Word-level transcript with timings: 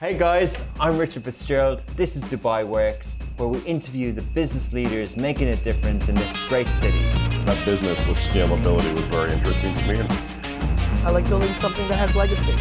Hey 0.00 0.16
guys, 0.16 0.64
I'm 0.80 0.96
Richard 0.96 1.24
Fitzgerald. 1.24 1.80
This 1.88 2.16
is 2.16 2.22
Dubai 2.22 2.66
Works, 2.66 3.18
where 3.36 3.50
we 3.50 3.58
interview 3.66 4.12
the 4.12 4.22
business 4.22 4.72
leaders 4.72 5.18
making 5.18 5.48
a 5.48 5.56
difference 5.56 6.08
in 6.08 6.14
this 6.14 6.48
great 6.48 6.68
city. 6.68 7.02
That 7.44 7.62
business 7.66 7.98
with 8.08 8.16
scalability 8.16 8.94
was 8.94 9.04
very 9.04 9.30
interesting 9.30 9.74
to 9.74 9.92
me. 9.92 10.06
I 11.04 11.10
like 11.10 11.28
building 11.28 11.52
something 11.52 11.86
that 11.88 11.96
has 11.96 12.16
legacy. 12.16 12.56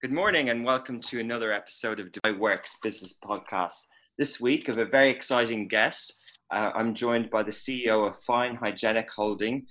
Good 0.00 0.12
morning 0.12 0.50
and 0.50 0.64
welcome 0.64 1.00
to 1.00 1.18
another 1.18 1.50
episode 1.50 1.98
of 1.98 2.12
Dubai 2.12 2.38
Works 2.38 2.78
Business 2.80 3.18
Podcast. 3.18 3.88
This 4.18 4.40
week, 4.40 4.68
I 4.68 4.72
have 4.74 4.78
a 4.78 4.84
very 4.84 5.10
exciting 5.10 5.66
guest. 5.66 6.14
Uh, 6.52 6.70
I'm 6.76 6.94
joined 6.94 7.28
by 7.28 7.42
the 7.42 7.50
CEO 7.50 8.08
of 8.08 8.22
Fine 8.22 8.54
Hygienic 8.54 9.12
Holding, 9.12 9.66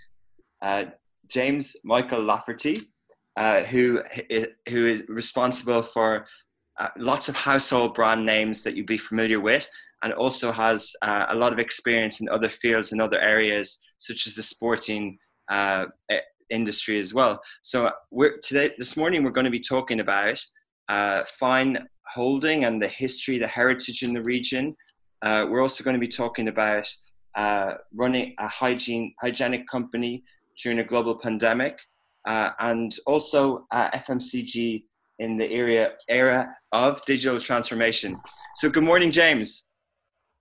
uh, 0.62 0.88
James 1.32 1.76
Michael 1.84 2.24
Lafferty, 2.24 2.90
uh, 3.38 3.62
who, 3.62 4.02
who 4.70 4.86
is 4.86 5.04
responsible 5.08 5.82
for 5.82 6.26
uh, 6.80 6.90
lots 6.98 7.30
of 7.30 7.36
household 7.36 7.96
brand 7.96 8.26
names 8.26 8.64
that 8.64 8.76
you'll 8.76 8.86
be 8.86 8.98
familiar 8.98 9.40
with, 9.40 9.68
and 10.04 10.14
also 10.14 10.52
has 10.52 10.92
uh, 11.04 11.28
a 11.30 11.36
lot 11.36 11.54
of 11.54 11.60
experience 11.60 12.22
in 12.22 12.30
other 12.30 12.50
fields 12.50 12.92
and 12.92 13.02
other 13.02 13.20
areas, 13.20 13.82
such 13.98 14.28
as 14.28 14.36
the 14.36 14.44
sporting 14.44 15.18
uh, 15.50 15.86
industry 16.50 17.00
as 17.00 17.14
well. 17.14 17.40
So 17.62 17.92
we're, 18.12 18.38
today, 18.40 18.74
this 18.78 18.98
morning, 18.98 19.24
we're 19.24 19.32
going 19.32 19.46
to 19.46 19.52
be 19.52 19.60
talking 19.60 20.02
about 20.02 20.40
uh, 20.90 21.24
fine 21.40 21.88
holding 22.08 22.66
and 22.66 22.82
the 22.82 22.88
history, 22.88 23.38
the 23.38 23.48
heritage 23.48 24.04
in 24.04 24.14
the 24.14 24.24
region. 24.24 24.76
Uh, 25.22 25.46
we're 25.50 25.62
also 25.62 25.84
going 25.84 25.94
to 25.94 26.00
be 26.00 26.08
talking 26.08 26.50
about 26.50 26.88
running 27.94 28.36
a 28.40 28.48
hygiene 28.48 29.14
hygienic 29.22 29.66
company 29.68 30.24
during 30.62 30.80
a 30.80 30.84
global 30.84 31.16
pandemic, 31.16 31.80
uh, 32.28 32.52
and 32.60 32.96
also 33.06 33.66
uh, 33.72 33.90
FMCG 33.92 34.84
in 35.20 35.38
the 35.38 35.50
area 35.52 35.94
era 36.08 36.56
of 36.72 37.04
digital 37.06 37.40
transformation. 37.40 38.20
So, 38.56 38.70
good 38.70 38.84
morning, 38.84 39.12
James. 39.12 39.66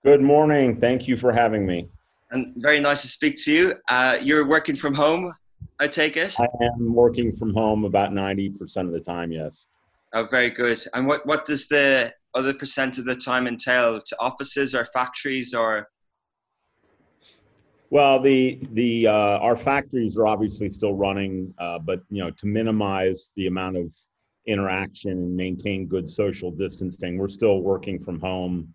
Good 0.04 0.22
morning. 0.22 0.80
Thank 0.80 1.06
you 1.06 1.16
for 1.16 1.32
having 1.32 1.66
me. 1.66 1.88
And 2.30 2.54
very 2.56 2.80
nice 2.80 3.02
to 3.02 3.08
speak 3.08 3.36
to 3.44 3.52
you. 3.52 3.74
Uh, 3.88 4.18
you're 4.22 4.46
working 4.46 4.76
from 4.76 4.94
home, 4.94 5.32
I 5.80 5.88
take 5.88 6.16
it. 6.16 6.38
I 6.38 6.46
am 6.62 6.94
working 6.94 7.34
from 7.36 7.54
home 7.54 7.84
about 7.84 8.12
ninety 8.12 8.50
percent 8.50 8.88
of 8.88 8.94
the 8.94 9.00
time. 9.00 9.32
Yes. 9.32 9.66
Oh, 10.14 10.24
very 10.24 10.50
good. 10.50 10.80
And 10.94 11.06
what 11.06 11.26
what 11.26 11.46
does 11.46 11.68
the 11.68 12.12
other 12.34 12.54
percent 12.54 12.98
of 12.98 13.04
the 13.04 13.16
time 13.16 13.46
entail? 13.46 14.00
To 14.00 14.16
offices 14.20 14.74
or 14.74 14.84
factories 14.84 15.54
or 15.54 15.88
well, 17.90 18.20
the 18.20 18.60
the 18.72 19.08
uh, 19.08 19.12
our 19.12 19.56
factories 19.56 20.16
are 20.16 20.26
obviously 20.26 20.70
still 20.70 20.94
running, 20.94 21.52
uh, 21.58 21.78
but 21.78 22.00
you 22.08 22.22
know 22.22 22.30
to 22.30 22.46
minimize 22.46 23.32
the 23.36 23.48
amount 23.48 23.76
of 23.76 23.94
interaction 24.46 25.12
and 25.12 25.36
maintain 25.36 25.86
good 25.86 26.08
social 26.08 26.50
distancing, 26.50 27.18
we're 27.18 27.28
still 27.28 27.60
working 27.60 28.02
from 28.02 28.20
home 28.20 28.74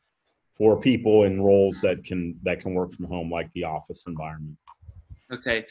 for 0.54 0.80
people 0.80 1.24
in 1.24 1.42
roles 1.42 1.80
that 1.82 2.04
can 2.04 2.38
that 2.44 2.62
can 2.62 2.74
work 2.74 2.94
from 2.94 3.06
home, 3.06 3.32
like 3.32 3.52
the 3.54 3.64
office 3.64 4.04
environment. 4.08 4.58
Okay. 5.32 5.66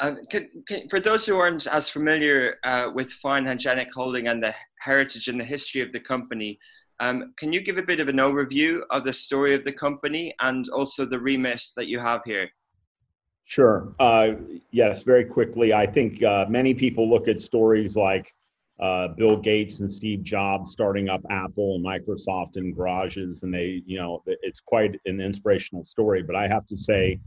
Uh, 0.00 0.14
can, 0.30 0.48
can, 0.66 0.88
for 0.88 0.98
those 0.98 1.24
who 1.24 1.36
aren't 1.36 1.66
as 1.68 1.88
familiar 1.88 2.56
uh, 2.64 2.90
with 2.92 3.12
Fine 3.12 3.46
Hygienic 3.46 3.92
Holding 3.94 4.26
and 4.26 4.42
the 4.42 4.54
heritage 4.80 5.28
and 5.28 5.38
the 5.38 5.44
history 5.44 5.80
of 5.80 5.92
the 5.92 6.00
company, 6.00 6.58
um, 6.98 7.32
can 7.36 7.52
you 7.52 7.60
give 7.60 7.78
a 7.78 7.82
bit 7.82 8.00
of 8.00 8.08
an 8.08 8.16
overview 8.16 8.80
of 8.90 9.04
the 9.04 9.12
story 9.12 9.54
of 9.54 9.64
the 9.64 9.72
company 9.72 10.34
and 10.40 10.68
also 10.70 11.04
the 11.04 11.20
remit 11.20 11.62
that 11.76 11.86
you 11.86 12.00
have 12.00 12.22
here? 12.24 12.48
Sure. 13.50 13.92
Uh, 13.98 14.34
yes, 14.70 15.02
very 15.02 15.24
quickly. 15.24 15.72
I 15.72 15.84
think 15.84 16.22
uh, 16.22 16.46
many 16.48 16.72
people 16.72 17.10
look 17.10 17.26
at 17.26 17.40
stories 17.40 17.96
like 17.96 18.32
uh, 18.78 19.08
Bill 19.08 19.36
Gates 19.36 19.80
and 19.80 19.92
Steve 19.92 20.22
Jobs 20.22 20.70
starting 20.70 21.08
up 21.08 21.20
Apple 21.30 21.74
and 21.74 21.84
Microsoft 21.84 22.56
in 22.56 22.72
garages, 22.72 23.42
and 23.42 23.52
they, 23.52 23.82
you 23.86 23.98
know, 23.98 24.22
it's 24.26 24.60
quite 24.60 25.00
an 25.04 25.20
inspirational 25.20 25.84
story. 25.84 26.22
But 26.22 26.36
I 26.36 26.46
have 26.46 26.64
to 26.68 26.76
say, 26.76 27.18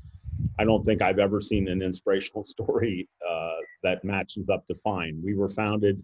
I 0.57 0.63
don't 0.63 0.85
think 0.85 1.01
I've 1.01 1.19
ever 1.19 1.41
seen 1.41 1.67
an 1.67 1.81
inspirational 1.81 2.43
story 2.45 3.09
uh, 3.29 3.57
that 3.83 4.05
matches 4.05 4.47
up 4.47 4.65
to 4.67 4.75
Fine. 4.75 5.21
We 5.21 5.35
were 5.35 5.49
founded 5.49 6.01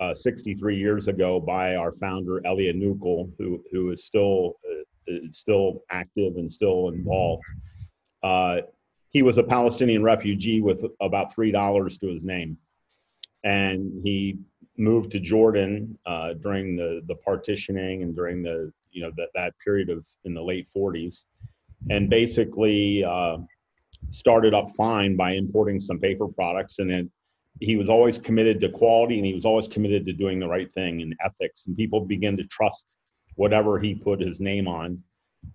uh, 0.00 0.14
63 0.14 0.78
years 0.78 1.08
ago 1.08 1.38
by 1.38 1.76
our 1.76 1.92
founder 1.96 2.40
Elliot 2.46 2.76
Nukul, 2.76 3.30
who 3.36 3.62
who 3.70 3.90
is 3.90 4.06
still 4.06 4.54
uh, 4.66 5.12
still 5.30 5.82
active 5.90 6.36
and 6.36 6.50
still 6.50 6.88
involved 6.88 7.44
he 9.12 9.22
was 9.22 9.38
a 9.38 9.42
Palestinian 9.42 10.02
refugee 10.02 10.60
with 10.60 10.84
about 11.00 11.32
three 11.32 11.50
dollars 11.50 11.98
to 11.98 12.08
his 12.08 12.24
name, 12.24 12.56
and 13.44 14.00
he 14.02 14.38
moved 14.78 15.10
to 15.12 15.20
Jordan 15.20 15.98
uh, 16.06 16.34
during 16.34 16.76
the 16.76 17.02
the 17.06 17.16
partitioning 17.16 18.02
and 18.02 18.16
during 18.16 18.42
the 18.42 18.72
you 18.90 19.02
know 19.02 19.12
that 19.16 19.28
that 19.34 19.54
period 19.62 19.90
of 19.90 20.06
in 20.24 20.34
the 20.34 20.42
late 20.42 20.66
40s, 20.74 21.24
and 21.90 22.08
basically 22.08 23.04
uh, 23.04 23.36
started 24.10 24.54
up 24.54 24.70
fine 24.70 25.14
by 25.14 25.32
importing 25.32 25.78
some 25.78 25.98
paper 25.98 26.26
products, 26.26 26.78
and 26.78 26.90
then 26.90 27.10
he 27.60 27.76
was 27.76 27.90
always 27.90 28.18
committed 28.18 28.60
to 28.60 28.70
quality 28.70 29.18
and 29.18 29.26
he 29.26 29.34
was 29.34 29.44
always 29.44 29.68
committed 29.68 30.06
to 30.06 30.12
doing 30.14 30.40
the 30.40 30.48
right 30.48 30.72
thing 30.72 31.02
and 31.02 31.14
ethics, 31.22 31.66
and 31.66 31.76
people 31.76 32.00
began 32.00 32.36
to 32.38 32.44
trust 32.44 32.96
whatever 33.36 33.78
he 33.78 33.94
put 33.94 34.20
his 34.20 34.40
name 34.40 34.66
on 34.66 35.02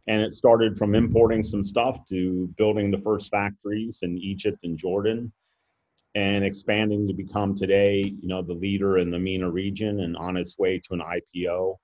and 0.08 0.22
it 0.22 0.34
started 0.34 0.78
from 0.78 0.96
importing 0.96 1.44
some 1.44 1.66
stuff 1.66 2.06
to 2.10 2.48
building 2.58 2.92
the 2.92 3.00
first 3.00 3.30
factories 3.30 4.00
in 4.04 4.18
Egypt 4.18 4.60
and 4.64 4.78
Jordan 4.78 5.32
and 6.16 6.44
expanding 6.44 7.08
to 7.08 7.14
become 7.14 7.54
today, 7.54 8.02
you 8.02 8.28
know, 8.28 8.42
the 8.42 8.54
leader 8.54 8.98
in 8.98 9.12
the 9.12 9.20
MENA 9.20 9.50
region 9.50 10.00
and 10.02 10.16
on 10.18 10.38
its 10.38 10.58
way 10.58 10.80
to 10.80 10.94
an 10.94 11.02
IPO 11.02 11.76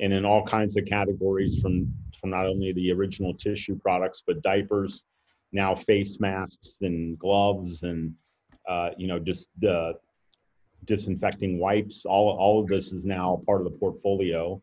and 0.00 0.12
in 0.12 0.24
all 0.24 0.44
kinds 0.44 0.76
of 0.76 0.84
categories 0.86 1.60
from, 1.60 1.92
from 2.20 2.30
not 2.30 2.46
only 2.46 2.72
the 2.72 2.90
original 2.92 3.32
tissue 3.34 3.78
products, 3.78 4.22
but 4.26 4.42
diapers, 4.42 5.04
now 5.52 5.74
face 5.74 6.18
masks 6.20 6.78
and 6.80 7.18
gloves 7.18 7.82
and, 7.82 8.12
uh, 8.68 8.90
you 8.96 9.06
know, 9.06 9.18
just 9.18 9.48
the 9.60 9.94
disinfecting 10.84 11.58
wipes. 11.58 12.04
All, 12.04 12.36
all 12.38 12.60
of 12.60 12.66
this 12.66 12.92
is 12.92 13.04
now 13.04 13.42
part 13.46 13.60
of 13.60 13.70
the 13.70 13.78
portfolio. 13.78 14.60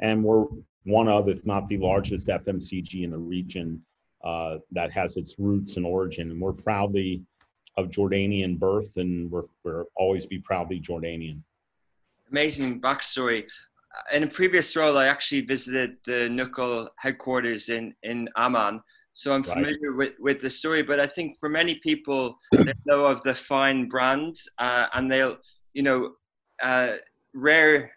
And 0.00 0.24
we're 0.24 0.46
one 0.84 1.08
of, 1.08 1.28
if 1.28 1.44
not 1.46 1.68
the 1.68 1.78
largest 1.78 2.28
FMCG 2.28 3.04
in 3.04 3.10
the 3.10 3.18
region 3.18 3.82
uh, 4.24 4.58
that 4.72 4.92
has 4.92 5.16
its 5.16 5.38
roots 5.38 5.76
and 5.76 5.84
origin. 5.84 6.30
And 6.30 6.40
we're 6.40 6.52
proudly 6.52 7.22
of 7.76 7.88
Jordanian 7.88 8.58
birth, 8.58 8.96
and 8.96 9.30
we're, 9.30 9.44
we're 9.64 9.84
always 9.96 10.26
be 10.26 10.38
proudly 10.38 10.80
Jordanian. 10.80 11.40
Amazing 12.30 12.80
backstory. 12.80 13.44
In 14.12 14.22
a 14.22 14.26
previous 14.26 14.74
role, 14.76 14.96
I 14.98 15.06
actually 15.06 15.42
visited 15.42 15.96
the 16.06 16.28
Nukul 16.28 16.88
headquarters 16.98 17.68
in, 17.68 17.94
in 18.02 18.28
Amman. 18.36 18.80
So 19.12 19.32
I'm 19.32 19.44
familiar 19.44 19.92
right. 19.92 19.96
with, 19.96 20.12
with 20.18 20.40
the 20.40 20.50
story, 20.50 20.82
but 20.82 20.98
I 20.98 21.06
think 21.06 21.38
for 21.38 21.48
many 21.48 21.76
people, 21.76 22.36
they 22.52 22.72
know 22.86 23.06
of 23.06 23.22
the 23.22 23.34
fine 23.34 23.88
brand 23.88 24.36
uh, 24.58 24.86
and 24.92 25.10
they'll, 25.10 25.36
you 25.72 25.82
know, 25.82 26.14
uh, 26.62 26.94
rare 27.34 27.92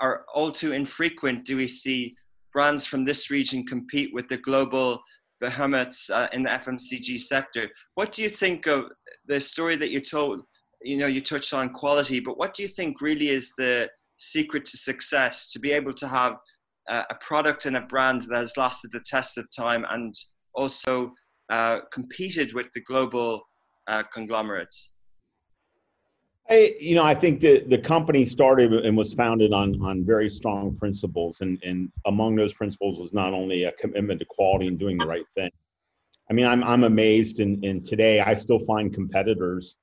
or 0.00 0.24
all 0.34 0.50
too 0.50 0.72
infrequent 0.72 1.44
do 1.44 1.56
we 1.56 1.68
see 1.68 2.16
brands 2.56 2.86
from 2.86 3.04
this 3.04 3.30
region 3.30 3.66
compete 3.66 4.08
with 4.14 4.26
the 4.30 4.38
global 4.38 4.98
behemoths 5.42 6.08
uh, 6.08 6.26
in 6.32 6.42
the 6.42 6.48
FMCG 6.48 7.20
sector. 7.20 7.68
What 7.96 8.12
do 8.12 8.22
you 8.22 8.30
think 8.30 8.66
of 8.66 8.86
the 9.26 9.38
story 9.38 9.76
that 9.76 9.90
you 9.90 10.00
told? 10.00 10.40
You 10.80 10.96
know, 10.96 11.06
you 11.06 11.20
touched 11.20 11.52
on 11.52 11.74
quality, 11.74 12.18
but 12.18 12.38
what 12.38 12.54
do 12.54 12.62
you 12.62 12.68
think 12.68 13.02
really 13.02 13.28
is 13.28 13.52
the 13.58 13.90
secret 14.16 14.64
to 14.64 14.78
success 14.78 15.52
to 15.52 15.58
be 15.58 15.70
able 15.70 15.92
to 15.92 16.08
have 16.08 16.36
uh, 16.88 17.02
a 17.10 17.14
product 17.16 17.66
and 17.66 17.76
a 17.76 17.82
brand 17.82 18.22
that 18.22 18.38
has 18.38 18.56
lasted 18.56 18.90
the 18.90 19.04
test 19.04 19.36
of 19.36 19.46
time 19.54 19.84
and 19.90 20.14
also 20.54 21.12
uh, 21.50 21.80
competed 21.92 22.54
with 22.54 22.72
the 22.72 22.80
global 22.80 23.42
uh, 23.86 24.02
conglomerates? 24.14 24.92
I, 26.48 26.76
you 26.78 26.94
know, 26.94 27.02
I 27.02 27.14
think 27.14 27.40
that 27.40 27.68
the 27.68 27.78
company 27.78 28.24
started 28.24 28.72
and 28.72 28.96
was 28.96 29.12
founded 29.14 29.52
on 29.52 29.80
on 29.82 30.04
very 30.04 30.28
strong 30.28 30.76
principles, 30.76 31.40
and 31.40 31.60
and 31.64 31.90
among 32.06 32.36
those 32.36 32.54
principles 32.54 32.98
was 32.98 33.12
not 33.12 33.32
only 33.32 33.64
a 33.64 33.72
commitment 33.72 34.20
to 34.20 34.26
quality 34.26 34.68
and 34.68 34.78
doing 34.78 34.96
the 34.96 35.06
right 35.06 35.26
thing. 35.34 35.50
I 36.30 36.34
mean, 36.34 36.46
I'm 36.46 36.62
I'm 36.62 36.84
amazed, 36.84 37.40
and 37.40 37.64
and 37.64 37.84
today 37.84 38.20
I 38.20 38.34
still 38.34 38.60
find 38.60 38.94
competitors 38.94 39.76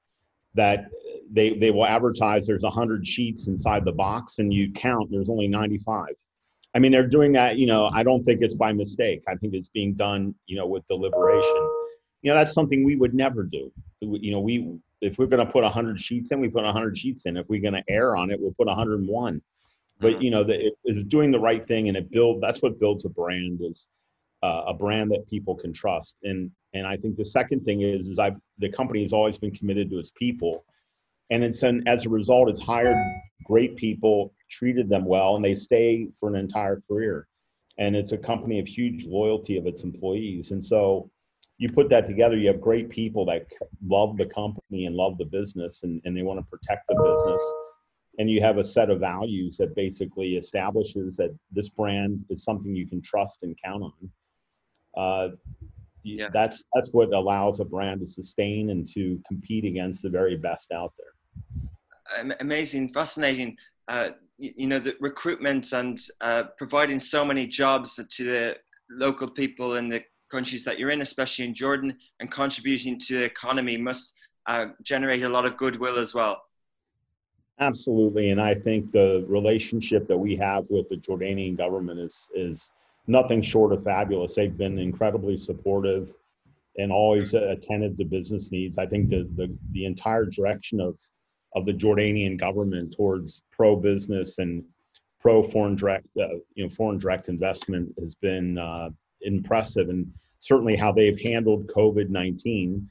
that 0.53 0.85
they 1.31 1.55
they 1.57 1.71
will 1.71 1.85
advertise 1.85 2.47
there's 2.47 2.63
100 2.63 3.05
sheets 3.05 3.47
inside 3.47 3.83
the 3.83 3.91
box, 3.91 4.39
and 4.39 4.53
you 4.53 4.71
count 4.71 5.09
there's 5.11 5.29
only 5.29 5.47
95. 5.47 6.07
I 6.75 6.79
mean, 6.79 6.91
they're 6.91 7.07
doing 7.07 7.33
that. 7.33 7.57
You 7.57 7.67
know, 7.67 7.89
I 7.93 8.03
don't 8.03 8.23
think 8.23 8.41
it's 8.41 8.55
by 8.55 8.71
mistake. 8.71 9.21
I 9.27 9.35
think 9.35 9.53
it's 9.53 9.69
being 9.69 9.93
done, 9.93 10.33
you 10.47 10.55
know, 10.55 10.65
with 10.65 10.87
deliberation. 10.87 11.69
You 12.21 12.31
know, 12.31 12.35
that's 12.35 12.53
something 12.53 12.85
we 12.85 12.95
would 12.95 13.13
never 13.13 13.43
do. 13.43 13.71
You 13.99 14.31
know, 14.31 14.39
we 14.39 14.79
if 15.03 15.17
we're 15.17 15.27
going 15.27 15.45
to 15.45 15.51
put 15.51 15.63
100 15.63 15.99
sheets 15.99 16.31
in, 16.31 16.39
we 16.39 16.47
put 16.47 16.63
100 16.63 16.97
sheets 16.97 17.25
in. 17.25 17.37
If 17.37 17.47
we're 17.49 17.61
going 17.61 17.73
to 17.73 17.83
err 17.89 18.15
on 18.15 18.31
it, 18.31 18.39
we'll 18.39 18.53
put 18.53 18.67
101. 18.67 19.41
But 19.99 20.13
mm-hmm. 20.13 20.21
you 20.21 20.31
know, 20.31 20.43
the, 20.43 20.67
it 20.67 20.73
is 20.85 21.03
doing 21.03 21.31
the 21.31 21.39
right 21.39 21.65
thing, 21.67 21.87
and 21.87 21.97
it 21.97 22.09
build. 22.09 22.41
That's 22.41 22.61
what 22.61 22.79
builds 22.79 23.05
a 23.05 23.09
brand. 23.09 23.59
Is 23.61 23.87
uh, 24.43 24.63
a 24.67 24.73
brand 24.73 25.09
that 25.11 25.27
people 25.29 25.55
can 25.55 25.71
trust. 25.71 26.17
And 26.23 26.51
and 26.73 26.85
I 26.85 26.97
think 26.97 27.15
the 27.15 27.25
second 27.25 27.63
thing 27.63 27.81
is 27.81 28.07
is 28.07 28.19
I 28.19 28.31
the 28.59 28.69
company 28.69 29.01
has 29.01 29.13
always 29.13 29.37
been 29.37 29.51
committed 29.51 29.89
to 29.91 29.99
its 29.99 30.11
people, 30.11 30.65
and 31.29 31.43
it's 31.43 31.63
an, 31.63 31.83
as 31.87 32.05
a 32.05 32.09
result, 32.09 32.49
it's 32.49 32.61
hired 32.61 32.97
great 33.45 33.75
people, 33.75 34.33
treated 34.49 34.89
them 34.89 35.05
well, 35.05 35.35
and 35.35 35.43
they 35.43 35.55
stay 35.55 36.07
for 36.19 36.29
an 36.29 36.35
entire 36.35 36.81
career. 36.87 37.27
And 37.79 37.95
it's 37.95 38.11
a 38.11 38.17
company 38.17 38.59
of 38.59 38.67
huge 38.67 39.05
loyalty 39.05 39.57
of 39.57 39.65
its 39.65 39.83
employees. 39.83 40.51
And 40.51 40.63
so 40.63 41.09
you 41.63 41.71
put 41.71 41.87
that 41.87 42.05
together, 42.05 42.35
you 42.35 42.49
have 42.49 42.59
great 42.59 42.89
people 42.89 43.23
that 43.25 43.47
love 43.87 44.17
the 44.17 44.25
company 44.25 44.85
and 44.85 44.97
love 44.97 45.17
the 45.17 45.23
business 45.23 45.83
and, 45.83 46.01
and 46.03 46.15
they 46.15 46.21
want 46.21 46.37
to 46.37 46.45
protect 46.51 46.85
the 46.89 46.95
business. 46.95 47.41
And 48.19 48.29
you 48.29 48.41
have 48.41 48.57
a 48.57 48.63
set 48.65 48.89
of 48.89 48.99
values 48.99 49.55
that 49.59 49.73
basically 49.73 50.35
establishes 50.35 51.15
that 51.15 51.33
this 51.53 51.69
brand 51.69 52.25
is 52.29 52.43
something 52.43 52.75
you 52.75 52.85
can 52.85 53.01
trust 53.01 53.43
and 53.43 53.55
count 53.63 53.81
on. 53.81 54.11
Uh, 55.01 55.35
yeah. 56.03 56.27
That's 56.33 56.65
that's 56.73 56.91
what 56.91 57.13
allows 57.13 57.61
a 57.61 57.65
brand 57.65 58.01
to 58.01 58.07
sustain 58.07 58.71
and 58.71 58.85
to 58.93 59.17
compete 59.25 59.63
against 59.63 60.01
the 60.01 60.09
very 60.09 60.35
best 60.35 60.73
out 60.73 60.91
there. 60.97 62.35
Amazing, 62.41 62.91
fascinating. 62.91 63.55
Uh, 63.87 64.09
you, 64.37 64.51
you, 64.57 64.67
know, 64.67 64.79
the 64.79 64.95
recruitment 64.99 65.71
and 65.71 65.97
uh, 66.19 66.43
providing 66.57 66.99
so 66.99 67.23
many 67.23 67.47
jobs 67.47 67.95
to 67.95 68.23
the 68.25 68.57
local 68.89 69.29
people 69.29 69.77
in 69.77 69.87
the 69.87 70.03
countries 70.33 70.63
that 70.65 70.79
you're 70.79 70.89
in, 70.89 71.01
especially 71.01 71.45
in 71.45 71.53
Jordan, 71.53 71.95
and 72.19 72.29
contributing 72.29 72.99
to 72.99 73.19
the 73.19 73.23
economy 73.23 73.77
must 73.77 74.15
uh, 74.47 74.67
generate 74.81 75.23
a 75.23 75.29
lot 75.29 75.45
of 75.45 75.55
goodwill 75.57 75.97
as 75.97 76.13
well. 76.13 76.41
Absolutely, 77.59 78.31
and 78.31 78.41
I 78.41 78.55
think 78.55 78.91
the 78.91 79.23
relationship 79.27 80.07
that 80.07 80.17
we 80.17 80.35
have 80.37 80.65
with 80.69 80.89
the 80.89 80.97
Jordanian 80.97 81.55
government 81.55 81.99
is 81.99 82.29
is 82.33 82.71
nothing 83.05 83.41
short 83.41 83.71
of 83.73 83.83
fabulous. 83.83 84.33
They've 84.33 84.57
been 84.57 84.79
incredibly 84.79 85.37
supportive 85.37 86.13
and 86.77 86.91
always 86.91 87.35
attentive 87.35 87.95
to 87.97 88.05
business 88.05 88.51
needs. 88.51 88.79
I 88.79 88.87
think 88.87 89.09
the 89.09 89.29
the, 89.35 89.55
the 89.71 89.85
entire 89.85 90.25
direction 90.25 90.81
of 90.81 90.97
of 91.55 91.67
the 91.67 91.73
Jordanian 91.73 92.39
government 92.39 92.93
towards 92.97 93.43
pro 93.51 93.75
business 93.75 94.39
and 94.39 94.63
pro 95.19 95.43
foreign 95.43 95.75
direct 95.75 96.07
uh, 96.19 96.27
you 96.55 96.63
know 96.63 96.69
foreign 96.69 96.97
direct 96.97 97.29
investment 97.29 97.93
has 98.01 98.15
been 98.15 98.57
uh, 98.57 98.89
impressive, 99.21 99.89
and 99.89 100.11
certainly 100.43 100.75
how 100.75 100.91
they've 100.91 101.19
handled 101.21 101.67
COVID 101.67 102.09
nineteen 102.09 102.89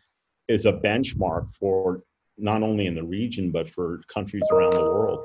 is 0.48 0.64
a 0.64 0.72
benchmark 0.72 1.54
for 1.54 2.02
not 2.38 2.62
only 2.62 2.86
in 2.86 2.94
the 2.94 3.04
region 3.04 3.50
but 3.50 3.68
for 3.68 4.00
countries 4.08 4.44
around 4.50 4.74
the 4.74 4.82
world. 4.82 5.24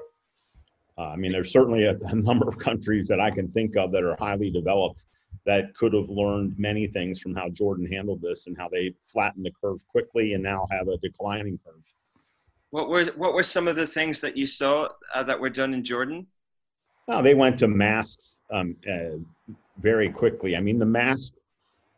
Uh, 0.98 1.10
I 1.10 1.16
mean, 1.16 1.32
there's 1.32 1.52
certainly 1.52 1.86
a, 1.86 1.96
a, 1.96 2.16
number 2.16 2.48
of 2.50 2.58
countries 2.58 3.08
that 3.08 3.20
I 3.20 3.30
can 3.32 3.48
think 3.48 3.78
of 3.78 3.92
that 3.92 4.04
are 4.04 4.18
highly 4.20 4.50
developed 4.50 5.06
that 5.46 5.74
could 5.76 5.94
have 5.94 6.10
learned 6.10 6.56
many 6.58 6.88
things 6.88 7.22
from 7.22 7.34
how 7.34 7.50
Jordan 7.50 7.86
handled 7.90 8.22
this 8.22 8.48
and 8.48 8.58
how 8.58 8.68
they 8.68 8.94
flattened 9.02 9.46
the 9.46 9.52
curve 9.62 9.80
quickly 9.88 10.34
and 10.34 10.44
now 10.44 10.68
have 10.72 10.88
a 10.88 10.98
declining 10.98 11.60
curve. 11.64 11.84
What 12.72 12.90
were 12.90 13.06
what 13.16 13.34
were 13.34 13.44
some 13.44 13.68
of 13.70 13.78
the 13.78 13.88
things 13.88 14.20
that 14.20 14.36
you 14.36 14.46
saw 14.46 14.90
uh, 15.14 15.24
that 15.24 15.40
were 15.40 15.50
done 15.50 15.74
in 15.74 15.84
Jordan? 15.84 16.28
Well, 17.08 17.24
they 17.24 17.36
went 17.36 17.58
to 17.60 17.70
masks 17.70 18.36
um, 18.52 18.76
uh, 18.92 19.18
very 19.80 20.10
quickly. 20.10 20.58
I 20.58 20.60
mean, 20.60 20.78
the 20.78 20.86
mask. 20.86 21.34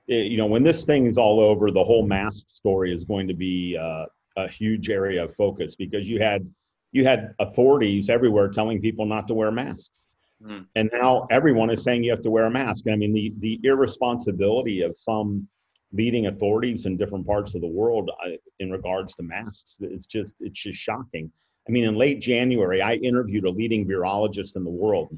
Eh, 0.09 0.21
you 0.21 0.37
know, 0.37 0.45
when 0.45 0.63
this 0.63 0.85
thing 0.85 1.05
is 1.05 1.17
all 1.17 1.39
over, 1.39 1.71
the 1.71 1.83
whole 1.83 2.05
mask 2.05 2.45
story 2.49 2.93
is 2.93 3.03
going 3.03 3.27
to 3.27 3.35
be 3.35 3.77
uh, 3.79 4.05
a 4.37 4.47
huge 4.47 4.89
area 4.89 5.23
of 5.23 5.35
focus 5.35 5.75
because 5.75 6.09
you 6.09 6.19
had 6.21 6.47
you 6.91 7.05
had 7.05 7.33
authorities 7.39 8.09
everywhere 8.09 8.49
telling 8.49 8.81
people 8.81 9.05
not 9.05 9.27
to 9.27 9.33
wear 9.33 9.51
masks. 9.51 10.15
Mm. 10.43 10.65
And 10.75 10.89
now 10.91 11.27
everyone 11.29 11.69
is 11.69 11.83
saying 11.83 12.03
you 12.03 12.11
have 12.11 12.23
to 12.23 12.31
wear 12.31 12.45
a 12.45 12.49
mask. 12.49 12.85
I 12.87 12.95
mean, 12.95 13.13
the, 13.13 13.33
the 13.39 13.59
irresponsibility 13.63 14.81
of 14.81 14.97
some 14.97 15.47
leading 15.91 16.27
authorities 16.27 16.87
in 16.87 16.97
different 16.97 17.27
parts 17.27 17.53
of 17.53 17.61
the 17.61 17.67
world 17.67 18.09
uh, 18.25 18.31
in 18.59 18.71
regards 18.71 19.15
to 19.15 19.23
masks, 19.23 19.77
it's 19.81 20.07
just, 20.07 20.35
it's 20.39 20.59
just 20.59 20.79
shocking. 20.79 21.31
I 21.67 21.71
mean, 21.71 21.83
in 21.83 21.95
late 21.95 22.19
January, 22.19 22.81
I 22.81 22.95
interviewed 22.95 23.45
a 23.45 23.49
leading 23.51 23.87
virologist 23.87 24.55
in 24.55 24.63
the 24.63 24.71
world. 24.71 25.15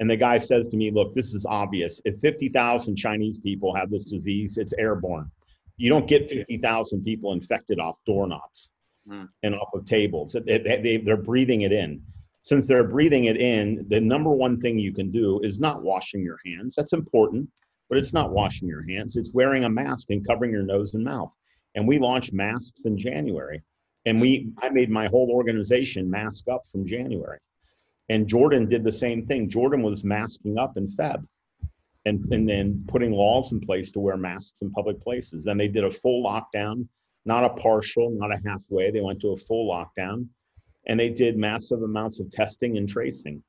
And 0.00 0.08
the 0.08 0.16
guy 0.16 0.38
says 0.38 0.68
to 0.68 0.76
me, 0.76 0.90
look, 0.90 1.12
this 1.12 1.34
is 1.34 1.44
obvious. 1.46 2.00
If 2.06 2.18
50,000 2.20 2.96
Chinese 2.96 3.38
people 3.38 3.74
have 3.74 3.90
this 3.90 4.06
disease, 4.06 4.56
it's 4.56 4.72
airborne. 4.78 5.30
You 5.76 5.90
don't 5.90 6.08
get 6.08 6.30
50,000 6.30 7.04
people 7.04 7.32
infected 7.32 7.78
off 7.78 7.96
doorknobs 8.06 8.70
mm. 9.06 9.28
and 9.42 9.54
off 9.54 9.68
of 9.74 9.84
tables. 9.84 10.34
They, 10.46 10.58
they, 10.58 11.02
they're 11.04 11.18
breathing 11.18 11.62
it 11.62 11.72
in. 11.72 12.02
Since 12.42 12.66
they're 12.66 12.84
breathing 12.84 13.26
it 13.26 13.36
in, 13.36 13.84
the 13.88 14.00
number 14.00 14.30
one 14.30 14.58
thing 14.58 14.78
you 14.78 14.94
can 14.94 15.10
do 15.10 15.38
is 15.42 15.60
not 15.60 15.82
washing 15.82 16.22
your 16.22 16.38
hands. 16.46 16.74
That's 16.74 16.94
important, 16.94 17.48
but 17.90 17.98
it's 17.98 18.14
not 18.14 18.30
washing 18.30 18.68
your 18.68 18.82
hands. 18.88 19.16
It's 19.16 19.34
wearing 19.34 19.64
a 19.64 19.68
mask 19.68 20.08
and 20.08 20.26
covering 20.26 20.50
your 20.50 20.62
nose 20.62 20.94
and 20.94 21.04
mouth. 21.04 21.34
And 21.74 21.86
we 21.86 21.98
launched 21.98 22.32
masks 22.32 22.82
in 22.86 22.96
January. 22.96 23.62
And 24.06 24.18
we, 24.18 24.50
I 24.62 24.70
made 24.70 24.88
my 24.88 25.08
whole 25.08 25.30
organization 25.30 26.10
mask 26.10 26.48
up 26.48 26.62
from 26.72 26.86
January. 26.86 27.38
And 28.10 28.26
Jordan 28.26 28.68
did 28.68 28.84
the 28.84 28.92
same 28.92 29.24
thing. 29.24 29.48
Jordan 29.48 29.82
was 29.82 30.04
masking 30.04 30.58
up 30.58 30.76
in 30.76 30.88
Feb 30.88 31.24
and, 32.04 32.22
and 32.32 32.46
then 32.46 32.84
putting 32.88 33.12
laws 33.12 33.52
in 33.52 33.60
place 33.60 33.90
to 33.92 34.00
wear 34.00 34.18
masks 34.18 34.58
in 34.60 34.70
public 34.72 35.00
places. 35.00 35.46
And 35.46 35.58
they 35.58 35.68
did 35.68 35.84
a 35.84 35.90
full 35.90 36.22
lockdown 36.22 36.86
not 37.24 37.44
a 37.44 37.50
partial, 37.50 38.10
not 38.10 38.32
a 38.32 38.40
halfway. 38.48 38.90
They 38.90 39.00
went 39.00 39.20
to 39.20 39.32
a 39.32 39.36
full 39.36 39.70
lockdown 39.70 40.26
and 40.86 40.98
they 40.98 41.10
did 41.10 41.36
massive 41.36 41.82
amounts 41.82 42.20
of 42.20 42.30
testing 42.30 42.78
and 42.78 42.88
tracing. 42.88 43.42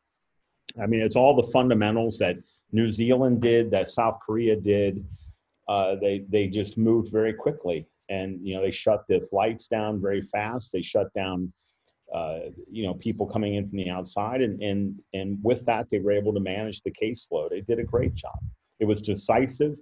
I 0.81 0.85
mean, 0.85 1.01
it's 1.01 1.15
all 1.15 1.35
the 1.35 1.51
fundamentals 1.51 2.17
that 2.19 2.37
New 2.71 2.91
Zealand 2.91 3.41
did, 3.41 3.71
that 3.71 3.89
South 3.89 4.19
Korea 4.25 4.55
did. 4.55 5.05
Uh, 5.67 5.95
they 5.95 6.25
they 6.29 6.47
just 6.47 6.77
moved 6.77 7.11
very 7.11 7.33
quickly, 7.33 7.85
and 8.09 8.39
you 8.45 8.55
know 8.55 8.61
they 8.61 8.71
shut 8.71 9.05
the 9.07 9.25
flights 9.29 9.67
down 9.67 10.01
very 10.01 10.21
fast. 10.21 10.71
They 10.71 10.81
shut 10.81 11.13
down, 11.13 11.51
uh, 12.13 12.39
you 12.69 12.85
know, 12.85 12.93
people 12.95 13.25
coming 13.25 13.55
in 13.55 13.67
from 13.67 13.77
the 13.77 13.89
outside, 13.89 14.41
and 14.41 14.61
and 14.61 14.93
and 15.13 15.39
with 15.43 15.65
that 15.65 15.87
they 15.91 15.99
were 15.99 16.11
able 16.11 16.33
to 16.33 16.39
manage 16.39 16.81
the 16.81 16.91
caseload. 16.91 17.51
They 17.51 17.61
did 17.61 17.79
a 17.79 17.83
great 17.83 18.13
job. 18.13 18.37
It 18.79 18.85
was 18.85 19.01
decisive. 19.01 19.75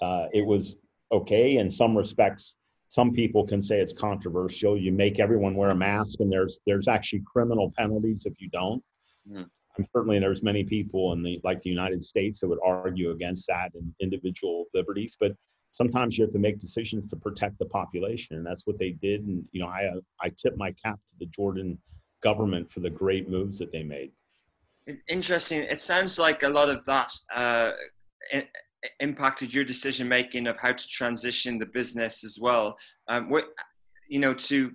Uh, 0.00 0.26
it 0.32 0.44
was 0.44 0.76
okay 1.12 1.58
in 1.58 1.70
some 1.70 1.96
respects 1.96 2.56
some 2.92 3.10
people 3.10 3.46
can 3.46 3.62
say 3.62 3.80
it's 3.80 3.94
controversial. 3.94 4.76
You 4.76 4.92
make 4.92 5.18
everyone 5.18 5.54
wear 5.54 5.70
a 5.70 5.74
mask, 5.74 6.20
and 6.20 6.30
there's 6.30 6.58
there's 6.66 6.88
actually 6.88 7.22
criminal 7.24 7.72
penalties 7.78 8.26
if 8.26 8.34
you 8.38 8.50
don't. 8.50 8.84
Mm. 9.26 9.48
And 9.78 9.86
certainly, 9.96 10.18
there's 10.18 10.42
many 10.42 10.62
people 10.62 11.14
in 11.14 11.22
the 11.22 11.40
like 11.42 11.62
the 11.62 11.70
United 11.70 12.04
States 12.04 12.40
that 12.40 12.48
would 12.48 12.58
argue 12.62 13.10
against 13.12 13.46
that 13.46 13.70
and 13.72 13.94
individual 14.02 14.66
liberties. 14.74 15.16
But 15.18 15.32
sometimes 15.72 16.16
you 16.16 16.24
have 16.24 16.32
to 16.32 16.38
make 16.38 16.58
decisions 16.60 17.08
to 17.08 17.16
protect 17.16 17.58
the 17.58 17.66
population, 17.66 18.36
and 18.36 18.46
that's 18.46 18.66
what 18.66 18.78
they 18.78 18.90
did. 18.90 19.26
And 19.26 19.44
you 19.52 19.60
know, 19.60 19.66
I 19.66 19.90
I 20.20 20.30
tip 20.30 20.56
my 20.56 20.72
cap 20.72 21.00
to 21.08 21.14
the 21.18 21.26
Jordan 21.26 21.78
government 22.22 22.70
for 22.70 22.80
the 22.80 22.90
great 22.90 23.28
moves 23.28 23.58
that 23.58 23.72
they 23.72 23.82
made. 23.82 24.12
Interesting. 25.08 25.62
It 25.62 25.80
sounds 25.80 26.18
like 26.18 26.42
a 26.42 26.48
lot 26.48 26.68
of 26.68 26.84
that 26.86 27.12
uh, 27.34 27.72
impacted 29.00 29.52
your 29.54 29.64
decision 29.64 30.08
making 30.08 30.46
of 30.46 30.58
how 30.58 30.72
to 30.72 30.88
transition 30.88 31.58
the 31.58 31.66
business 31.66 32.24
as 32.24 32.38
well. 32.40 32.76
Um, 33.08 33.30
what, 33.30 33.46
you 34.08 34.18
know, 34.18 34.34
to 34.34 34.72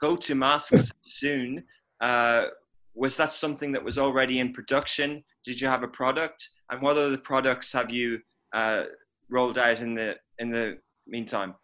go 0.00 0.16
to 0.16 0.34
masks 0.34 0.90
soon, 1.02 1.64
uh, 2.00 2.46
was 2.94 3.16
that 3.16 3.30
something 3.30 3.70
that 3.72 3.84
was 3.84 3.96
already 3.96 4.40
in 4.40 4.52
production? 4.52 5.22
Did 5.44 5.60
you 5.60 5.68
have 5.68 5.84
a 5.84 5.88
product? 5.88 6.48
And 6.70 6.82
what 6.82 6.96
other 6.96 7.16
products 7.16 7.72
have 7.72 7.92
you 7.92 8.18
uh, 8.52 8.84
rolled 9.30 9.58
out 9.58 9.80
in 9.80 9.94
the 9.94 10.16
in 10.38 10.50
the 10.50 10.78
meantime? 11.06 11.54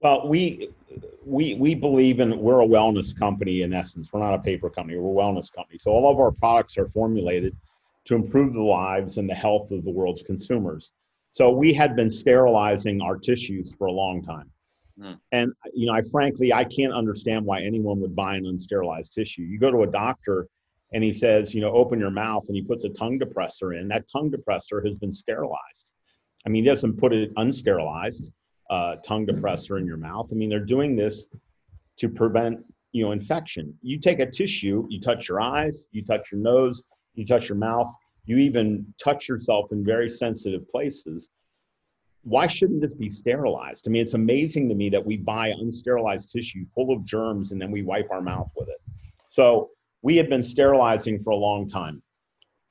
Well, 0.00 0.28
we 0.28 0.70
we 1.24 1.54
we 1.54 1.74
believe 1.74 2.20
in 2.20 2.38
we're 2.38 2.60
a 2.60 2.66
wellness 2.66 3.16
company 3.18 3.62
in 3.62 3.72
essence. 3.72 4.12
We're 4.12 4.20
not 4.20 4.34
a 4.34 4.38
paper 4.38 4.70
company. 4.70 4.98
We're 4.98 5.10
a 5.10 5.24
wellness 5.24 5.52
company. 5.52 5.78
So 5.78 5.90
all 5.90 6.10
of 6.10 6.18
our 6.20 6.32
products 6.32 6.76
are 6.78 6.88
formulated 6.88 7.56
to 8.04 8.14
improve 8.14 8.52
the 8.52 8.62
lives 8.62 9.18
and 9.18 9.28
the 9.28 9.34
health 9.34 9.70
of 9.70 9.84
the 9.84 9.90
world's 9.90 10.22
consumers. 10.22 10.92
So 11.32 11.50
we 11.50 11.74
had 11.74 11.96
been 11.96 12.10
sterilizing 12.10 13.00
our 13.02 13.16
tissues 13.16 13.74
for 13.74 13.88
a 13.88 13.92
long 13.92 14.22
time. 14.22 14.50
Mm. 14.98 15.18
And 15.32 15.52
you 15.74 15.86
know, 15.86 15.92
I 15.92 16.02
frankly 16.02 16.52
I 16.52 16.64
can't 16.64 16.92
understand 16.92 17.44
why 17.44 17.62
anyone 17.62 18.00
would 18.00 18.14
buy 18.14 18.36
an 18.36 18.44
unsterilized 18.44 19.10
tissue. 19.10 19.42
You 19.42 19.58
go 19.58 19.70
to 19.70 19.82
a 19.82 19.86
doctor 19.86 20.46
and 20.92 21.02
he 21.02 21.12
says, 21.12 21.54
you 21.54 21.60
know, 21.60 21.72
open 21.72 21.98
your 21.98 22.10
mouth 22.10 22.44
and 22.48 22.56
he 22.56 22.62
puts 22.62 22.84
a 22.84 22.88
tongue 22.90 23.18
depressor 23.18 23.78
in. 23.78 23.88
That 23.88 24.04
tongue 24.10 24.30
depressor 24.30 24.86
has 24.86 24.94
been 24.94 25.12
sterilized. 25.12 25.92
I 26.46 26.48
mean, 26.48 26.62
he 26.62 26.70
doesn't 26.70 26.96
put 26.96 27.12
it 27.12 27.34
unsterilized 27.34 28.30
uh, 28.70 28.96
tongue 28.96 29.26
depressor 29.26 29.78
in 29.78 29.86
your 29.86 29.96
mouth. 29.96 30.28
I 30.30 30.34
mean, 30.34 30.48
they're 30.48 30.60
doing 30.60 30.96
this 30.96 31.28
to 31.98 32.08
prevent 32.08 32.64
you 32.92 33.04
know 33.04 33.12
infection. 33.12 33.74
You 33.82 33.98
take 33.98 34.20
a 34.20 34.30
tissue, 34.30 34.86
you 34.88 35.00
touch 35.00 35.28
your 35.28 35.40
eyes, 35.40 35.84
you 35.92 36.04
touch 36.04 36.32
your 36.32 36.40
nose, 36.40 36.82
you 37.14 37.26
touch 37.26 37.48
your 37.48 37.58
mouth, 37.58 37.92
you 38.24 38.38
even 38.38 38.86
touch 39.02 39.28
yourself 39.28 39.72
in 39.72 39.84
very 39.84 40.08
sensitive 40.08 40.68
places. 40.68 41.28
Why 42.22 42.46
shouldn't 42.46 42.80
this 42.80 42.94
be 42.94 43.08
sterilized? 43.08 43.86
I 43.86 43.90
mean, 43.90 44.02
it's 44.02 44.14
amazing 44.14 44.68
to 44.68 44.74
me 44.74 44.88
that 44.90 45.04
we 45.04 45.16
buy 45.16 45.52
unsterilized 45.52 46.32
tissue 46.32 46.64
full 46.74 46.90
of 46.90 47.04
germs 47.04 47.52
and 47.52 47.60
then 47.60 47.70
we 47.70 47.82
wipe 47.82 48.10
our 48.10 48.20
mouth 48.20 48.50
with 48.56 48.68
it. 48.68 48.80
So 49.28 49.70
we 50.02 50.16
had 50.16 50.28
been 50.28 50.42
sterilizing 50.42 51.22
for 51.22 51.30
a 51.30 51.36
long 51.36 51.68
time. 51.68 52.02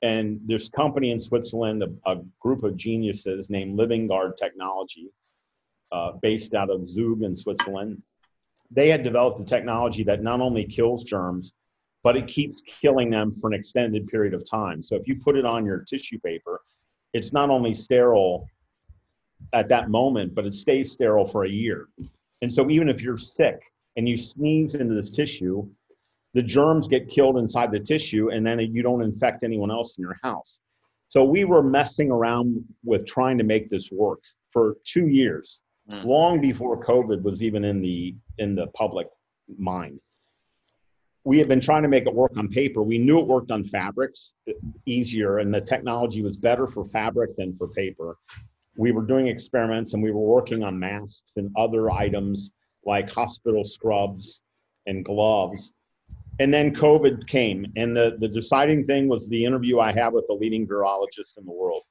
And 0.02 0.40
this 0.44 0.68
company 0.68 1.10
in 1.10 1.20
Switzerland, 1.20 1.82
a, 1.82 2.10
a 2.10 2.22
group 2.40 2.64
of 2.64 2.76
geniuses 2.76 3.50
named 3.50 3.78
Livinguard 3.78 4.36
Technology, 4.36 5.08
uh, 5.92 6.12
based 6.20 6.54
out 6.54 6.70
of 6.70 6.86
Zug 6.86 7.22
in 7.22 7.34
Switzerland, 7.34 8.02
they 8.70 8.88
had 8.88 9.04
developed 9.04 9.40
a 9.40 9.44
technology 9.44 10.02
that 10.04 10.22
not 10.22 10.40
only 10.40 10.64
kills 10.64 11.04
germs, 11.04 11.52
but 12.02 12.16
it 12.16 12.26
keeps 12.26 12.62
killing 12.80 13.10
them 13.10 13.34
for 13.34 13.48
an 13.48 13.54
extended 13.54 14.06
period 14.08 14.34
of 14.34 14.48
time. 14.48 14.82
So 14.82 14.96
if 14.96 15.08
you 15.08 15.16
put 15.16 15.36
it 15.36 15.44
on 15.44 15.64
your 15.64 15.78
tissue 15.80 16.18
paper, 16.18 16.60
it's 17.12 17.32
not 17.32 17.50
only 17.50 17.74
sterile 17.74 18.48
at 19.52 19.68
that 19.68 19.90
moment, 19.90 20.34
but 20.34 20.46
it 20.46 20.54
stays 20.54 20.92
sterile 20.92 21.26
for 21.26 21.44
a 21.44 21.48
year. 21.48 21.88
And 22.42 22.52
so 22.52 22.70
even 22.70 22.88
if 22.88 23.02
you're 23.02 23.16
sick 23.16 23.60
and 23.96 24.08
you 24.08 24.16
sneeze 24.16 24.74
into 24.74 24.94
this 24.94 25.10
tissue, 25.10 25.68
the 26.36 26.42
germs 26.42 26.86
get 26.86 27.08
killed 27.08 27.38
inside 27.38 27.72
the 27.72 27.80
tissue 27.80 28.28
and 28.28 28.46
then 28.46 28.60
you 28.60 28.82
don't 28.82 29.00
infect 29.00 29.42
anyone 29.42 29.70
else 29.70 29.96
in 29.96 30.02
your 30.02 30.18
house. 30.22 30.60
So 31.08 31.24
we 31.24 31.46
were 31.46 31.62
messing 31.62 32.10
around 32.10 32.62
with 32.84 33.06
trying 33.06 33.38
to 33.38 33.44
make 33.44 33.70
this 33.70 33.90
work 33.90 34.20
for 34.50 34.76
two 34.84 35.06
years, 35.06 35.62
mm. 35.90 36.04
long 36.04 36.42
before 36.42 36.84
COVID 36.84 37.22
was 37.22 37.42
even 37.42 37.64
in 37.64 37.80
the 37.80 38.14
in 38.36 38.54
the 38.54 38.66
public 38.74 39.06
mind. 39.56 39.98
We 41.24 41.38
had 41.38 41.48
been 41.48 41.60
trying 41.60 41.84
to 41.84 41.88
make 41.88 42.06
it 42.06 42.14
work 42.14 42.36
on 42.36 42.48
paper. 42.48 42.82
We 42.82 42.98
knew 42.98 43.18
it 43.18 43.26
worked 43.26 43.50
on 43.50 43.64
fabrics 43.64 44.34
easier, 44.84 45.38
and 45.38 45.54
the 45.54 45.62
technology 45.62 46.20
was 46.20 46.36
better 46.36 46.66
for 46.66 46.84
fabric 46.84 47.34
than 47.38 47.56
for 47.56 47.68
paper. 47.68 48.18
We 48.76 48.92
were 48.92 49.06
doing 49.06 49.28
experiments 49.28 49.94
and 49.94 50.02
we 50.02 50.10
were 50.10 50.20
working 50.36 50.62
on 50.62 50.78
masks 50.78 51.32
and 51.36 51.50
other 51.56 51.90
items 51.90 52.52
like 52.84 53.10
hospital 53.10 53.64
scrubs 53.64 54.42
and 54.86 55.02
gloves 55.02 55.72
and 56.38 56.52
then 56.52 56.74
COVID 56.74 57.26
came, 57.26 57.66
and 57.76 57.96
the 57.96 58.16
the 58.18 58.28
deciding 58.28 58.86
thing 58.86 59.08
was 59.08 59.28
the 59.28 59.44
interview 59.44 59.78
I 59.80 59.92
had 59.92 60.12
with 60.12 60.26
the 60.26 60.34
leading 60.34 60.66
virologist 60.66 61.38
in 61.38 61.44
the 61.44 61.52
world, 61.52 61.82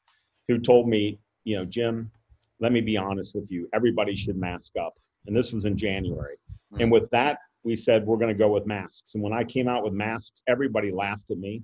who 0.47 0.59
told 0.59 0.87
me, 0.87 1.19
you 1.43 1.57
know, 1.57 1.65
Jim, 1.65 2.11
let 2.59 2.71
me 2.71 2.81
be 2.81 2.97
honest 2.97 3.35
with 3.35 3.49
you, 3.49 3.67
everybody 3.73 4.15
should 4.15 4.37
mask 4.37 4.73
up, 4.79 4.93
and 5.25 5.35
this 5.35 5.51
was 5.51 5.65
in 5.65 5.77
January, 5.77 6.35
mm-hmm. 6.73 6.83
and 6.83 6.91
with 6.91 7.09
that 7.11 7.39
we 7.63 7.75
said 7.75 8.05
we're 8.05 8.17
going 8.17 8.33
to 8.33 8.37
go 8.37 8.49
with 8.49 8.67
masks, 8.67 9.15
and 9.15 9.23
when 9.23 9.33
I 9.33 9.43
came 9.43 9.67
out 9.67 9.83
with 9.83 9.93
masks, 9.93 10.43
everybody 10.47 10.91
laughed 10.91 11.31
at 11.31 11.37
me. 11.37 11.63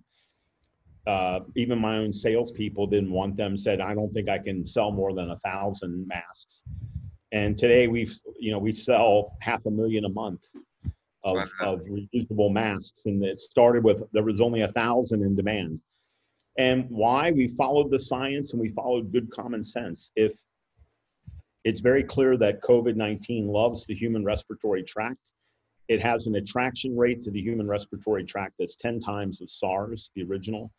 Uh, 1.08 1.40
even 1.56 1.80
my 1.80 1.98
own 1.98 2.14
salespeople 2.14 2.86
didn't 2.86 3.12
want 3.12 3.36
them. 3.36 3.58
Said 3.58 3.82
I 3.82 3.94
don't 3.94 4.12
think 4.14 4.30
I 4.30 4.40
can 4.40 4.66
sell 4.66 4.92
more 4.92 5.14
than 5.14 5.32
a 5.32 5.38
thousand 5.40 6.08
masks, 6.08 6.64
and 7.32 7.56
today 7.56 7.88
we've 7.88 8.14
you 8.40 8.52
know 8.52 8.60
we 8.60 8.74
sell 8.74 9.38
half 9.40 9.66
a 9.68 9.72
million 9.72 10.06
a 10.06 10.10
month 10.10 10.48
of, 11.24 11.38
of 11.62 11.82
reusable 11.82 12.52
masks. 12.52 13.04
And 13.06 13.24
it 13.24 13.40
started 13.40 13.84
with 13.84 14.04
there 14.12 14.24
was 14.24 14.42
only 14.42 14.62
a 14.62 14.72
thousand 14.72 15.24
in 15.24 15.36
demand. 15.36 15.80
And 16.58 16.86
why? 16.90 17.32
We 17.32 17.48
followed 17.48 17.92
the 17.92 18.00
science 18.00 18.54
and 18.54 18.62
we 18.62 18.70
followed 18.70 19.12
good 19.12 19.32
common 19.32 19.64
sense. 19.64 20.12
If 20.16 20.34
it's 21.64 21.80
very 21.80 22.04
clear 22.04 22.38
that 22.38 22.62
COVID 22.62 22.96
19 22.96 23.48
loves 23.48 23.86
the 23.86 23.96
human 23.96 24.26
respiratory 24.26 24.84
tract, 24.84 25.34
it 25.88 26.02
has 26.02 26.28
an 26.28 26.36
attraction 26.36 26.98
rate 26.98 27.24
to 27.24 27.32
the 27.32 27.42
human 27.42 27.68
respiratory 27.68 28.24
tract 28.24 28.56
that's 28.58 28.76
10 28.76 29.00
times 29.00 29.42
of 29.42 29.50
SARS, 29.50 30.12
the 30.16 30.24
original. 30.24 30.72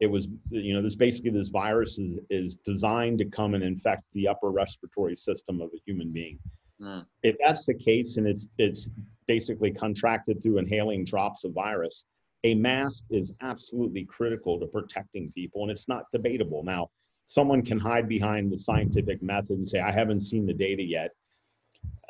It 0.00 0.06
was, 0.06 0.28
you 0.50 0.74
know, 0.74 0.82
this 0.82 0.94
basically 0.94 1.30
this 1.30 1.48
virus 1.48 1.98
is, 1.98 2.20
is 2.30 2.54
designed 2.64 3.18
to 3.18 3.24
come 3.24 3.54
and 3.54 3.64
infect 3.64 4.04
the 4.12 4.28
upper 4.28 4.50
respiratory 4.50 5.16
system 5.16 5.60
of 5.60 5.70
a 5.74 5.78
human 5.84 6.12
being. 6.12 6.38
Mm. 6.80 7.04
If 7.22 7.36
that's 7.40 7.66
the 7.66 7.74
case 7.74 8.16
and 8.16 8.26
it's 8.26 8.46
it's 8.58 8.90
basically 9.28 9.70
contracted 9.70 10.42
through 10.42 10.58
inhaling 10.58 11.04
drops 11.04 11.44
of 11.44 11.52
virus, 11.52 12.04
a 12.44 12.54
mask 12.54 13.04
is 13.10 13.32
absolutely 13.40 14.04
critical 14.04 14.58
to 14.58 14.66
protecting 14.66 15.30
people, 15.32 15.62
and 15.62 15.70
it's 15.70 15.86
not 15.86 16.04
debatable. 16.10 16.64
Now, 16.64 16.90
someone 17.26 17.62
can 17.62 17.78
hide 17.78 18.08
behind 18.08 18.50
the 18.50 18.58
scientific 18.58 19.22
method 19.22 19.58
and 19.58 19.68
say, 19.68 19.80
"I 19.80 19.92
haven't 19.92 20.22
seen 20.22 20.46
the 20.46 20.54
data 20.54 20.82
yet." 20.82 21.10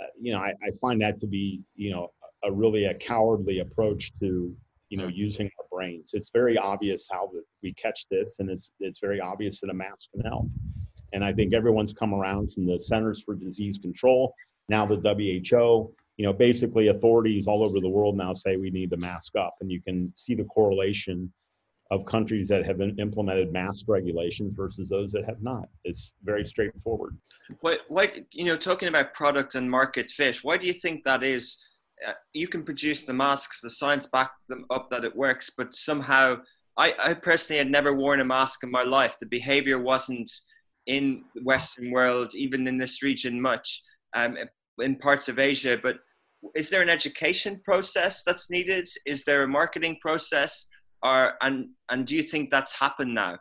Uh, 0.01 0.07
you 0.19 0.33
know, 0.33 0.39
I, 0.39 0.55
I 0.63 0.71
find 0.81 1.01
that 1.03 1.21
to 1.21 1.27
be, 1.27 1.63
you 1.75 1.91
know, 1.91 2.13
a 2.45 2.53
really 2.53 2.85
a 2.85 2.95
cowardly 2.95 3.59
approach 3.59 4.13
to, 4.21 4.55
you 4.91 4.97
know, 4.97 5.09
using 5.09 5.51
our 5.59 5.67
brains. 5.71 6.15
It's 6.15 6.31
very 6.31 6.57
obvious 6.57 7.09
how 7.11 7.31
we 7.63 7.73
catch 7.75 8.07
this, 8.09 8.39
and 8.39 8.49
it's 8.49 8.71
it's 8.81 9.01
very 9.01 9.21
obvious 9.21 9.61
that 9.61 9.71
a 9.71 9.75
mask 9.75 10.11
can 10.13 10.21
help. 10.21 10.49
And 11.15 11.25
I 11.25 11.33
think 11.33 11.55
everyone's 11.55 11.95
come 11.95 12.15
around 12.15 12.53
from 12.53 12.67
the 12.67 12.79
Centers 12.79 13.23
for 13.23 13.35
Disease 13.35 13.79
Control 13.79 14.35
now 14.69 14.87
the 14.87 14.97
WHO, 14.97 15.93
you 16.19 16.27
know, 16.27 16.33
basically 16.33 16.89
authorities 16.89 17.47
all 17.47 17.65
over 17.65 17.81
the 17.81 17.89
world 17.89 18.17
now 18.17 18.33
say 18.33 18.57
we 18.57 18.71
need 18.71 18.91
to 18.91 18.97
mask 18.97 19.37
up, 19.37 19.55
and 19.61 19.71
you 19.71 19.81
can 19.81 20.13
see 20.17 20.35
the 20.35 20.45
correlation 20.45 21.33
of 21.91 22.05
countries 22.05 22.49
that 22.49 22.67
have 22.67 22.81
implemented 22.81 23.51
mask 23.51 23.87
regulations 23.89 24.53
versus 24.55 24.91
those 24.91 25.11
that 25.13 25.25
have 25.25 25.41
not. 25.41 25.69
It's 25.85 26.13
very 26.23 26.45
straightforward. 26.45 27.17
What, 27.61 27.81
what 27.89 28.15
you 28.33 28.45
know, 28.45 28.57
talking 28.57 28.89
about 28.89 29.15
product 29.15 29.55
and 29.55 29.71
market 29.71 30.11
fit, 30.11 30.39
why 30.43 30.59
do 30.59 30.67
you 30.67 30.75
think 30.75 31.05
that 31.05 31.23
is? 31.23 31.65
Uh, 32.07 32.13
you 32.33 32.47
can 32.47 32.63
produce 32.63 33.05
the 33.05 33.15
masks, 33.15 33.61
the 33.61 33.71
science 33.71 34.07
back 34.07 34.31
them 34.49 34.67
up 34.71 34.91
that 34.91 35.05
it 35.05 35.17
works, 35.17 35.51
but 35.57 35.75
somehow, 35.75 36.39
I, 36.77 36.95
I 36.99 37.15
personally 37.15 37.59
had 37.59 37.71
never 37.71 37.93
worn 37.93 38.21
a 38.21 38.25
mask 38.25 38.63
in 38.63 38.71
my 38.71 38.85
life. 38.85 39.17
The 39.21 39.27
behavior 39.27 39.81
wasn't 39.81 40.31
in 40.87 41.25
Western 41.43 41.91
world, 41.91 42.35
even 42.35 42.69
in 42.69 42.79
this 42.79 43.03
region, 43.03 43.41
much. 43.41 43.83
Um, 44.15 44.37
in 44.81 44.97
parts 44.97 45.29
of 45.29 45.39
Asia. 45.39 45.79
But 45.83 45.97
is 46.54 46.71
there 46.71 46.83
an 46.83 46.88
education 46.88 47.61
process 47.64 48.23
that's 48.25 48.50
needed? 48.50 48.88
Is 49.07 49.25
there 49.25 49.42
a 49.42 49.49
marketing 49.49 49.99
process? 50.00 50.66
Or, 51.02 51.35
and, 51.42 51.68
and 51.90 52.07
do 52.07 52.16
you 52.16 52.23
think 52.23 52.50
that's 52.50 52.78
happened 52.78 53.14
now? 53.14 53.38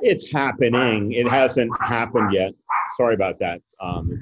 It's 0.00 0.30
happening. 0.30 1.12
It 1.12 1.28
hasn't 1.28 1.70
happened 1.82 2.32
yet. 2.32 2.52
Sorry 2.96 3.14
about 3.14 3.38
that. 3.40 3.60
Um, 3.80 4.18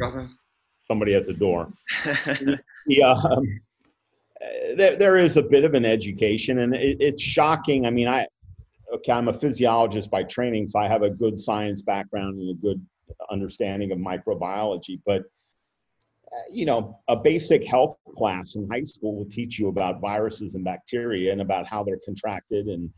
somebody 0.82 1.14
at 1.14 1.26
the 1.26 1.32
door. 1.32 1.72
yeah, 2.86 3.12
um, 3.12 3.60
there, 4.76 4.96
there 4.96 5.18
is 5.18 5.36
a 5.36 5.42
bit 5.42 5.64
of 5.64 5.74
an 5.74 5.84
education, 5.84 6.60
and 6.60 6.74
it, 6.74 6.96
it's 7.00 7.22
shocking. 7.22 7.86
I 7.86 7.90
mean, 7.90 8.08
I 8.08 8.26
okay, 8.94 9.12
I'm 9.12 9.28
a 9.28 9.32
physiologist 9.32 10.10
by 10.10 10.22
training, 10.24 10.70
so 10.70 10.78
I 10.78 10.88
have 10.88 11.02
a 11.02 11.10
good 11.10 11.38
science 11.38 11.82
background 11.82 12.38
and 12.38 12.50
a 12.50 12.60
good 12.60 12.84
understanding 13.30 13.92
of 13.92 13.98
microbiology. 13.98 15.00
But 15.06 15.22
you 16.50 16.66
know, 16.66 16.98
a 17.08 17.16
basic 17.16 17.66
health 17.66 17.96
class 18.16 18.56
in 18.56 18.68
high 18.70 18.82
school 18.82 19.16
will 19.16 19.28
teach 19.28 19.58
you 19.58 19.68
about 19.68 20.00
viruses 20.00 20.54
and 20.54 20.64
bacteria 20.64 21.32
and 21.32 21.40
about 21.40 21.66
how 21.66 21.82
they're 21.82 22.00
contracted. 22.04 22.66
And 22.66 22.90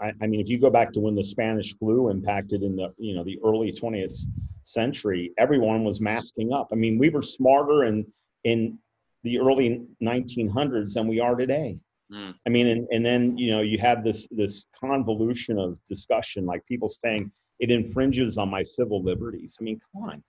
I, 0.00 0.12
I, 0.22 0.26
mean, 0.26 0.40
if 0.40 0.48
you 0.48 0.60
go 0.60 0.70
back 0.70 0.92
to 0.92 1.00
when 1.00 1.14
the 1.14 1.24
Spanish 1.24 1.74
flu 1.74 2.10
impacted 2.10 2.62
in 2.62 2.76
the, 2.76 2.92
you 2.98 3.14
know, 3.14 3.24
the 3.24 3.38
early 3.44 3.72
20th 3.72 4.20
century, 4.64 5.32
everyone 5.38 5.84
was 5.84 6.00
masking 6.00 6.52
up. 6.52 6.68
I 6.72 6.76
mean, 6.76 6.98
we 6.98 7.10
were 7.10 7.22
smarter 7.22 7.84
in, 7.84 8.06
in 8.44 8.78
the 9.22 9.38
early 9.38 9.86
1900s 10.02 10.94
than 10.94 11.08
we 11.08 11.20
are 11.20 11.34
today. 11.34 11.78
Mm. 12.12 12.34
I 12.46 12.50
mean, 12.50 12.66
and, 12.66 12.86
and 12.90 13.04
then, 13.04 13.36
you 13.38 13.50
know, 13.50 13.62
you 13.62 13.78
have 13.78 14.04
this, 14.04 14.26
this 14.30 14.66
convolution 14.78 15.58
of 15.58 15.78
discussion, 15.88 16.44
like 16.46 16.64
people 16.66 16.88
saying 16.88 17.30
it 17.60 17.70
infringes 17.70 18.36
on 18.36 18.50
my 18.50 18.62
civil 18.62 19.02
liberties. 19.02 19.56
I 19.60 19.64
mean, 19.64 19.80
come 19.92 20.10
on 20.10 20.22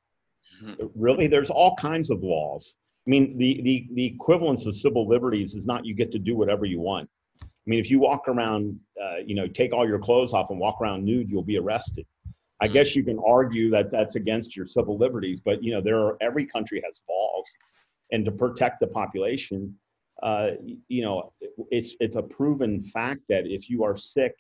Mm-hmm. 0.64 0.86
Really, 0.96 1.28
there's 1.28 1.50
all 1.50 1.76
kinds 1.76 2.10
of 2.10 2.24
laws. 2.24 2.76
I 3.06 3.10
mean, 3.10 3.38
the, 3.38 3.62
the, 3.64 3.88
the 3.94 4.06
equivalence 4.06 4.66
of 4.66 4.76
civil 4.76 5.08
liberties 5.08 5.56
is 5.56 5.66
not 5.66 5.86
you 5.86 5.94
get 5.94 6.12
to 6.14 6.20
do 6.20 6.36
whatever 6.36 6.66
you 6.66 6.80
want. 6.80 7.10
I 7.42 7.70
mean, 7.70 7.80
if 7.80 7.90
you 7.90 8.00
walk 8.00 8.28
around, 8.28 8.80
uh, 9.02 9.18
you 9.26 9.36
know, 9.36 9.48
take 9.48 9.74
all 9.74 9.88
your 9.88 10.00
clothes 10.00 10.34
off 10.34 10.50
and 10.50 10.60
walk 10.60 10.78
around 10.82 11.04
nude, 11.04 11.30
you'll 11.30 11.44
be 11.44 11.58
arrested. 11.58 12.06
I 12.62 12.66
mm-hmm. 12.66 12.74
guess 12.74 12.96
you 12.96 13.04
can 13.04 13.20
argue 13.26 13.70
that 13.72 13.92
that's 13.92 14.16
against 14.16 14.56
your 14.56 14.66
civil 14.66 14.98
liberties, 14.98 15.40
but 15.40 15.64
you 15.64 15.74
know, 15.74 15.82
there 15.82 16.00
are 16.00 16.18
every 16.22 16.46
country 16.46 16.82
has 16.86 17.04
laws, 17.10 17.52
and 18.12 18.24
to 18.26 18.32
protect 18.32 18.80
the 18.80 18.88
population, 18.88 19.76
uh, 20.24 20.52
you 20.88 21.04
know, 21.04 21.32
it's 21.72 21.96
it's 22.00 22.16
a 22.16 22.22
proven 22.22 22.84
fact 22.84 23.22
that 23.30 23.46
if 23.46 23.70
you 23.70 23.84
are 23.84 23.96
sick 23.96 24.36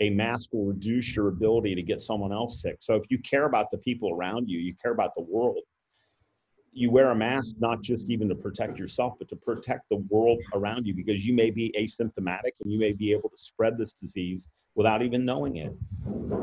a 0.00 0.10
mask 0.10 0.52
will 0.52 0.66
reduce 0.66 1.14
your 1.14 1.28
ability 1.28 1.74
to 1.74 1.82
get 1.82 2.00
someone 2.00 2.32
else 2.32 2.60
sick. 2.60 2.78
So 2.80 2.94
if 2.94 3.04
you 3.10 3.18
care 3.18 3.44
about 3.44 3.70
the 3.70 3.78
people 3.78 4.12
around 4.12 4.48
you, 4.48 4.58
you 4.58 4.74
care 4.74 4.92
about 4.92 5.14
the 5.14 5.22
world, 5.22 5.62
you 6.72 6.90
wear 6.90 7.10
a 7.10 7.14
mask 7.14 7.56
not 7.60 7.80
just 7.82 8.10
even 8.10 8.28
to 8.28 8.34
protect 8.34 8.76
yourself, 8.76 9.14
but 9.18 9.28
to 9.28 9.36
protect 9.36 9.88
the 9.88 10.04
world 10.10 10.40
around 10.54 10.86
you 10.86 10.94
because 10.94 11.24
you 11.24 11.32
may 11.32 11.50
be 11.50 11.72
asymptomatic 11.78 12.52
and 12.62 12.72
you 12.72 12.78
may 12.78 12.92
be 12.92 13.12
able 13.12 13.28
to 13.28 13.36
spread 13.36 13.78
this 13.78 13.94
disease 14.02 14.48
without 14.74 15.02
even 15.02 15.24
knowing 15.24 15.56
it. 15.56 15.72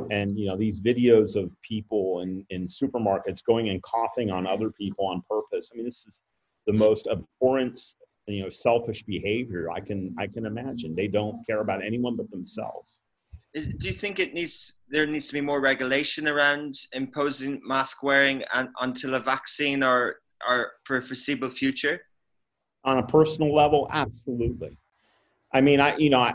And 0.10 0.40
you 0.40 0.48
know, 0.48 0.56
these 0.56 0.80
videos 0.80 1.36
of 1.36 1.52
people 1.62 2.22
in, 2.22 2.46
in 2.50 2.68
supermarkets 2.68 3.44
going 3.44 3.70
and 3.70 3.82
coughing 3.84 4.32
on 4.32 4.48
other 4.48 4.70
people 4.72 5.06
on 5.06 5.22
purpose. 5.30 5.70
I 5.74 5.76
mean, 5.76 5.86
this 5.86 5.98
is 5.98 6.08
the 6.66 6.74
most 6.74 7.08
abhorrent, 7.08 7.80
you 8.28 8.44
know, 8.44 8.50
selfish 8.50 9.04
behavior 9.04 9.70
I 9.70 9.82
can 9.82 10.16
I 10.18 10.28
can 10.28 10.46
imagine. 10.46 10.96
They 10.96 11.08
don't 11.08 11.46
care 11.46 11.60
about 11.60 11.84
anyone 11.84 12.16
but 12.16 12.32
themselves. 12.32 13.01
Is, 13.54 13.68
do 13.68 13.88
you 13.88 13.94
think 13.94 14.20
it 14.20 14.34
needs 14.34 14.76
there 14.90 15.06
needs 15.06 15.28
to 15.28 15.34
be 15.34 15.42
more 15.42 15.60
regulation 15.60 16.28
around 16.28 16.74
imposing 16.94 17.62
mask 17.66 18.02
wearing 18.02 18.44
and, 18.54 18.70
until 18.80 19.16
a 19.16 19.20
vaccine 19.20 19.84
or 19.84 20.18
or 20.48 20.72
for 20.86 20.98
a 20.98 21.02
foreseeable 21.02 21.50
future? 21.50 22.02
On 22.86 22.98
a 22.98 23.06
personal 23.06 23.54
level, 23.54 23.88
absolutely. 23.92 24.78
I 25.54 25.62
mean, 25.62 25.82
I 25.82 25.98
you 25.98 26.10
know, 26.10 26.22
I, 26.22 26.34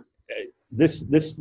this 0.71 1.05
this 1.09 1.41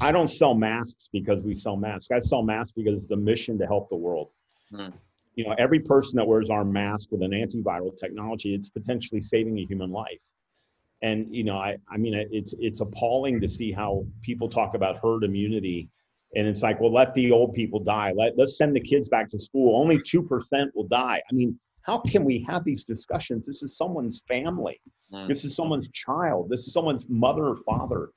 I 0.00 0.10
don't 0.10 0.28
sell 0.28 0.54
masks 0.54 1.08
because 1.12 1.40
we 1.42 1.54
sell 1.54 1.76
masks. 1.76 2.08
I 2.10 2.20
sell 2.20 2.42
masks 2.42 2.72
because 2.72 2.94
it's 2.94 3.06
the 3.06 3.16
mission 3.16 3.58
to 3.58 3.66
help 3.66 3.88
the 3.90 3.96
world. 3.96 4.30
Hmm. 4.74 4.88
You 5.36 5.44
know, 5.44 5.54
every 5.58 5.80
person 5.80 6.16
that 6.16 6.26
wears 6.26 6.50
our 6.50 6.64
mask 6.64 7.10
with 7.12 7.22
an 7.22 7.30
antiviral 7.30 7.96
technology, 7.96 8.54
it's 8.54 8.68
potentially 8.68 9.22
saving 9.22 9.58
a 9.58 9.64
human 9.64 9.90
life. 9.90 10.20
And 11.02 11.34
you 11.34 11.44
know, 11.44 11.56
I 11.56 11.76
I 11.90 11.96
mean, 11.96 12.14
it's 12.30 12.54
it's 12.58 12.80
appalling 12.80 13.40
to 13.40 13.48
see 13.48 13.72
how 13.72 14.06
people 14.22 14.48
talk 14.48 14.74
about 14.74 14.98
herd 15.02 15.24
immunity, 15.24 15.90
and 16.36 16.46
it's 16.46 16.62
like, 16.62 16.80
well, 16.80 16.92
let 16.92 17.12
the 17.14 17.32
old 17.32 17.54
people 17.54 17.80
die. 17.80 18.12
Let 18.16 18.38
let's 18.38 18.56
send 18.56 18.74
the 18.76 18.80
kids 18.80 19.08
back 19.08 19.28
to 19.30 19.38
school. 19.38 19.80
Only 19.80 20.00
two 20.00 20.22
percent 20.22 20.70
will 20.74 20.86
die. 20.86 21.20
I 21.28 21.34
mean, 21.34 21.58
how 21.82 21.98
can 21.98 22.24
we 22.24 22.44
have 22.48 22.64
these 22.64 22.84
discussions? 22.84 23.46
This 23.46 23.62
is 23.62 23.76
someone's 23.76 24.22
family. 24.28 24.80
Mm. 25.12 25.28
This 25.28 25.44
is 25.44 25.54
someone's 25.54 25.88
child. 25.90 26.48
This 26.48 26.66
is 26.66 26.72
someone's 26.72 27.06
mother 27.08 27.46
or 27.48 27.56
father. 27.66 28.10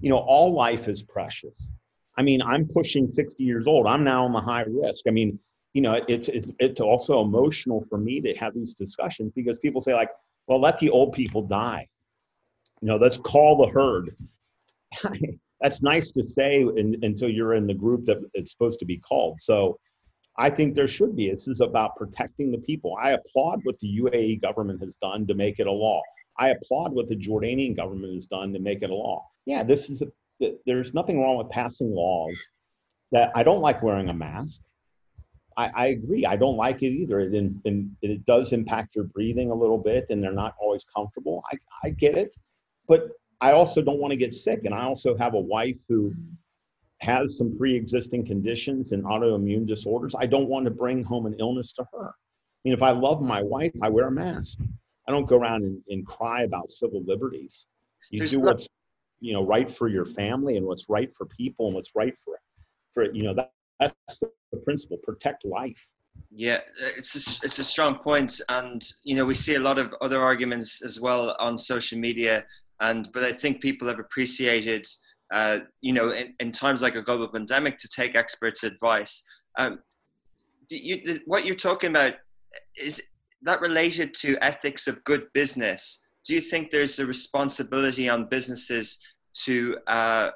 You 0.00 0.10
know, 0.10 0.18
all 0.18 0.52
life 0.52 0.88
is 0.88 1.02
precious. 1.02 1.70
I 2.18 2.22
mean, 2.22 2.42
I'm 2.42 2.66
pushing 2.66 3.10
60 3.10 3.42
years 3.42 3.66
old. 3.66 3.86
I'm 3.86 4.04
now 4.04 4.24
on 4.24 4.32
the 4.32 4.40
high 4.40 4.64
risk. 4.66 5.04
I 5.06 5.10
mean, 5.10 5.38
you 5.72 5.80
know, 5.80 5.98
it's, 6.08 6.28
it's, 6.28 6.50
it's 6.58 6.80
also 6.80 7.22
emotional 7.22 7.86
for 7.88 7.96
me 7.98 8.20
to 8.20 8.34
have 8.34 8.54
these 8.54 8.74
discussions 8.74 9.32
because 9.34 9.58
people 9.58 9.80
say, 9.80 9.94
like, 9.94 10.10
well, 10.46 10.60
let 10.60 10.78
the 10.78 10.90
old 10.90 11.14
people 11.14 11.42
die. 11.42 11.88
You 12.82 12.88
know, 12.88 12.96
let's 12.96 13.16
call 13.16 13.56
the 13.56 13.72
herd. 13.72 14.14
That's 15.60 15.80
nice 15.80 16.10
to 16.12 16.24
say 16.24 16.60
in, 16.60 16.96
until 17.02 17.30
you're 17.30 17.54
in 17.54 17.66
the 17.66 17.74
group 17.74 18.04
that 18.06 18.18
it's 18.34 18.50
supposed 18.50 18.80
to 18.80 18.84
be 18.84 18.98
called. 18.98 19.40
So, 19.40 19.78
I 20.38 20.48
think 20.50 20.74
there 20.74 20.88
should 20.88 21.14
be. 21.14 21.30
This 21.30 21.46
is 21.46 21.60
about 21.60 21.96
protecting 21.96 22.50
the 22.50 22.58
people. 22.58 22.96
I 23.00 23.10
applaud 23.10 23.60
what 23.64 23.78
the 23.80 24.00
UAE 24.00 24.40
government 24.40 24.80
has 24.80 24.96
done 24.96 25.26
to 25.26 25.34
make 25.34 25.58
it 25.58 25.66
a 25.66 25.72
law. 25.72 26.00
I 26.38 26.48
applaud 26.48 26.92
what 26.92 27.06
the 27.06 27.16
Jordanian 27.16 27.76
government 27.76 28.14
has 28.14 28.26
done 28.26 28.52
to 28.54 28.58
make 28.58 28.82
it 28.82 28.90
a 28.90 28.94
law. 28.94 29.22
Yeah, 29.44 29.62
this 29.62 29.90
is 29.90 30.02
a, 30.02 30.52
there's 30.66 30.94
nothing 30.94 31.20
wrong 31.20 31.36
with 31.36 31.50
passing 31.50 31.94
laws 31.94 32.34
that 33.12 33.30
I 33.34 33.42
don't 33.42 33.60
like 33.60 33.82
wearing 33.82 34.08
a 34.08 34.14
mask. 34.14 34.60
I, 35.56 35.70
I 35.74 35.86
agree. 35.88 36.24
I 36.24 36.36
don't 36.36 36.56
like 36.56 36.82
it 36.82 36.92
either. 36.92 37.20
It, 37.20 37.34
in, 37.34 37.96
it 38.00 38.24
does 38.24 38.52
impact 38.52 38.94
your 38.94 39.04
breathing 39.04 39.50
a 39.50 39.54
little 39.54 39.78
bit 39.78 40.06
and 40.08 40.22
they're 40.22 40.32
not 40.32 40.54
always 40.58 40.84
comfortable. 40.84 41.44
I, 41.52 41.58
I 41.84 41.90
get 41.90 42.16
it. 42.16 42.34
But 42.88 43.10
I 43.40 43.52
also 43.52 43.82
don't 43.82 43.98
want 43.98 44.12
to 44.12 44.16
get 44.16 44.34
sick. 44.34 44.60
And 44.64 44.74
I 44.74 44.84
also 44.84 45.16
have 45.16 45.34
a 45.34 45.40
wife 45.40 45.78
who 45.88 46.14
has 47.02 47.36
some 47.36 47.56
pre-existing 47.58 48.24
conditions 48.24 48.92
and 48.92 49.02
autoimmune 49.04 49.66
disorders, 49.66 50.14
I 50.16 50.26
don't 50.26 50.48
want 50.48 50.64
to 50.66 50.70
bring 50.70 51.02
home 51.02 51.26
an 51.26 51.34
illness 51.40 51.72
to 51.74 51.84
her. 51.92 52.08
I 52.08 52.60
mean, 52.64 52.74
if 52.74 52.82
I 52.82 52.92
love 52.92 53.20
my 53.20 53.42
wife, 53.42 53.72
I 53.82 53.88
wear 53.88 54.06
a 54.06 54.12
mask. 54.12 54.60
I 55.08 55.10
don't 55.10 55.26
go 55.26 55.36
around 55.36 55.64
and, 55.64 55.82
and 55.88 56.06
cry 56.06 56.42
about 56.42 56.70
civil 56.70 57.02
liberties. 57.04 57.66
You 58.10 58.20
There's 58.20 58.30
do 58.30 58.40
what's 58.40 58.68
you 59.18 59.32
know 59.32 59.44
right 59.44 59.70
for 59.70 59.88
your 59.88 60.06
family 60.06 60.56
and 60.56 60.66
what's 60.66 60.88
right 60.88 61.10
for 61.16 61.26
people 61.26 61.66
and 61.66 61.74
what's 61.74 61.94
right 61.96 62.14
for 62.24 62.38
for 62.94 63.12
you 63.12 63.24
know 63.24 63.34
that, 63.34 63.50
that's 63.80 64.20
the 64.20 64.58
principle. 64.58 64.98
Protect 65.02 65.44
life. 65.44 65.88
Yeah, 66.30 66.60
it's 66.96 67.16
a, 67.16 67.44
it's 67.44 67.58
a 67.58 67.64
strong 67.64 67.96
point, 67.96 68.40
and 68.48 68.86
you 69.02 69.16
know 69.16 69.24
we 69.24 69.34
see 69.34 69.56
a 69.56 69.60
lot 69.60 69.78
of 69.78 69.92
other 70.00 70.20
arguments 70.20 70.82
as 70.84 71.00
well 71.00 71.34
on 71.40 71.58
social 71.58 71.98
media, 71.98 72.44
and 72.82 73.08
but 73.12 73.24
I 73.24 73.32
think 73.32 73.60
people 73.60 73.88
have 73.88 73.98
appreciated 73.98 74.86
uh, 75.32 75.60
you 75.80 75.94
know, 75.94 76.10
in, 76.10 76.34
in, 76.40 76.52
times 76.52 76.82
like 76.82 76.94
a 76.94 77.00
global 77.00 77.26
pandemic, 77.26 77.78
to 77.78 77.88
take 77.88 78.14
experts' 78.14 78.64
advice. 78.64 79.24
Um, 79.58 79.80
you, 80.68 81.20
what 81.24 81.46
you're 81.46 81.56
talking 81.56 81.88
about 81.88 82.14
is 82.76 83.00
that 83.40 83.62
related 83.62 84.12
to 84.14 84.36
ethics 84.44 84.86
of 84.86 85.02
good 85.04 85.26
business. 85.32 86.04
Do 86.26 86.34
you 86.34 86.40
think 86.40 86.70
there's 86.70 86.98
a 86.98 87.06
responsibility 87.06 88.10
on 88.10 88.28
businesses 88.28 88.98
to 89.44 89.78
uh, 89.86 90.30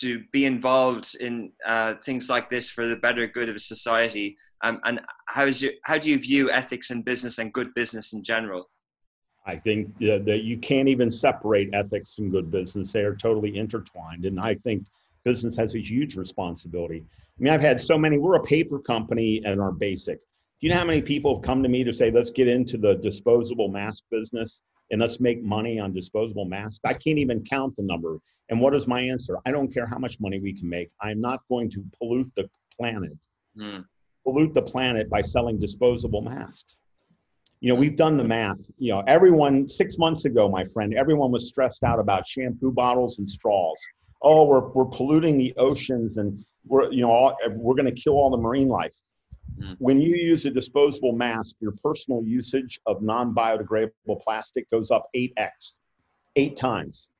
to 0.00 0.22
be 0.32 0.44
involved 0.44 1.16
in 1.20 1.52
uh, 1.66 1.94
things 2.04 2.28
like 2.28 2.50
this 2.50 2.70
for 2.70 2.86
the 2.86 2.96
better 2.96 3.26
good 3.26 3.48
of 3.48 3.60
society? 3.60 4.36
Um, 4.62 4.80
and 4.84 5.00
how 5.26 5.46
is 5.46 5.62
you, 5.62 5.72
how 5.84 5.96
do 5.96 6.10
you 6.10 6.18
view 6.18 6.50
ethics 6.50 6.90
in 6.90 7.02
business 7.02 7.38
and 7.38 7.52
good 7.52 7.72
business 7.74 8.12
in 8.12 8.22
general? 8.22 8.68
I 9.46 9.56
think 9.56 9.96
that 9.98 10.42
you 10.44 10.58
can't 10.58 10.88
even 10.88 11.10
separate 11.10 11.70
ethics 11.72 12.18
and 12.18 12.30
good 12.30 12.50
business. 12.50 12.92
They 12.92 13.00
are 13.00 13.16
totally 13.16 13.56
intertwined. 13.56 14.26
And 14.26 14.38
I 14.38 14.54
think 14.54 14.86
business 15.24 15.56
has 15.56 15.74
a 15.74 15.80
huge 15.80 16.16
responsibility. 16.16 17.04
I 17.08 17.42
mean, 17.42 17.52
I've 17.52 17.60
had 17.60 17.80
so 17.80 17.96
many, 17.96 18.18
we're 18.18 18.36
a 18.36 18.42
paper 18.42 18.78
company 18.78 19.42
and 19.44 19.60
our 19.60 19.72
basic. 19.72 20.18
Do 20.18 20.66
you 20.66 20.70
know 20.70 20.78
how 20.78 20.84
many 20.84 21.00
people 21.00 21.36
have 21.36 21.42
come 21.42 21.62
to 21.62 21.70
me 21.70 21.84
to 21.84 21.92
say, 21.92 22.10
let's 22.10 22.30
get 22.30 22.48
into 22.48 22.76
the 22.76 22.96
disposable 22.96 23.68
mask 23.68 24.04
business 24.10 24.60
and 24.90 25.00
let's 25.00 25.20
make 25.20 25.42
money 25.42 25.78
on 25.78 25.94
disposable 25.94 26.44
masks? 26.44 26.80
I 26.84 26.92
can't 26.92 27.18
even 27.18 27.42
count 27.42 27.74
the 27.76 27.82
number. 27.82 28.18
And 28.50 28.60
what 28.60 28.74
is 28.74 28.86
my 28.86 29.00
answer? 29.00 29.38
I 29.46 29.52
don't 29.52 29.72
care 29.72 29.86
how 29.86 29.98
much 29.98 30.20
money 30.20 30.38
we 30.38 30.52
can 30.52 30.68
make. 30.68 30.90
I'm 31.00 31.20
not 31.20 31.40
going 31.48 31.70
to 31.70 31.84
pollute 31.96 32.30
the 32.36 32.50
planet. 32.78 33.16
Mm. 33.58 33.86
Pollute 34.24 34.52
the 34.52 34.62
planet 34.62 35.08
by 35.08 35.22
selling 35.22 35.58
disposable 35.58 36.20
masks 36.20 36.78
you 37.60 37.68
know 37.68 37.74
we've 37.74 37.96
done 37.96 38.16
the 38.16 38.24
math. 38.24 38.70
You 38.78 38.94
know 38.94 39.02
everyone 39.06 39.68
six 39.68 39.98
months 39.98 40.24
ago 40.24 40.48
my 40.48 40.64
friend 40.64 40.94
everyone 40.94 41.30
was 41.30 41.48
stressed 41.48 41.84
out 41.84 41.98
about 41.98 42.26
shampoo 42.26 42.72
bottles 42.72 43.18
and 43.18 43.28
straws. 43.28 43.78
Oh 44.22 44.44
we're, 44.44 44.68
we're 44.68 44.86
polluting 44.86 45.38
the 45.38 45.54
oceans 45.56 46.16
and 46.16 46.44
we're 46.66 46.90
you 46.90 47.02
know 47.02 47.10
all, 47.10 47.36
we're 47.50 47.74
going 47.74 47.94
to 47.94 48.02
kill 48.02 48.14
all 48.14 48.30
the 48.30 48.36
marine 48.36 48.68
life. 48.68 48.94
Mm. 49.58 49.76
when 49.78 50.00
you 50.00 50.14
use 50.14 50.46
a 50.46 50.50
disposable 50.50 51.12
mask 51.12 51.56
your 51.60 51.72
personal 51.82 52.22
usage 52.24 52.78
of 52.86 53.02
non-biodegradable 53.02 54.22
plastic 54.22 54.70
goes 54.70 54.92
up 54.92 55.08
8x 55.14 55.80
eight 56.36 56.56
times. 56.56 57.10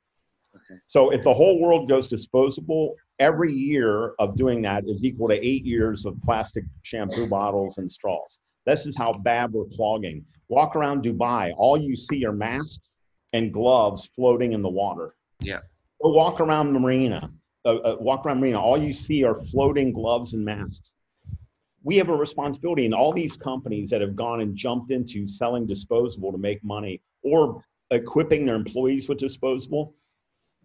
Okay. 0.54 0.80
so 0.86 1.10
if 1.10 1.22
the 1.22 1.34
whole 1.34 1.60
world 1.60 1.88
goes 1.88 2.06
disposable 2.06 2.94
every 3.18 3.52
year 3.52 4.14
of 4.20 4.36
doing 4.36 4.62
that 4.62 4.84
is 4.86 5.04
equal 5.04 5.28
to 5.28 5.34
eight 5.34 5.64
years 5.64 6.06
of 6.06 6.16
plastic 6.22 6.64
shampoo 6.82 7.26
bottles 7.26 7.78
and 7.78 7.90
straws 7.90 8.38
this 8.66 8.86
is 8.86 8.96
how 8.96 9.12
bad 9.12 9.52
we're 9.52 9.64
clogging. 9.66 10.24
Walk 10.48 10.76
around 10.76 11.04
Dubai, 11.04 11.52
all 11.56 11.78
you 11.78 11.94
see 11.96 12.24
are 12.24 12.32
masks 12.32 12.94
and 13.32 13.52
gloves 13.52 14.10
floating 14.14 14.52
in 14.52 14.62
the 14.62 14.68
water. 14.68 15.14
Yeah. 15.40 15.60
Or 16.00 16.12
walk 16.12 16.40
around 16.40 16.72
the 16.72 16.80
marina. 16.80 17.30
Uh, 17.64 17.76
uh, 17.76 17.96
walk 18.00 18.26
around 18.26 18.40
marina. 18.40 18.60
All 18.60 18.80
you 18.80 18.92
see 18.92 19.22
are 19.22 19.34
floating 19.34 19.92
gloves 19.92 20.34
and 20.34 20.44
masks. 20.44 20.94
We 21.82 21.96
have 21.96 22.08
a 22.08 22.14
responsibility, 22.14 22.84
and 22.84 22.94
all 22.94 23.12
these 23.12 23.36
companies 23.36 23.88
that 23.90 24.00
have 24.00 24.14
gone 24.14 24.40
and 24.40 24.54
jumped 24.54 24.90
into 24.90 25.26
selling 25.26 25.66
disposable 25.66 26.30
to 26.32 26.38
make 26.38 26.62
money 26.62 27.00
or 27.22 27.62
equipping 27.90 28.44
their 28.44 28.54
employees 28.54 29.08
with 29.08 29.18
disposable, 29.18 29.94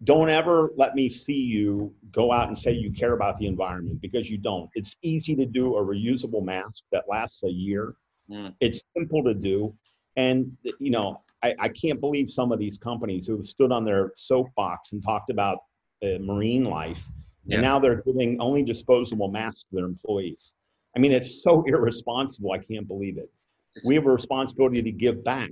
don't 0.04 0.28
ever 0.28 0.70
let 0.76 0.94
me 0.94 1.08
see 1.08 1.32
you 1.32 1.92
go 2.12 2.32
out 2.32 2.48
and 2.48 2.58
say 2.58 2.72
you 2.72 2.92
care 2.92 3.14
about 3.14 3.38
the 3.38 3.46
environment 3.46 4.00
because 4.00 4.30
you 4.30 4.36
don't. 4.36 4.68
It's 4.74 4.94
easy 5.02 5.34
to 5.36 5.46
do 5.46 5.76
a 5.76 5.84
reusable 5.84 6.44
mask 6.44 6.84
that 6.92 7.04
lasts 7.08 7.42
a 7.44 7.50
year. 7.50 7.94
Mm. 8.30 8.54
It's 8.60 8.82
simple 8.96 9.24
to 9.24 9.34
do. 9.34 9.74
And, 10.16 10.56
you 10.78 10.90
know, 10.90 11.20
I, 11.42 11.54
I, 11.58 11.68
can't 11.68 12.00
believe 12.00 12.30
some 12.30 12.50
of 12.50 12.58
these 12.58 12.78
companies 12.78 13.26
who 13.26 13.36
have 13.36 13.44
stood 13.44 13.70
on 13.70 13.84
their 13.84 14.12
soapbox 14.16 14.92
and 14.92 15.02
talked 15.02 15.30
about 15.30 15.58
uh, 16.02 16.18
marine 16.20 16.64
life. 16.64 17.06
Yeah. 17.44 17.56
And 17.56 17.62
now 17.62 17.78
they're 17.78 18.02
giving 18.02 18.40
only 18.40 18.62
disposable 18.62 19.28
masks 19.28 19.64
to 19.70 19.76
their 19.76 19.84
employees. 19.84 20.54
I 20.96 21.00
mean, 21.00 21.12
it's 21.12 21.42
so 21.42 21.64
irresponsible. 21.66 22.52
I 22.52 22.58
can't 22.58 22.88
believe 22.88 23.18
it. 23.18 23.30
It's, 23.74 23.86
we 23.86 23.94
have 23.94 24.06
a 24.06 24.10
responsibility 24.10 24.82
to 24.82 24.90
give 24.90 25.22
back 25.22 25.50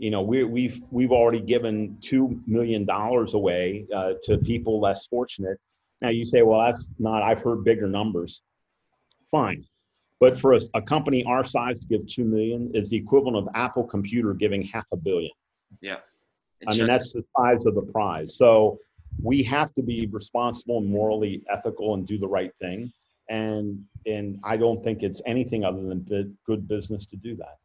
you 0.00 0.10
know, 0.10 0.22
we, 0.22 0.44
we've 0.44 0.80
we've 0.90 1.12
already 1.12 1.40
given 1.40 1.98
two 2.00 2.40
million 2.46 2.86
dollars 2.86 3.34
away 3.34 3.84
uh, 3.94 4.14
to 4.22 4.38
people 4.38 4.80
less 4.80 5.06
fortunate. 5.06 5.60
Now 6.00 6.08
you 6.08 6.24
say, 6.24 6.40
well, 6.40 6.64
that's 6.64 6.90
not. 6.98 7.22
I've 7.22 7.42
heard 7.42 7.64
bigger 7.64 7.86
numbers. 7.86 8.40
Fine, 9.30 9.66
but 10.18 10.40
for 10.40 10.54
a, 10.54 10.60
a 10.72 10.80
company 10.80 11.22
our 11.24 11.44
size 11.44 11.80
to 11.80 11.86
give 11.86 12.06
two 12.06 12.24
million 12.24 12.70
is 12.72 12.88
the 12.88 12.96
equivalent 12.96 13.36
of 13.36 13.48
Apple 13.54 13.84
Computer 13.84 14.32
giving 14.32 14.62
half 14.62 14.86
a 14.90 14.96
billion. 14.96 15.32
Yeah, 15.82 15.98
I 16.66 16.74
mean 16.74 16.86
that's 16.86 17.12
the 17.12 17.22
size 17.36 17.66
of 17.66 17.74
the 17.74 17.82
prize. 17.82 18.38
So 18.38 18.78
we 19.22 19.42
have 19.42 19.74
to 19.74 19.82
be 19.82 20.06
responsible 20.06 20.78
and 20.78 20.88
morally 20.88 21.42
ethical 21.52 21.92
and 21.92 22.06
do 22.06 22.16
the 22.16 22.26
right 22.26 22.52
thing. 22.58 22.90
And 23.28 23.84
and 24.06 24.40
I 24.44 24.56
don't 24.56 24.82
think 24.82 25.02
it's 25.02 25.20
anything 25.26 25.62
other 25.62 25.82
than 25.82 26.38
good 26.46 26.66
business 26.66 27.04
to 27.04 27.16
do 27.16 27.36
that. 27.36 27.58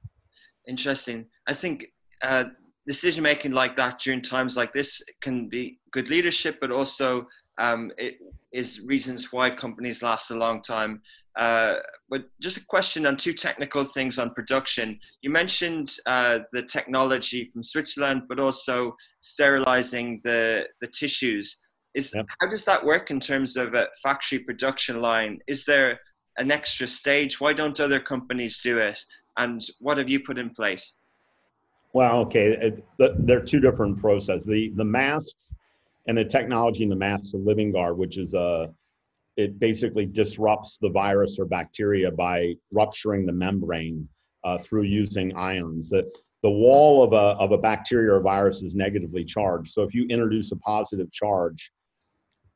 Interesting. 0.67 1.27
I 1.47 1.53
think 1.53 1.93
uh, 2.25 2.45
decision 2.87 3.23
making 3.23 3.51
like 3.51 3.75
that 3.75 3.99
during 3.99 4.21
times 4.21 4.57
like 4.57 4.73
this 4.73 5.01
can 5.21 5.47
be 5.49 5.79
good 5.91 6.09
leadership, 6.09 6.57
but 6.59 6.71
also 6.71 7.27
um, 7.57 7.91
it 7.97 8.17
is 8.51 8.83
reasons 8.85 9.31
why 9.31 9.49
companies 9.49 10.03
last 10.03 10.31
a 10.31 10.35
long 10.35 10.61
time. 10.61 11.01
Uh, 11.37 11.75
but 12.09 12.23
just 12.41 12.57
a 12.57 12.65
question 12.65 13.05
on 13.05 13.17
two 13.17 13.33
technical 13.33 13.83
things 13.83 14.17
on 14.17 14.33
production. 14.33 14.97
You 15.21 15.31
mentioned 15.31 15.91
uh, 16.05 16.39
the 16.53 16.63
technology 16.63 17.49
from 17.51 17.61
Switzerland, 17.61 18.23
but 18.29 18.39
also 18.39 18.95
sterilizing 19.21 20.21
the, 20.23 20.67
the 20.79 20.87
tissues. 20.87 21.61
Is, 21.93 22.13
yep. 22.15 22.25
How 22.39 22.47
does 22.47 22.65
that 22.65 22.85
work 22.85 23.11
in 23.11 23.19
terms 23.19 23.57
of 23.57 23.73
a 23.73 23.87
factory 24.01 24.39
production 24.39 25.01
line? 25.01 25.39
Is 25.47 25.65
there 25.65 25.99
an 26.37 26.51
extra 26.51 26.87
stage? 26.87 27.41
Why 27.41 27.53
don't 27.53 27.79
other 27.79 27.99
companies 27.99 28.59
do 28.61 28.77
it? 28.77 28.99
And 29.37 29.61
what 29.79 29.97
have 29.97 30.09
you 30.09 30.21
put 30.21 30.37
in 30.37 30.51
place? 30.51 30.95
Well, 31.95 32.19
okay, 32.23 32.73
they're 32.97 33.39
two 33.39 33.61
different 33.61 33.97
processes. 33.99 34.45
The 34.45 34.69
the 34.75 34.83
masks 34.83 35.49
and 36.09 36.17
the 36.17 36.25
technology 36.25 36.83
in 36.83 36.89
the 36.89 36.95
mask, 36.97 37.31
the 37.31 37.37
Livinguard, 37.37 37.95
which 37.95 38.17
is 38.17 38.33
a 38.33 38.69
it 39.37 39.57
basically 39.59 40.05
disrupts 40.05 40.77
the 40.77 40.89
virus 40.89 41.39
or 41.39 41.45
bacteria 41.45 42.11
by 42.11 42.55
rupturing 42.73 43.25
the 43.25 43.31
membrane 43.31 44.09
uh, 44.43 44.57
through 44.57 44.83
using 44.83 45.33
ions. 45.37 45.89
The, 45.89 46.03
the 46.43 46.49
wall 46.49 47.01
of 47.01 47.13
a, 47.13 47.37
of 47.41 47.53
a 47.53 47.57
bacteria 47.57 48.13
or 48.13 48.19
virus 48.19 48.61
is 48.61 48.75
negatively 48.75 49.23
charged. 49.23 49.71
So 49.71 49.83
if 49.83 49.93
you 49.93 50.05
introduce 50.07 50.51
a 50.51 50.57
positive 50.57 51.11
charge, 51.11 51.71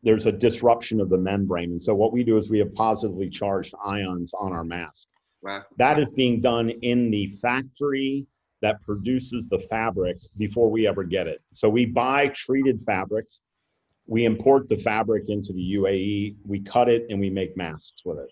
there's 0.04 0.26
a 0.26 0.32
disruption 0.32 1.02
of 1.02 1.10
the 1.10 1.18
membrane. 1.18 1.72
And 1.72 1.84
so 1.84 1.96
what 1.96 2.14
we 2.14 2.24
do 2.24 2.38
is 2.38 2.50
we 2.50 2.60
have 2.60 2.74
positively 2.76 3.30
charged 3.30 3.74
ions 3.86 4.34
on 4.34 4.54
our 4.54 4.64
mask. 4.64 5.08
Wow. 5.42 5.64
That 5.78 6.00
is 6.00 6.14
being 6.14 6.40
done 6.40 6.70
in 6.70 7.12
the 7.12 7.28
factory 7.42 8.26
that 8.62 8.82
produces 8.84 9.48
the 9.50 9.60
fabric 9.70 10.18
before 10.38 10.70
we 10.70 10.88
ever 10.88 11.04
get 11.04 11.28
it. 11.28 11.42
So 11.54 11.70
we 11.70 11.86
buy 11.86 12.28
treated 12.30 12.84
fabric, 12.84 13.26
we 14.08 14.26
import 14.26 14.68
the 14.70 14.78
fabric 14.78 15.30
into 15.30 15.54
the 15.54 15.76
UAE, 15.76 16.36
we 16.46 16.60
cut 16.62 16.90
it, 16.90 17.06
and 17.10 17.20
we 17.20 17.30
make 17.30 17.56
masks 17.56 18.02
with 18.04 18.18
it. 18.20 18.30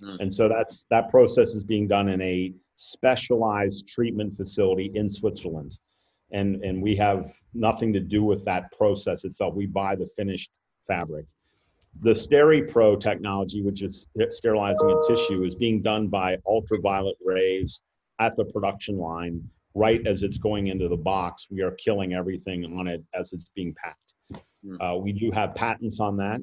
Hmm. 0.00 0.16
And 0.20 0.32
so 0.32 0.48
that's 0.48 0.86
that 0.90 1.10
process 1.10 1.54
is 1.54 1.64
being 1.64 1.88
done 1.88 2.08
in 2.08 2.20
a 2.20 2.52
specialized 2.76 3.88
treatment 3.88 4.36
facility 4.36 4.92
in 4.94 5.10
Switzerland. 5.10 5.76
And, 6.32 6.62
and 6.64 6.82
we 6.82 6.96
have 6.96 7.32
nothing 7.52 7.92
to 7.92 8.00
do 8.00 8.22
with 8.22 8.44
that 8.44 8.72
process 8.72 9.24
itself. 9.24 9.54
We 9.54 9.66
buy 9.66 9.94
the 9.94 10.08
finished 10.16 10.50
fabric. 10.86 11.26
The 12.00 12.10
SteriPro 12.10 13.00
technology, 13.00 13.62
which 13.62 13.82
is 13.82 14.08
sterilizing 14.30 14.90
a 14.90 15.06
tissue, 15.06 15.44
is 15.44 15.54
being 15.54 15.80
done 15.80 16.08
by 16.08 16.38
ultraviolet 16.46 17.16
rays 17.24 17.82
at 18.18 18.34
the 18.34 18.44
production 18.46 18.98
line 18.98 19.48
right 19.74 20.06
as 20.06 20.22
it's 20.22 20.38
going 20.38 20.68
into 20.68 20.88
the 20.88 20.96
box. 20.96 21.48
We 21.50 21.62
are 21.62 21.72
killing 21.72 22.14
everything 22.14 22.64
on 22.78 22.86
it 22.86 23.02
as 23.14 23.32
it's 23.32 23.50
being 23.54 23.74
packed. 23.74 24.14
Hmm. 24.64 24.80
Uh, 24.80 24.96
we 24.96 25.12
do 25.12 25.30
have 25.32 25.54
patents 25.54 26.00
on 26.00 26.16
that. 26.18 26.40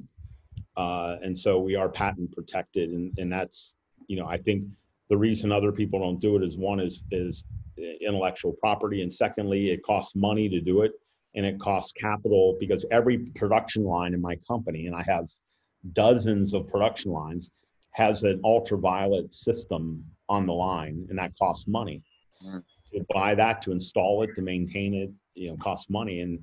Uh, 0.77 1.17
and 1.21 1.37
so 1.37 1.59
we 1.59 1.75
are 1.75 1.89
patent 1.89 2.31
protected. 2.33 2.89
And, 2.89 3.17
and 3.17 3.31
that's, 3.31 3.73
you 4.07 4.17
know, 4.17 4.27
I 4.27 4.37
think 4.37 4.65
the 5.09 5.17
reason 5.17 5.51
other 5.51 5.71
people 5.71 5.99
don't 5.99 6.19
do 6.19 6.35
it 6.35 6.43
is 6.43 6.57
one 6.57 6.79
is, 6.79 7.03
is 7.11 7.43
intellectual 7.77 8.53
property. 8.53 9.01
And 9.01 9.11
secondly, 9.11 9.71
it 9.71 9.83
costs 9.83 10.15
money 10.15 10.49
to 10.49 10.61
do 10.61 10.81
it 10.81 10.91
and 11.35 11.45
it 11.45 11.59
costs 11.59 11.91
capital 11.93 12.57
because 12.59 12.85
every 12.91 13.17
production 13.35 13.83
line 13.83 14.13
in 14.13 14.21
my 14.21 14.35
company, 14.47 14.87
and 14.87 14.95
I 14.95 15.03
have 15.03 15.29
dozens 15.93 16.53
of 16.53 16.67
production 16.67 17.11
lines, 17.11 17.51
has 17.91 18.23
an 18.23 18.39
ultraviolet 18.43 19.33
system 19.33 20.03
on 20.29 20.45
the 20.45 20.53
line 20.53 21.05
and 21.09 21.17
that 21.19 21.37
costs 21.37 21.67
money. 21.67 22.03
Mm. 22.45 22.63
To 22.93 23.05
buy 23.13 23.35
that, 23.35 23.61
to 23.63 23.71
install 23.71 24.23
it, 24.23 24.35
to 24.35 24.41
maintain 24.41 24.93
it, 24.93 25.11
you 25.33 25.49
know, 25.49 25.57
costs 25.57 25.89
money. 25.89 26.21
And 26.21 26.39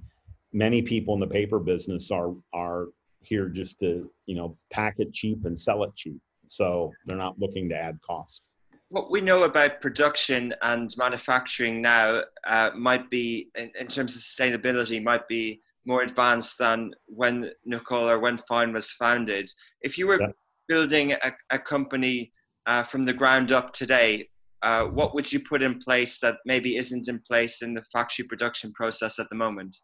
many 0.52 0.82
people 0.82 1.14
in 1.14 1.20
the 1.20 1.26
paper 1.26 1.58
business 1.58 2.10
are 2.10 2.34
are 2.52 2.86
here 3.20 3.48
just 3.48 3.78
to, 3.80 4.10
you 4.26 4.34
know, 4.34 4.54
pack 4.70 4.94
it 4.98 5.12
cheap 5.12 5.44
and 5.44 5.58
sell 5.58 5.84
it 5.84 5.94
cheap. 5.94 6.20
So 6.46 6.92
they're 7.04 7.16
not 7.16 7.38
looking 7.38 7.68
to 7.68 7.76
add 7.76 7.98
cost. 8.00 8.42
What 8.90 9.10
we 9.10 9.20
know 9.20 9.44
about 9.44 9.82
production 9.82 10.54
and 10.62 10.90
manufacturing 10.96 11.82
now 11.82 12.22
uh, 12.46 12.70
might 12.74 13.10
be, 13.10 13.50
in, 13.54 13.70
in, 13.78 13.86
terms 13.86 14.16
of 14.16 14.22
sustainability, 14.22 15.02
might 15.02 15.28
be 15.28 15.60
more 15.84 16.02
advanced 16.02 16.56
than 16.58 16.94
when 17.06 17.50
Nukul 17.70 18.08
or 18.08 18.18
when 18.18 18.38
Fine 18.38 18.72
was 18.72 18.90
founded. 18.92 19.50
If 19.82 19.98
you 19.98 20.06
were 20.06 20.20
yeah. 20.20 20.28
building 20.68 21.12
a, 21.12 21.32
a 21.50 21.58
company 21.58 22.32
uh, 22.66 22.82
from 22.82 23.04
the 23.04 23.12
ground 23.12 23.52
up 23.52 23.74
today, 23.74 24.30
uh, 24.62 24.86
what 24.86 25.14
would 25.14 25.32
you 25.32 25.40
put 25.40 25.62
in 25.62 25.78
place 25.78 26.18
that 26.20 26.36
maybe 26.44 26.76
isn't 26.76 27.08
in 27.08 27.20
place 27.20 27.62
in 27.62 27.74
the 27.74 27.82
factory 27.92 28.24
production 28.24 28.72
process 28.72 29.18
at 29.18 29.28
the 29.28 29.36
moment? 29.36 29.76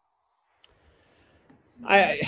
I, 1.85 2.21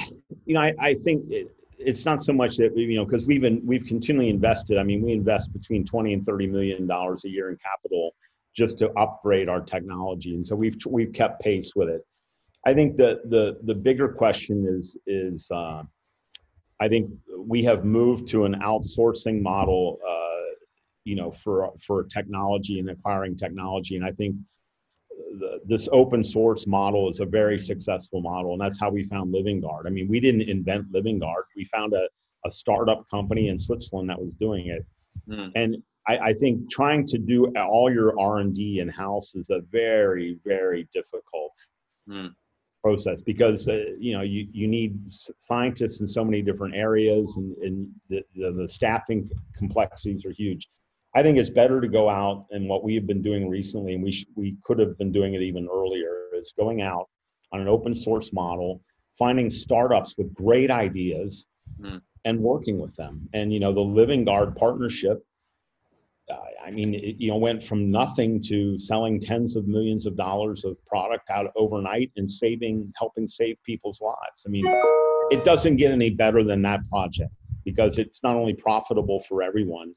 you 0.46 0.54
know, 0.54 0.62
I, 0.62 0.74
I 0.80 0.94
think 0.96 1.30
it, 1.30 1.56
it's 1.80 2.06
not 2.06 2.24
so 2.24 2.34
much 2.34 2.58
that 2.58 2.76
you 2.76 2.96
know 2.96 3.06
because 3.06 3.28
we've 3.28 3.42
been 3.42 3.62
we've 3.66 3.86
continually 3.86 4.30
invested. 4.30 4.78
I 4.78 4.84
mean, 4.84 5.02
we 5.02 5.14
invest 5.14 5.54
between 5.54 5.86
twenty 5.86 6.14
and 6.14 6.26
thirty 6.26 6.48
million 6.48 6.88
dollars 6.88 7.26
a 7.26 7.30
year 7.30 7.50
in 7.50 7.58
capital 7.58 8.14
just 8.56 8.78
to 8.80 8.90
upgrade 8.94 9.48
our 9.48 9.62
technology, 9.62 10.36
and 10.36 10.46
so 10.46 10.56
we've 10.56 10.78
we've 10.88 11.14
kept 11.14 11.42
pace 11.42 11.74
with 11.76 11.90
it. 11.90 12.02
I 12.66 12.74
think 12.74 12.98
the 12.98 13.22
the 13.26 13.58
the 13.64 13.76
bigger 13.76 14.10
question 14.10 14.66
is 14.68 14.98
is 15.06 15.50
uh, 15.52 15.84
I 16.82 16.88
think 16.88 17.10
we 17.38 17.64
have 17.64 17.86
moved 17.86 18.28
to 18.30 18.46
an 18.46 18.56
outsourcing 18.56 19.42
model. 19.42 20.00
Uh, 20.08 20.27
you 21.08 21.16
know, 21.16 21.32
for 21.32 21.72
for 21.80 22.04
technology 22.04 22.80
and 22.80 22.90
acquiring 22.90 23.38
technology. 23.38 23.96
And 23.96 24.06
I 24.06 24.12
think 24.12 24.36
the, 25.40 25.62
this 25.66 25.88
open 25.92 26.22
source 26.24 26.68
model 26.68 27.10
is 27.10 27.22
a 27.22 27.26
very 27.26 27.58
successful 27.58 28.22
model, 28.22 28.52
and 28.52 28.62
that's 28.62 28.80
how 28.80 28.90
we 28.90 29.04
found 29.06 29.34
Livinguard. 29.34 29.86
I 29.86 29.90
mean, 29.90 30.10
we 30.10 30.20
didn't 30.20 30.42
invent 30.42 30.92
Livinguard; 30.92 31.46
we 31.56 31.64
found 31.66 31.94
a 31.94 32.08
a 32.46 32.52
startup 32.52 33.10
company 33.10 33.48
in 33.48 33.58
Switzerland 33.58 34.10
that 34.10 34.22
was 34.22 34.34
doing 34.36 34.68
it. 34.68 34.86
Mm. 35.30 35.52
And 35.56 35.78
I, 36.08 36.18
I, 36.30 36.34
think 36.34 36.70
trying 36.70 37.06
to 37.08 37.18
do 37.18 37.48
all 37.58 37.92
your 37.92 38.18
R 38.20 38.40
and 38.40 38.54
D 38.54 38.80
in 38.80 38.88
house 38.88 39.36
is 39.36 39.50
a 39.50 39.62
very, 39.72 40.38
very 40.46 40.88
difficult 40.94 41.54
mm. 42.08 42.30
process 42.84 43.22
because 43.22 43.68
uh, 43.68 43.86
you 44.00 44.14
know 44.16 44.22
you, 44.22 44.48
you 44.52 44.68
need 44.68 45.00
scientists 45.40 46.00
in 46.00 46.08
so 46.08 46.24
many 46.24 46.42
different 46.42 46.76
areas, 46.76 47.38
and, 47.38 47.58
and 47.58 47.88
the, 48.10 48.24
the, 48.36 48.52
the 48.52 48.70
staffing 48.70 49.30
complexities 49.58 50.26
are 50.26 50.32
huge. 50.32 50.70
I 51.16 51.24
think 51.24 51.38
it's 51.38 51.50
better 51.50 51.82
to 51.82 51.88
go 51.88 52.10
out 52.10 52.46
and 52.52 52.68
what 52.68 52.84
we 52.84 52.96
have 52.96 53.08
been 53.08 53.22
doing 53.22 53.50
recently, 53.50 53.96
and 53.96 54.04
we 54.04 54.12
sh- 54.12 54.26
we 54.36 54.58
could 54.64 54.80
have 54.80 54.98
been 54.98 55.12
doing 55.12 55.34
it 55.34 55.42
even 55.42 55.68
earlier, 55.72 56.28
is 56.34 56.54
going 56.58 56.82
out 56.82 57.10
on 57.52 57.62
an 57.62 57.68
open 57.68 57.96
source 57.96 58.34
model, 58.34 58.82
finding 59.18 59.50
startups 59.50 60.18
with 60.18 60.34
great 60.34 60.70
ideas, 60.70 61.48
mm. 61.80 62.02
and 62.26 62.40
working 62.40 62.80
with 62.80 62.96
them. 62.96 63.28
And 63.34 63.54
you 63.54 63.60
know, 63.60 63.74
the 63.74 63.82
Livinguard 63.82 64.56
partnership. 64.56 65.24
Uh, 66.30 66.38
I 66.66 66.72
mean, 66.72 66.94
it, 66.94 67.16
you 67.18 67.30
know, 67.30 67.38
went 67.38 67.64
from 67.64 67.90
nothing 67.90 68.42
to 68.48 68.78
selling 68.78 69.18
tens 69.18 69.56
of 69.56 69.66
millions 69.66 70.06
of 70.06 70.18
dollars 70.18 70.66
of 70.66 70.78
product 70.86 71.30
out 71.30 71.50
overnight 71.56 72.12
and 72.18 72.30
saving, 72.30 72.92
helping 72.98 73.30
save 73.30 73.56
people's 73.64 74.02
lives. 74.02 74.46
I 74.46 74.50
mean, 74.50 74.66
it 75.32 75.46
doesn't 75.46 75.78
get 75.78 75.92
any 75.92 76.10
better 76.10 76.44
than 76.44 76.62
that 76.64 76.82
project 76.90 77.32
because 77.64 77.98
it's 77.98 78.22
not 78.24 78.36
only 78.36 78.54
profitable 78.54 79.22
for 79.22 79.42
everyone 79.42 79.96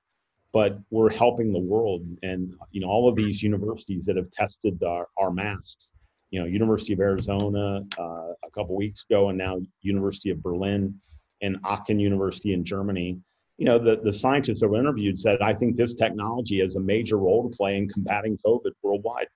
but 0.53 0.75
we're 0.91 1.13
helping 1.13 1.53
the 1.53 1.59
world. 1.59 2.03
And 2.23 2.55
you 2.73 2.81
know, 2.81 2.89
all 2.89 3.09
of 3.09 3.17
these 3.17 3.43
universities 3.43 4.05
that 4.07 4.17
have 4.17 4.31
tested 4.31 4.83
our, 4.83 5.09
our 5.17 5.31
masks, 5.31 5.93
you 6.31 6.41
know, 6.41 6.47
University 6.47 6.93
of 6.93 7.01
Arizona 7.01 7.81
uh, 7.99 8.33
a 8.45 8.51
couple 8.55 8.77
weeks 8.77 9.05
ago, 9.09 9.29
and 9.29 9.39
now 9.39 9.61
University 9.83 10.31
of 10.31 10.43
Berlin 10.43 10.95
and 11.43 11.57
Aachen 11.65 11.99
University 11.99 12.53
in 12.53 12.65
Germany. 12.65 13.19
You 13.59 13.67
know, 13.67 13.79
the, 13.79 13.97
the 13.97 14.13
scientists 14.13 14.61
that 14.61 14.69
were 14.69 14.81
interviewed 14.81 15.19
said, 15.19 15.43
I 15.43 15.53
think 15.53 15.77
this 15.77 15.95
technology 15.95 16.61
has 16.61 16.77
a 16.77 16.81
major 16.81 17.19
role 17.19 17.49
to 17.49 17.57
play 17.57 17.77
in 17.77 17.89
combating 17.89 18.39
COVID 18.45 18.73
worldwide. 18.83 19.29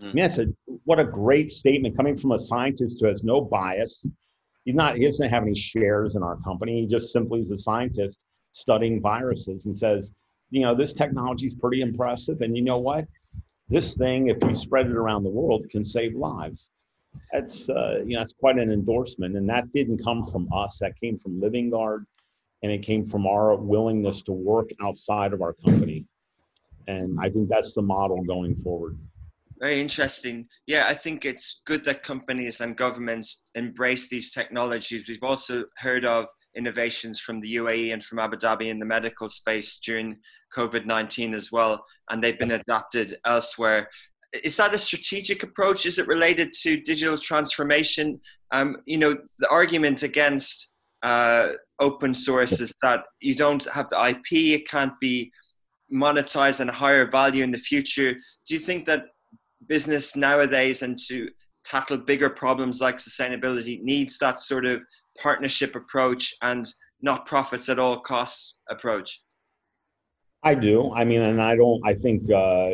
Mm. 0.00 0.04
I 0.04 0.06
mean, 0.12 0.22
that's 0.22 0.38
a, 0.38 0.46
what 0.84 1.00
a 1.00 1.04
great 1.04 1.50
statement 1.50 1.96
coming 1.96 2.16
from 2.16 2.32
a 2.32 2.38
scientist 2.38 2.98
who 3.00 3.06
has 3.06 3.24
no 3.24 3.40
bias. 3.40 4.04
He's 4.64 4.74
not, 4.74 4.96
he 4.96 5.04
doesn't 5.04 5.30
have 5.30 5.44
any 5.44 5.54
shares 5.54 6.14
in 6.14 6.22
our 6.22 6.36
company. 6.36 6.82
He 6.82 6.86
just 6.86 7.10
simply 7.10 7.40
is 7.40 7.50
a 7.50 7.58
scientist 7.58 8.24
studying 8.52 9.00
viruses 9.00 9.66
and 9.66 9.76
says, 9.76 10.12
you 10.50 10.62
know, 10.62 10.74
this 10.74 10.92
technology 10.92 11.46
is 11.46 11.54
pretty 11.54 11.82
impressive. 11.82 12.40
And 12.40 12.56
you 12.56 12.62
know 12.62 12.78
what? 12.78 13.06
This 13.68 13.96
thing, 13.96 14.28
if 14.28 14.38
you 14.42 14.54
spread 14.54 14.86
it 14.86 14.96
around 14.96 15.24
the 15.24 15.30
world, 15.30 15.68
can 15.70 15.84
save 15.84 16.14
lives. 16.14 16.70
That's, 17.32 17.68
uh, 17.68 18.00
you 18.04 18.14
know, 18.14 18.20
that's 18.20 18.32
quite 18.32 18.58
an 18.58 18.70
endorsement. 18.72 19.36
And 19.36 19.48
that 19.48 19.70
didn't 19.72 20.02
come 20.02 20.24
from 20.24 20.48
us. 20.52 20.78
That 20.78 20.98
came 21.00 21.18
from 21.18 21.40
Livinguard 21.40 22.04
and 22.62 22.72
it 22.72 22.82
came 22.82 23.04
from 23.04 23.26
our 23.26 23.54
willingness 23.56 24.22
to 24.22 24.32
work 24.32 24.70
outside 24.80 25.32
of 25.32 25.42
our 25.42 25.52
company. 25.52 26.06
And 26.86 27.18
I 27.20 27.28
think 27.28 27.48
that's 27.48 27.74
the 27.74 27.82
model 27.82 28.22
going 28.24 28.56
forward. 28.56 28.98
Very 29.60 29.80
interesting. 29.80 30.46
Yeah, 30.66 30.86
I 30.86 30.94
think 30.94 31.24
it's 31.24 31.60
good 31.66 31.84
that 31.84 32.02
companies 32.02 32.60
and 32.60 32.76
governments 32.76 33.44
embrace 33.54 34.08
these 34.08 34.32
technologies. 34.32 35.08
We've 35.08 35.22
also 35.22 35.64
heard 35.76 36.04
of 36.04 36.26
innovations 36.56 37.20
from 37.20 37.40
the 37.40 37.56
UAE 37.56 37.92
and 37.92 38.02
from 38.02 38.18
Abu 38.18 38.36
Dhabi 38.36 38.68
in 38.68 38.78
the 38.78 38.84
medical 38.84 39.28
space 39.28 39.78
during 39.84 40.18
COVID 40.56 40.86
19 40.86 41.34
as 41.34 41.52
well, 41.52 41.84
and 42.10 42.22
they've 42.22 42.38
been 42.38 42.52
adapted 42.52 43.16
elsewhere. 43.26 43.88
Is 44.44 44.56
that 44.56 44.74
a 44.74 44.78
strategic 44.78 45.42
approach? 45.42 45.86
Is 45.86 45.98
it 45.98 46.06
related 46.06 46.52
to 46.62 46.80
digital 46.80 47.16
transformation? 47.16 48.20
Um, 48.50 48.76
you 48.86 48.98
know, 48.98 49.16
the 49.38 49.48
argument 49.48 50.02
against 50.02 50.74
uh, 51.02 51.52
open 51.80 52.12
source 52.12 52.60
is 52.60 52.74
that 52.82 53.04
you 53.20 53.34
don't 53.34 53.64
have 53.70 53.88
the 53.88 54.08
IP, 54.08 54.60
it 54.60 54.68
can't 54.68 54.92
be 55.00 55.30
monetized 55.92 56.60
and 56.60 56.70
higher 56.70 57.08
value 57.08 57.42
in 57.42 57.50
the 57.50 57.58
future. 57.58 58.12
Do 58.12 58.54
you 58.54 58.60
think 58.60 58.84
that 58.86 59.04
business 59.66 60.16
nowadays 60.16 60.82
and 60.82 60.98
to 61.08 61.28
tackle 61.64 61.98
bigger 61.98 62.30
problems 62.30 62.80
like 62.80 62.96
sustainability 62.96 63.82
needs 63.82 64.18
that 64.18 64.40
sort 64.40 64.64
of 64.64 64.82
partnership 65.20 65.74
approach 65.74 66.34
and 66.42 66.66
not 67.00 67.26
profits 67.26 67.68
at 67.68 67.78
all 67.78 68.00
costs 68.00 68.58
approach? 68.68 69.22
I 70.42 70.54
do. 70.54 70.92
I 70.92 71.04
mean, 71.04 71.20
and 71.22 71.42
I 71.42 71.56
don't. 71.56 71.80
I 71.84 71.94
think 71.94 72.30
uh, 72.30 72.70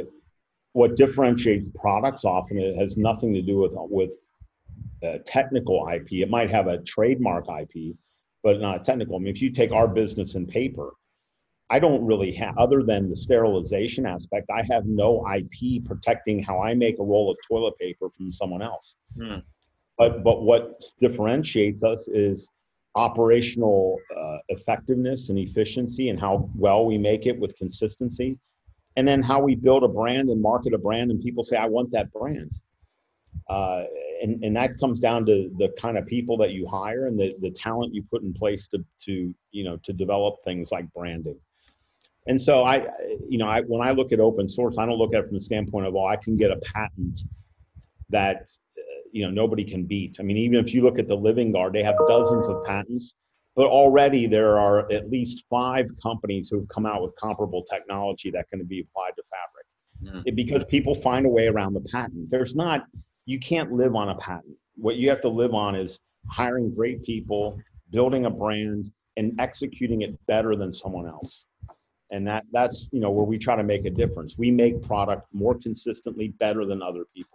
what 0.73 0.97
differentiates 0.97 1.69
products 1.75 2.25
often 2.25 2.59
it 2.59 2.77
has 2.77 2.97
nothing 2.97 3.33
to 3.35 3.43
do 3.43 3.59
with 3.59 3.73
with 3.75 4.11
uh, 5.03 5.19
technical 5.25 5.89
IP. 5.89 6.13
It 6.13 6.31
might 6.31 6.51
have 6.51 6.67
a 6.67 6.79
trademark 6.79 7.47
IP, 7.49 7.97
but 8.43 8.61
not 8.61 8.85
technical. 8.85 9.17
I 9.17 9.19
mean, 9.21 9.35
if 9.35 9.41
you 9.41 9.51
take 9.51 9.73
our 9.73 9.89
business 9.89 10.35
in 10.35 10.47
paper, 10.47 10.93
I 11.71 11.79
don't 11.79 12.05
really 12.05 12.33
have, 12.35 12.57
other 12.59 12.83
than 12.83 13.09
the 13.09 13.17
sterilization 13.17 14.07
aspect, 14.07 14.51
I 14.51 14.63
have 14.71 14.85
no 14.85 15.27
IP 15.35 15.85
protecting 15.85 16.43
how 16.43 16.61
I 16.61 16.75
make 16.75 16.99
a 16.99 17.03
roll 17.03 17.31
of 17.31 17.39
toilet 17.49 17.77
paper 17.79 18.11
from 18.17 18.33
someone 18.33 18.63
else. 18.63 18.97
Hmm. 19.19 19.39
But 19.99 20.25
but 20.25 20.43
what 20.43 20.83
differentiates 21.01 21.83
us 21.83 22.09
is 22.09 22.49
operational 22.97 23.99
uh, 24.17 24.39
effectiveness 24.49 25.29
and 25.29 25.39
efficiency, 25.39 26.09
and 26.09 26.19
how 26.19 26.51
well 26.57 26.85
we 26.87 26.99
make 26.99 27.27
it 27.27 27.39
with 27.39 27.57
consistency, 27.57 28.39
and 28.97 29.07
then 29.07 29.23
how 29.23 29.41
we 29.41 29.55
build 29.55 29.85
a 29.85 29.89
brand 29.89 30.31
and 30.31 30.41
market 30.41 30.75
a 30.75 30.79
brand, 30.79 31.11
and 31.11 31.21
people 31.21 31.43
say, 31.43 31.57
"I 31.57 31.67
want 31.67 31.91
that 31.93 32.13
brand." 32.13 32.51
Uh, 33.49 33.85
and, 34.23 34.43
and 34.43 34.57
that 34.57 34.79
comes 34.79 35.01
down 35.01 35.27
to 35.27 35.51
the 35.59 35.69
kind 35.79 35.99
of 35.99 36.07
people 36.07 36.37
that 36.39 36.53
you 36.53 36.67
hire 36.67 37.07
and 37.07 37.19
the, 37.19 37.35
the 37.41 37.51
talent 37.51 37.95
you 37.95 38.03
put 38.03 38.23
in 38.23 38.33
place 38.33 38.69
to, 38.69 38.83
to 38.99 39.35
you 39.51 39.65
know 39.65 39.77
to 39.83 39.93
develop 39.93 40.37
things 40.43 40.73
like 40.73 40.91
branding 40.95 41.39
and 42.27 42.41
so 42.41 42.63
i 42.63 42.87
you 43.29 43.37
know 43.37 43.47
I, 43.47 43.61
when 43.63 43.87
i 43.87 43.91
look 43.91 44.13
at 44.13 44.21
open 44.21 44.49
source 44.49 44.79
i 44.79 44.87
don't 44.87 44.97
look 44.97 45.15
at 45.15 45.21
it 45.21 45.27
from 45.27 45.35
the 45.35 45.43
standpoint 45.43 45.87
of 45.87 45.95
oh 45.95 46.07
i 46.07 46.17
can 46.17 46.39
get 46.39 46.51
a 46.51 46.57
patent 46.57 47.19
that 48.09 48.49
you 49.15 49.25
know 49.25 49.31
nobody 49.31 49.65
can 49.65 49.85
beat 49.85 50.17
i 50.21 50.23
mean 50.23 50.37
even 50.37 50.59
if 50.59 50.75
you 50.75 50.83
look 50.83 50.99
at 50.99 51.09
the 51.09 51.17
Livinguard 51.17 51.73
they 51.73 51.83
have 51.83 51.97
dozens 52.09 52.49
of 52.49 52.65
patents 52.65 53.15
but 53.57 53.67
already 53.67 54.27
there 54.27 54.59
are 54.59 54.91
at 54.91 55.11
least 55.11 55.45
five 55.49 55.87
companies 56.03 56.49
who 56.51 56.59
have 56.61 56.69
come 56.69 56.87
out 56.87 57.01
with 57.03 57.15
comparable 57.17 57.63
technology 57.63 58.31
that 58.31 58.49
can 58.51 58.63
be 58.65 58.81
applied 58.81 59.13
to 59.17 59.23
fabric 59.35 60.17
mm. 60.17 60.23
it, 60.27 60.35
because 60.35 60.65
people 60.65 60.95
find 60.95 61.25
a 61.27 61.29
way 61.29 61.47
around 61.47 61.73
the 61.75 61.87
patent 61.93 62.29
there's 62.29 62.55
not 62.55 62.87
you 63.27 63.39
can't 63.39 63.73
live 63.73 63.95
on 63.95 64.11
a 64.11 64.15
patent. 64.17 64.57
What 64.77 64.97
you 64.97 65.09
have 65.11 65.21
to 65.23 65.29
live 65.29 65.55
on 65.55 65.75
is 65.75 65.99
hiring 66.29 66.75
great 66.75 67.03
people, 67.03 67.59
building 67.91 68.27
a 68.27 68.31
brand, 68.31 68.91
and 69.17 69.39
executing 69.41 70.03
it 70.03 70.19
better 70.27 70.57
than 70.57 70.73
someone 70.73 71.07
else. 71.07 71.47
And 72.11 72.27
that 72.27 72.45
that's 72.53 72.89
you 72.93 73.01
know 73.01 73.11
where 73.11 73.25
we 73.25 73.39
try 73.39 73.57
to 73.57 73.63
make 73.63 73.87
a 73.87 73.91
difference. 73.91 74.37
We 74.37 74.51
make 74.51 74.83
product 74.83 75.27
more 75.33 75.55
consistently 75.59 76.29
better 76.29 76.65
than 76.65 76.83
other 76.83 77.05
people. 77.15 77.34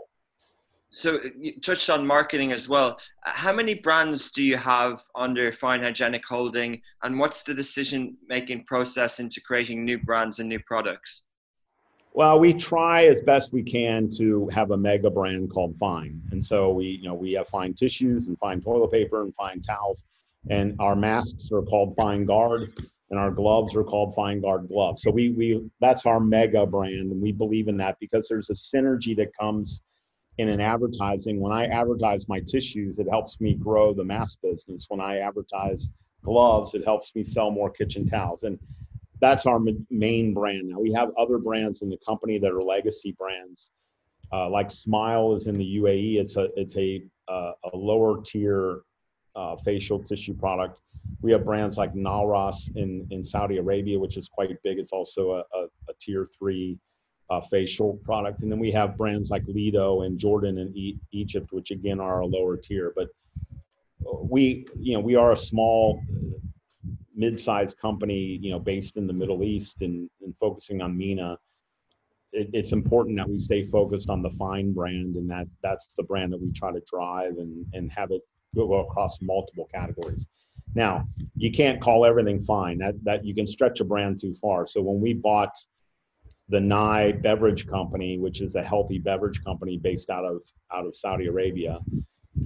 So 0.90 1.18
uh, 1.18 1.30
you 1.40 1.60
touched 1.62 1.90
on 1.90 2.06
marketing 2.06 2.52
as 2.52 2.68
well. 2.68 3.00
Uh, 3.26 3.32
how 3.32 3.54
many 3.54 3.76
brands 3.76 4.32
do 4.32 4.44
you 4.44 4.58
have 4.58 5.00
under 5.16 5.52
Fine 5.52 5.84
Hygienic 5.84 6.26
Holding, 6.28 6.82
and 7.04 7.20
what's 7.20 7.44
the 7.44 7.54
decision 7.54 8.18
making 8.28 8.66
process 8.66 9.20
into 9.20 9.40
creating 9.42 9.86
new 9.86 10.00
brands 10.00 10.40
and 10.40 10.50
new 10.50 10.60
products? 10.66 11.26
Well, 12.14 12.40
we 12.40 12.54
try 12.54 13.06
as 13.06 13.22
best 13.22 13.54
we 13.54 13.62
can 13.62 14.10
to 14.18 14.48
have 14.50 14.72
a 14.72 14.78
mega 14.78 15.12
brand 15.12 15.52
called 15.52 15.78
Fine, 15.78 16.22
and 16.32 16.44
so 16.44 16.72
we, 16.72 16.88
you 16.88 17.08
know, 17.08 17.14
we 17.14 17.34
have 17.34 17.48
Fine 17.48 17.76
tissues 17.76 18.28
and 18.28 18.38
Fine 18.40 18.62
toilet 18.62 18.92
paper 18.92 19.22
and 19.22 19.34
Fine 19.36 19.62
towels, 19.62 20.04
and 20.50 20.76
our 20.80 20.96
masks 20.96 21.52
are 21.52 21.62
called 21.62 21.96
Fine 21.96 22.26
Guard, 22.26 22.74
and 23.12 23.20
our 23.20 23.30
gloves 23.30 23.76
are 23.76 23.84
called 23.84 24.16
Fine 24.16 24.42
Guard 24.42 24.68
gloves. 24.68 25.04
So 25.04 25.12
we, 25.12 25.30
we, 25.30 25.70
that's 25.80 26.08
our 26.08 26.20
mega 26.20 26.66
brand, 26.66 27.12
and 27.12 27.22
we 27.22 27.32
believe 27.32 27.68
in 27.68 27.78
that 27.78 27.98
because 28.00 28.28
there's 28.28 28.50
a 28.50 28.56
synergy 28.56 29.16
that 29.18 29.38
comes 29.38 29.84
in 30.40 30.48
an 30.48 30.62
advertising. 30.62 31.42
When 31.42 31.52
I 31.52 31.66
advertise 31.66 32.30
my 32.30 32.40
tissues, 32.40 32.98
it 32.98 33.08
helps 33.10 33.42
me 33.42 33.56
grow 33.56 33.94
the 33.94 34.06
mass 34.06 34.38
business. 34.38 34.86
When 34.88 35.02
I 35.02 35.18
advertise 35.18 35.90
gloves, 36.24 36.74
it 36.76 36.86
helps 36.86 37.14
me 37.14 37.26
sell 37.26 37.52
more 37.52 37.70
kitchen 37.70 38.08
towels, 38.08 38.44
and 38.44 38.58
that's 39.20 39.46
our 39.46 39.60
main 39.90 40.34
brand 40.34 40.70
now. 40.70 40.80
We 40.80 40.94
have 40.94 41.12
other 41.18 41.40
brands 41.40 41.82
in 41.82 41.90
the 41.90 41.98
company 42.08 42.40
that 42.40 42.52
are 42.52 42.62
legacy 42.62 43.14
brands, 43.20 43.72
uh, 44.32 44.50
like 44.50 44.72
Smile 44.72 45.36
is 45.36 45.48
in 45.48 45.58
the 45.58 45.78
UAE. 45.78 46.22
It's 46.22 46.38
a 46.38 46.48
it's 46.56 46.78
a 46.78 47.04
uh, 47.28 47.52
a 47.74 47.76
lower 47.76 48.22
tier 48.22 48.84
uh, 49.36 49.58
facial 49.58 50.02
tissue 50.02 50.34
product. 50.34 50.82
We 51.22 51.34
have 51.34 51.44
brands 51.44 51.78
like 51.78 51.94
Nalras 51.94 52.74
in 52.78 53.06
in 53.12 53.26
Saudi 53.26 53.58
Arabia, 53.58 54.00
which 54.00 54.16
is 54.16 54.30
quite 54.30 54.52
big. 54.64 54.80
It's 54.80 54.94
also 54.94 55.32
a, 55.32 55.58
a, 55.58 55.64
a 55.90 55.94
tier 56.00 56.30
three 56.38 56.80
uh, 57.30 57.42
facial 57.42 58.00
product, 58.04 58.42
and 58.42 58.52
then 58.52 58.60
we 58.60 58.72
have 58.72 58.98
brands 58.98 59.30
like 59.30 59.44
Lido 59.48 60.02
and 60.02 60.18
Jordan 60.18 60.58
and 60.58 60.76
e- 60.76 61.00
Egypt, 61.12 61.52
which 61.52 61.72
again 61.72 62.00
are 62.00 62.22
a 62.22 62.26
lower 62.26 62.58
tier. 62.58 62.94
But 62.96 63.10
we 64.22 64.66
you 64.80 64.94
know 64.94 65.00
we 65.00 65.16
are 65.16 65.32
a 65.32 65.38
small 65.38 66.02
mid-sized 67.16 67.78
company, 67.78 68.40
you 68.42 68.50
know, 68.50 68.60
based 68.60 68.96
in 68.96 69.06
the 69.06 69.14
Middle 69.14 69.44
East 69.44 69.82
and, 69.82 70.10
and 70.24 70.34
focusing 70.40 70.82
on 70.82 70.98
MENA, 70.98 71.38
it, 72.32 72.50
it's 72.54 72.72
important 72.72 73.18
that 73.18 73.30
we 73.30 73.38
stay 73.40 73.68
focused 73.68 74.10
on 74.10 74.22
the 74.22 74.30
Fine 74.32 74.74
brand, 74.74 75.16
and 75.16 75.30
that 75.30 75.48
that's 75.62 75.94
the 75.96 76.04
brand 76.04 76.32
that 76.34 76.42
we 76.42 76.52
try 76.52 76.72
to 76.72 76.82
drive 76.90 77.38
and 77.38 77.66
and 77.74 77.92
have 77.92 78.12
it 78.12 78.22
go 78.56 78.74
across 78.80 79.22
multiple 79.22 79.68
categories. 79.74 80.28
Now, 80.76 81.08
you 81.36 81.52
can't 81.52 81.82
call 81.82 82.06
everything 82.06 82.42
fine. 82.42 82.78
That 82.78 82.96
that 83.04 83.26
you 83.26 83.34
can 83.34 83.48
stretch 83.48 83.80
a 83.80 83.84
brand 83.84 84.20
too 84.20 84.34
far. 84.36 84.68
So 84.68 84.82
when 84.82 85.02
we 85.02 85.14
bought 85.14 85.56
the 86.50 86.60
Nye 86.60 87.12
Beverage 87.12 87.68
Company, 87.68 88.18
which 88.18 88.42
is 88.42 88.56
a 88.56 88.64
healthy 88.64 88.98
beverage 88.98 89.44
company 89.44 89.78
based 89.78 90.10
out 90.10 90.26
of 90.26 90.42
out 90.74 90.86
of 90.86 90.96
Saudi 90.96 91.28
Arabia, 91.28 91.80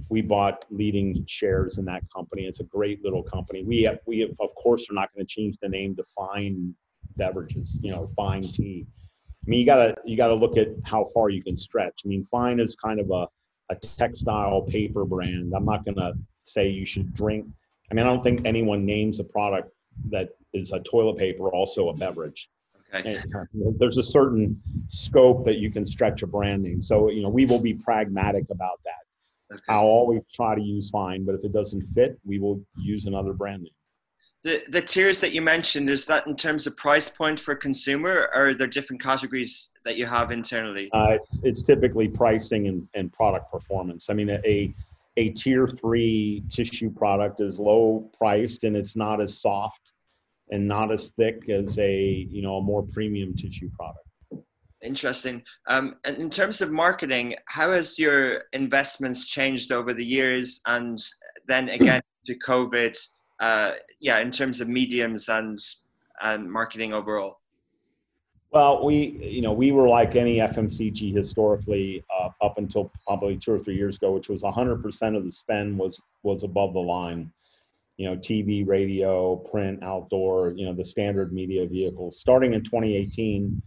we 0.08 0.20
bought 0.20 0.64
leading 0.70 1.24
shares 1.26 1.78
in 1.78 1.84
that 1.86 2.02
company. 2.14 2.42
It's 2.44 2.60
a 2.60 2.64
great 2.64 3.02
little 3.02 3.22
company. 3.22 3.64
We 3.64 3.82
have, 3.82 3.98
we 4.06 4.20
have, 4.20 4.30
of 4.40 4.54
course 4.56 4.88
are 4.90 4.94
not 4.94 5.12
going 5.14 5.26
to 5.26 5.32
change 5.32 5.56
the 5.60 5.68
name 5.68 5.96
to 5.96 6.04
Fine 6.16 6.74
Beverages, 7.16 7.78
you 7.80 7.90
know, 7.90 8.10
Fine 8.16 8.42
Tea. 8.42 8.86
I 9.46 9.50
mean, 9.50 9.60
you 9.60 9.66
gotta 9.66 9.94
you 10.04 10.16
gotta 10.16 10.34
look 10.34 10.56
at 10.56 10.68
how 10.84 11.04
far 11.14 11.28
you 11.30 11.42
can 11.42 11.56
stretch. 11.56 12.02
I 12.04 12.08
mean, 12.08 12.26
Fine 12.30 12.60
is 12.60 12.76
kind 12.76 13.00
of 13.00 13.10
a 13.10 13.26
a 13.70 13.76
textile 13.76 14.62
paper 14.62 15.04
brand. 15.04 15.54
I'm 15.54 15.64
not 15.64 15.84
gonna 15.84 16.12
say 16.44 16.68
you 16.68 16.84
should 16.84 17.14
drink. 17.14 17.46
I 17.90 17.94
mean, 17.94 18.06
I 18.06 18.08
don't 18.08 18.22
think 18.22 18.42
anyone 18.44 18.84
names 18.84 19.20
a 19.20 19.24
product 19.24 19.70
that 20.10 20.30
is 20.52 20.72
a 20.72 20.80
toilet 20.80 21.16
paper 21.16 21.48
also 21.48 21.88
a 21.88 21.94
beverage. 21.94 22.48
Okay. 22.94 23.18
There's 23.78 23.98
a 23.98 24.02
certain 24.02 24.60
scope 24.88 25.44
that 25.46 25.56
you 25.56 25.70
can 25.70 25.84
stretch 25.84 26.22
a 26.22 26.26
brand 26.26 26.62
name. 26.62 26.80
So, 26.80 27.10
you 27.10 27.22
know, 27.22 27.28
we 27.28 27.44
will 27.44 27.58
be 27.58 27.74
pragmatic 27.74 28.44
about 28.50 28.80
that. 28.84 29.54
Okay. 29.54 29.64
I'll 29.68 29.84
always 29.84 30.22
try 30.32 30.54
to 30.54 30.62
use 30.62 30.90
Fine, 30.90 31.24
but 31.24 31.34
if 31.34 31.44
it 31.44 31.52
doesn't 31.52 31.82
fit, 31.94 32.18
we 32.24 32.38
will 32.38 32.60
use 32.78 33.06
another 33.06 33.32
brand 33.32 33.62
name. 33.62 33.72
The, 34.42 34.62
the 34.68 34.82
tiers 34.82 35.20
that 35.20 35.32
you 35.32 35.40
mentioned, 35.40 35.88
is 35.88 36.06
that 36.06 36.26
in 36.26 36.36
terms 36.36 36.66
of 36.66 36.76
price 36.76 37.08
point 37.08 37.40
for 37.40 37.54
consumer, 37.54 38.28
or 38.34 38.48
are 38.48 38.54
there 38.54 38.66
different 38.66 39.02
categories 39.02 39.72
that 39.84 39.96
you 39.96 40.04
have 40.04 40.30
internally? 40.30 40.90
Uh, 40.92 41.16
it's, 41.30 41.40
it's, 41.44 41.62
typically 41.62 42.08
pricing 42.08 42.68
and, 42.68 42.86
and 42.92 43.10
product 43.10 43.50
performance. 43.50 44.10
I 44.10 44.12
mean, 44.12 44.28
a, 44.28 44.74
a 45.16 45.30
tier 45.30 45.66
three 45.66 46.42
tissue 46.50 46.90
product 46.90 47.40
is 47.40 47.58
low 47.58 48.10
priced 48.16 48.64
and 48.64 48.76
it's 48.76 48.96
not 48.96 49.22
as 49.22 49.40
soft 49.40 49.93
and 50.54 50.68
not 50.68 50.92
as 50.92 51.10
thick 51.10 51.48
as 51.50 51.78
a 51.78 52.26
you 52.30 52.40
know 52.40 52.56
a 52.56 52.62
more 52.62 52.82
premium 52.82 53.34
tissue 53.34 53.70
product. 53.76 54.06
Interesting. 54.82 55.42
Um, 55.66 55.96
and 56.04 56.18
in 56.18 56.30
terms 56.30 56.60
of 56.60 56.70
marketing, 56.70 57.34
how 57.46 57.72
has 57.72 57.98
your 57.98 58.44
investments 58.52 59.24
changed 59.26 59.72
over 59.72 59.94
the 59.94 60.04
years? 60.04 60.60
And 60.66 60.98
then 61.48 61.68
again 61.68 62.02
to 62.26 62.38
COVID, 62.38 62.96
uh, 63.40 63.72
yeah, 64.00 64.20
in 64.20 64.30
terms 64.30 64.60
of 64.60 64.68
mediums 64.68 65.28
and 65.28 65.58
and 66.22 66.50
marketing 66.50 66.92
overall. 66.92 67.40
Well, 68.52 68.84
we 68.84 69.18
you 69.20 69.42
know 69.42 69.52
we 69.52 69.72
were 69.72 69.88
like 69.88 70.14
any 70.14 70.36
FMCG 70.36 71.12
historically 71.12 72.04
uh, 72.16 72.28
up 72.40 72.58
until 72.58 72.92
probably 73.04 73.36
two 73.36 73.54
or 73.54 73.58
three 73.58 73.76
years 73.76 73.96
ago, 73.96 74.12
which 74.12 74.28
was 74.28 74.42
100% 74.42 75.16
of 75.16 75.24
the 75.24 75.32
spend 75.32 75.76
was 75.76 76.00
was 76.22 76.44
above 76.44 76.74
the 76.74 76.86
line. 76.96 77.32
You 77.96 78.10
know, 78.10 78.16
TV, 78.16 78.66
radio, 78.66 79.36
print, 79.36 79.82
outdoor. 79.82 80.52
You 80.56 80.66
know, 80.66 80.74
the 80.74 80.84
standard 80.84 81.32
media 81.32 81.66
vehicles. 81.66 82.18
Starting 82.18 82.54
in 82.54 82.62
2018 82.62 83.62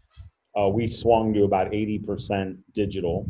uh, 0.57 0.67
we 0.67 0.89
swung 0.89 1.33
to 1.33 1.43
about 1.43 1.71
80% 1.71 2.57
digital, 2.73 3.29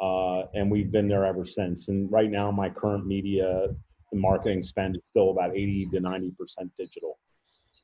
uh, 0.00 0.42
and 0.54 0.70
we've 0.70 0.90
been 0.90 1.08
there 1.08 1.24
ever 1.24 1.44
since. 1.44 1.88
And 1.88 2.10
right 2.10 2.30
now, 2.30 2.50
my 2.50 2.68
current 2.68 3.06
media 3.06 3.68
marketing 4.12 4.62
spend 4.62 4.96
is 4.96 5.02
still 5.10 5.30
about 5.30 5.50
80 5.50 5.88
to 5.92 6.00
90% 6.00 6.32
digital. 6.78 7.18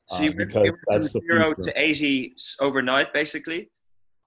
So 0.07 0.23
you 0.23 0.33
went 0.37 0.77
from 0.91 1.05
zero 1.05 1.55
to 1.55 1.73
80 1.77 2.35
overnight, 2.61 3.13
basically? 3.13 3.71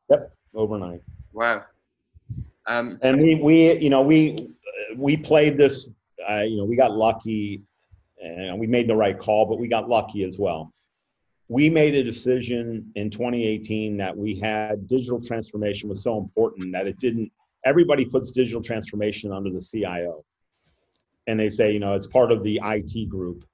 Yep, 0.10 0.32
overnight. 0.54 1.02
Wow. 1.34 1.64
Um, 2.68 3.00
and 3.02 3.20
we, 3.20 3.36
we, 3.36 3.74
you 3.80 3.90
know, 3.90 4.02
we, 4.02 4.38
we 4.96 5.18
played 5.18 5.58
this, 5.58 5.90
uh, 6.30 6.42
you 6.42 6.58
know, 6.58 6.66
we 6.66 6.76
got 6.76 6.92
lucky 6.92 7.64
and 8.22 8.60
we 8.60 8.68
made 8.68 8.88
the 8.88 8.96
right 8.96 9.18
call, 9.18 9.46
but 9.46 9.60
we 9.60 9.68
got 9.68 9.90
lucky 9.90 10.24
as 10.24 10.40
well. 10.40 10.74
We 11.48 11.70
made 11.70 11.94
a 11.96 12.04
decision 12.04 12.92
in 12.96 13.10
2018 13.10 13.98
that 13.98 14.16
we 14.16 14.40
had 14.40 14.88
digital 14.88 15.22
transformation 15.22 15.90
was 15.90 16.02
so 16.02 16.18
important 16.18 16.72
that 16.74 16.88
it 16.88 17.00
didn't 17.00 17.32
everybody 17.64 18.06
puts 18.06 18.32
digital 18.32 18.62
transformation 18.62 19.32
under 19.32 19.50
the 19.50 19.62
CIO 19.62 20.24
and 21.28 21.40
they 21.40 21.50
say 21.50 21.72
you 21.72 21.80
know 21.80 21.94
it's 21.94 22.08
part 22.08 22.32
of 22.32 22.44
the 22.44 22.60
IT 22.64 23.10
group. 23.10 23.46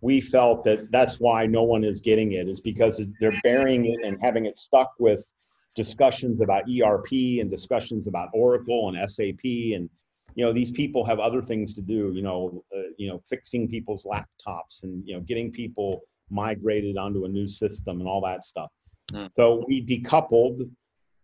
We 0.00 0.20
felt 0.20 0.64
that 0.64 0.90
that's 0.90 1.18
why 1.18 1.46
no 1.46 1.62
one 1.62 1.82
is 1.82 2.00
getting 2.00 2.32
it 2.32 2.46
is 2.48 2.60
because 2.60 3.00
they're 3.20 3.40
burying 3.42 3.86
it 3.86 4.04
and 4.04 4.18
having 4.20 4.44
it 4.44 4.58
stuck 4.58 4.92
with 4.98 5.26
discussions 5.74 6.40
about 6.40 6.64
ERP 6.68 7.10
and 7.40 7.50
discussions 7.50 8.06
about 8.06 8.28
Oracle 8.34 8.90
and 8.90 9.10
SAP 9.10 9.44
and 9.44 9.88
you 10.34 10.44
know 10.44 10.52
these 10.52 10.70
people 10.70 11.04
have 11.04 11.18
other 11.18 11.42
things 11.42 11.74
to 11.74 11.82
do 11.82 12.12
you 12.14 12.22
know 12.22 12.64
uh, 12.76 12.80
you 12.98 13.08
know 13.08 13.20
fixing 13.28 13.68
people's 13.68 14.04
laptops 14.04 14.82
and 14.82 15.02
you 15.06 15.14
know 15.14 15.20
getting 15.20 15.50
people 15.50 16.00
migrated 16.30 16.96
onto 16.96 17.24
a 17.24 17.28
new 17.28 17.46
system 17.46 18.00
and 18.00 18.08
all 18.08 18.20
that 18.20 18.44
stuff 18.44 18.70
Hmm. 19.12 19.26
so 19.36 19.62
we 19.68 19.84
decoupled 19.84 20.66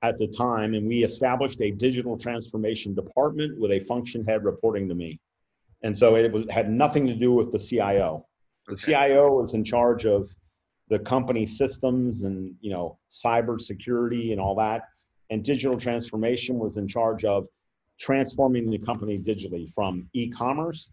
at 0.03 0.19
the 0.19 0.29
time 0.29 0.75
and 0.75 0.87
we 0.87 1.03
established 1.03 1.63
a 1.63 1.71
digital 1.71 2.19
transformation 2.19 2.95
department 2.95 3.59
with 3.59 3.71
a 3.73 3.81
function 3.81 4.23
head 4.23 4.45
reporting 4.45 4.87
to 4.87 4.95
me 4.95 5.19
and 5.83 5.97
so 5.97 6.15
it 6.17 6.31
was 6.31 6.45
had 6.51 6.71
nothing 6.71 7.07
to 7.07 7.15
do 7.15 7.33
with 7.33 7.51
the 7.53 7.59
cio 7.59 8.27
the 8.67 8.75
Okay. 8.75 8.93
cio 8.93 9.31
was 9.33 9.55
in 9.55 9.65
charge 9.65 10.05
of 10.05 10.29
the 10.91 10.99
company 10.99 11.47
systems 11.47 12.23
and 12.25 12.55
you 12.61 12.71
know 12.71 12.99
cyber 13.11 13.59
security 13.59 14.33
and 14.33 14.41
all 14.41 14.55
that 14.55 14.83
and 15.31 15.43
digital 15.43 15.79
transformation 15.79 16.59
was 16.59 16.77
in 16.77 16.87
charge 16.87 17.25
of 17.25 17.47
transforming 18.01 18.71
the 18.71 18.79
company 18.79 19.19
digitally 19.19 19.73
from 19.75 20.09
e-commerce 20.15 20.91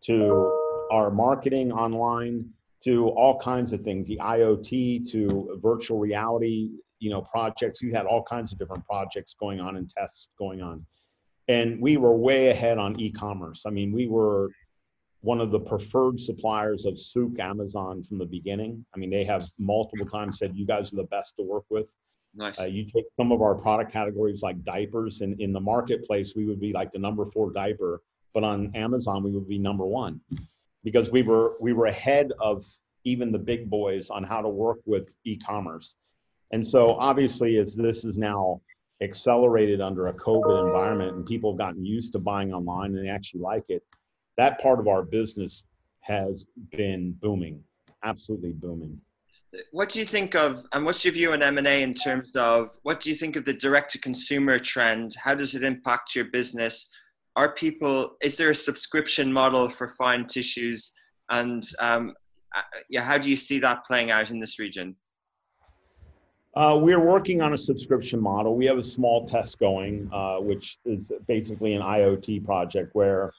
to 0.00 0.52
our 0.90 1.10
marketing 1.10 1.70
online 1.70 2.48
to 2.82 3.08
all 3.10 3.38
kinds 3.38 3.72
of 3.72 3.82
things 3.82 4.08
the 4.08 4.18
iot 4.22 5.10
to 5.10 5.58
virtual 5.60 5.98
reality 5.98 6.70
you 7.00 7.10
know 7.10 7.22
projects. 7.22 7.82
We 7.82 7.92
had 7.92 8.06
all 8.06 8.22
kinds 8.22 8.52
of 8.52 8.58
different 8.58 8.84
projects 8.84 9.34
going 9.38 9.60
on 9.60 9.76
and 9.76 9.88
tests 9.88 10.30
going 10.38 10.62
on. 10.62 10.84
And 11.48 11.80
we 11.80 11.96
were 11.96 12.14
way 12.14 12.48
ahead 12.48 12.78
on 12.78 12.98
e-commerce. 13.00 13.64
I 13.66 13.70
mean 13.70 13.92
we 13.92 14.06
were 14.06 14.50
one 15.20 15.40
of 15.40 15.50
the 15.50 15.60
preferred 15.60 16.20
suppliers 16.20 16.86
of 16.86 16.94
Souq 16.94 17.38
amazon 17.40 18.02
from 18.02 18.18
the 18.18 18.26
beginning. 18.26 18.84
I 18.94 18.98
mean 18.98 19.10
they 19.10 19.24
have 19.24 19.46
multiple 19.58 20.06
times 20.06 20.38
said 20.38 20.56
you 20.56 20.66
guys 20.66 20.92
are 20.92 20.96
the 20.96 21.04
best 21.04 21.36
to 21.36 21.42
work 21.42 21.64
with 21.70 21.92
Nice. 22.34 22.60
uh, 22.60 22.64
you 22.64 22.84
take 22.84 23.04
some 23.16 23.32
of 23.32 23.42
our 23.42 23.54
product 23.54 23.92
categories 23.92 24.42
like 24.42 24.62
diapers, 24.64 25.22
and 25.22 25.40
in 25.40 25.52
the 25.52 25.60
marketplace, 25.60 26.34
we 26.36 26.44
would 26.46 26.60
be 26.60 26.72
like 26.72 26.92
the 26.92 26.98
number 26.98 27.24
four 27.24 27.52
diaper, 27.52 28.02
but 28.34 28.44
on 28.44 28.70
Amazon, 28.74 29.22
we 29.22 29.30
would 29.32 29.48
be 29.48 29.58
number 29.58 29.86
one 29.86 30.20
because 30.84 31.10
we 31.10 31.22
were 31.22 31.56
we 31.60 31.72
were 31.72 31.86
ahead 31.86 32.32
of 32.40 32.64
even 33.04 33.32
the 33.32 33.38
big 33.38 33.68
boys 33.70 34.10
on 34.10 34.22
how 34.22 34.40
to 34.40 34.48
work 34.48 34.78
with 34.84 35.14
e-commerce. 35.24 35.94
And 36.52 36.64
so, 36.64 36.94
obviously, 36.94 37.58
as 37.58 37.74
this 37.74 38.04
is 38.04 38.16
now 38.16 38.60
accelerated 39.00 39.80
under 39.80 40.08
a 40.08 40.12
COVID 40.12 40.66
environment, 40.66 41.16
and 41.16 41.26
people 41.26 41.52
have 41.52 41.58
gotten 41.58 41.84
used 41.84 42.12
to 42.12 42.18
buying 42.18 42.52
online 42.52 42.96
and 42.96 43.04
they 43.04 43.10
actually 43.10 43.40
like 43.40 43.64
it, 43.68 43.82
that 44.36 44.60
part 44.60 44.80
of 44.80 44.88
our 44.88 45.02
business 45.02 45.64
has 46.00 46.46
been 46.70 47.12
booming, 47.20 47.62
absolutely 48.02 48.52
booming. 48.52 49.00
What 49.72 49.88
do 49.88 49.98
you 49.98 50.04
think 50.04 50.34
of 50.34 50.64
and 50.72 50.84
what's 50.84 51.04
your 51.04 51.14
view 51.14 51.32
on 51.32 51.42
m&a 51.42 51.82
in 51.82 51.94
terms 51.94 52.32
of 52.36 52.70
what 52.82 53.00
do 53.00 53.10
you 53.10 53.16
think 53.16 53.36
of 53.36 53.44
the 53.44 53.52
direct 53.52 53.90
to 53.92 53.98
consumer 53.98 54.58
trend? 54.58 55.14
How 55.22 55.34
does 55.34 55.54
it 55.54 55.62
impact 55.62 56.14
your 56.14 56.26
business? 56.26 56.90
Are 57.36 57.54
people 57.54 58.16
is 58.22 58.36
there 58.36 58.50
a 58.50 58.54
subscription 58.54 59.32
model 59.32 59.68
for 59.68 59.88
fine 59.88 60.26
tissues? 60.26 60.92
And 61.30 61.62
um, 61.80 62.14
uh, 62.54 62.62
yeah 62.88 63.02
how 63.02 63.18
do 63.18 63.30
you 63.30 63.36
see 63.36 63.58
that 63.60 63.84
playing 63.86 64.10
out 64.10 64.30
in 64.30 64.40
this 64.40 64.58
region? 64.58 64.96
Uh, 66.54 66.76
we're 66.76 67.00
working 67.00 67.40
on 67.40 67.52
a 67.52 67.58
subscription 67.58 68.20
model. 68.20 68.56
We 68.56 68.66
have 68.66 68.78
a 68.78 68.82
small 68.82 69.26
test 69.26 69.58
going, 69.58 70.10
uh, 70.12 70.38
which 70.38 70.78
is 70.84 71.12
basically 71.28 71.74
an 71.74 71.82
IoT 71.82 72.44
project 72.44 72.94
where 72.94 73.32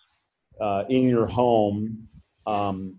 uh, 0.61 0.83
in 0.89 1.03
your 1.03 1.27
home, 1.27 2.07
um, 2.47 2.98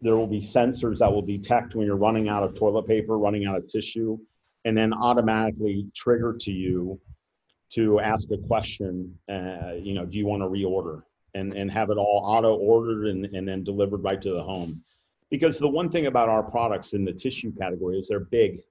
there 0.00 0.16
will 0.16 0.26
be 0.26 0.40
sensors 0.40 0.98
that 0.98 1.12
will 1.12 1.22
detect 1.22 1.74
when 1.74 1.86
you're 1.86 1.96
running 1.96 2.28
out 2.28 2.42
of 2.42 2.54
toilet 2.54 2.86
paper, 2.86 3.18
running 3.18 3.46
out 3.46 3.56
of 3.56 3.66
tissue, 3.66 4.18
and 4.64 4.76
then 4.76 4.92
automatically 4.92 5.86
trigger 5.94 6.36
to 6.40 6.52
you 6.52 6.98
to 7.70 8.00
ask 8.00 8.30
a 8.30 8.38
question. 8.38 9.14
Uh, 9.28 9.72
you 9.80 9.94
know, 9.94 10.04
do 10.06 10.18
you 10.18 10.26
want 10.26 10.42
to 10.42 10.48
reorder? 10.48 11.02
And, 11.34 11.52
and 11.52 11.70
have 11.70 11.90
it 11.90 11.96
all 11.96 12.24
auto 12.24 12.56
ordered 12.56 13.06
and, 13.06 13.24
and 13.26 13.46
then 13.46 13.62
delivered 13.62 14.02
right 14.02 14.20
to 14.20 14.32
the 14.32 14.42
home. 14.42 14.82
Because 15.30 15.60
the 15.60 15.68
one 15.68 15.88
thing 15.88 16.06
about 16.06 16.28
our 16.28 16.42
products 16.42 16.92
in 16.92 17.04
the 17.04 17.12
tissue 17.12 17.52
category 17.52 18.00
is 18.00 18.08
they're 18.08 18.18
big 18.18 18.62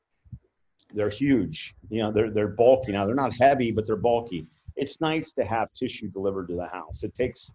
they're 0.94 1.10
huge. 1.10 1.76
You 1.90 2.04
know, 2.04 2.12
they're 2.12 2.30
they're 2.30 2.48
bulky. 2.48 2.92
Now 2.92 3.06
they're 3.06 3.16
not 3.16 3.34
heavy, 3.40 3.72
but 3.72 3.86
they're 3.86 3.96
bulky. 3.96 4.48
It's 4.76 5.02
nice 5.02 5.34
to 5.34 5.44
have 5.44 5.72
tissue 5.74 6.08
delivered 6.08 6.48
to 6.50 6.56
the 6.56 6.68
house. 6.68 7.04
It 7.04 7.14
takes 7.16 7.52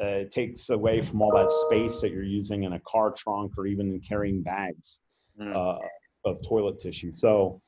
uh, 0.00 0.06
it 0.06 0.30
takes 0.30 0.70
away 0.70 1.00
from 1.02 1.20
all 1.22 1.32
that 1.32 1.50
space 1.66 2.00
that 2.00 2.10
you're 2.10 2.22
using 2.22 2.64
in 2.64 2.74
a 2.74 2.80
car 2.80 3.10
trunk 3.12 3.52
or 3.58 3.66
even 3.66 3.92
in 3.92 4.00
carrying 4.00 4.42
bags 4.42 5.00
Mm. 5.38 5.56
uh, 5.56 5.78
of 6.26 6.38
toilet 6.46 6.78
tissue. 6.78 7.12
So 7.12 7.62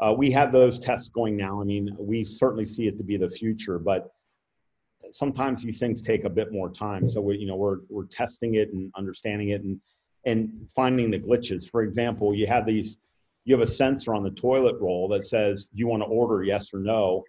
uh, 0.00 0.14
we 0.16 0.30
have 0.30 0.52
those 0.52 0.78
tests 0.78 1.08
going 1.08 1.36
now. 1.36 1.60
I 1.60 1.64
mean, 1.64 1.96
we 1.98 2.22
certainly 2.22 2.66
see 2.66 2.86
it 2.86 2.96
to 2.98 3.02
be 3.02 3.16
the 3.16 3.28
future, 3.28 3.78
but 3.78 4.10
sometimes 5.10 5.62
these 5.64 5.80
things 5.80 6.00
take 6.00 6.24
a 6.24 6.30
bit 6.30 6.52
more 6.52 6.70
time. 6.70 7.08
So 7.08 7.20
we, 7.20 7.38
you 7.38 7.46
know, 7.46 7.56
we're 7.56 7.78
we're 7.88 8.04
testing 8.06 8.54
it 8.54 8.72
and 8.72 8.92
understanding 8.96 9.48
it 9.48 9.62
and 9.62 9.80
and 10.26 10.68
finding 10.74 11.10
the 11.10 11.18
glitches. 11.18 11.68
For 11.68 11.82
example, 11.82 12.34
you 12.34 12.46
have 12.46 12.66
these 12.66 12.98
you 13.44 13.54
have 13.58 13.66
a 13.66 13.70
sensor 13.70 14.14
on 14.14 14.22
the 14.22 14.30
toilet 14.30 14.76
roll 14.80 15.08
that 15.08 15.24
says 15.24 15.70
you 15.72 15.88
want 15.88 16.02
to 16.02 16.06
order 16.06 16.44
yes 16.44 16.72
or 16.72 16.80
no. 16.80 17.24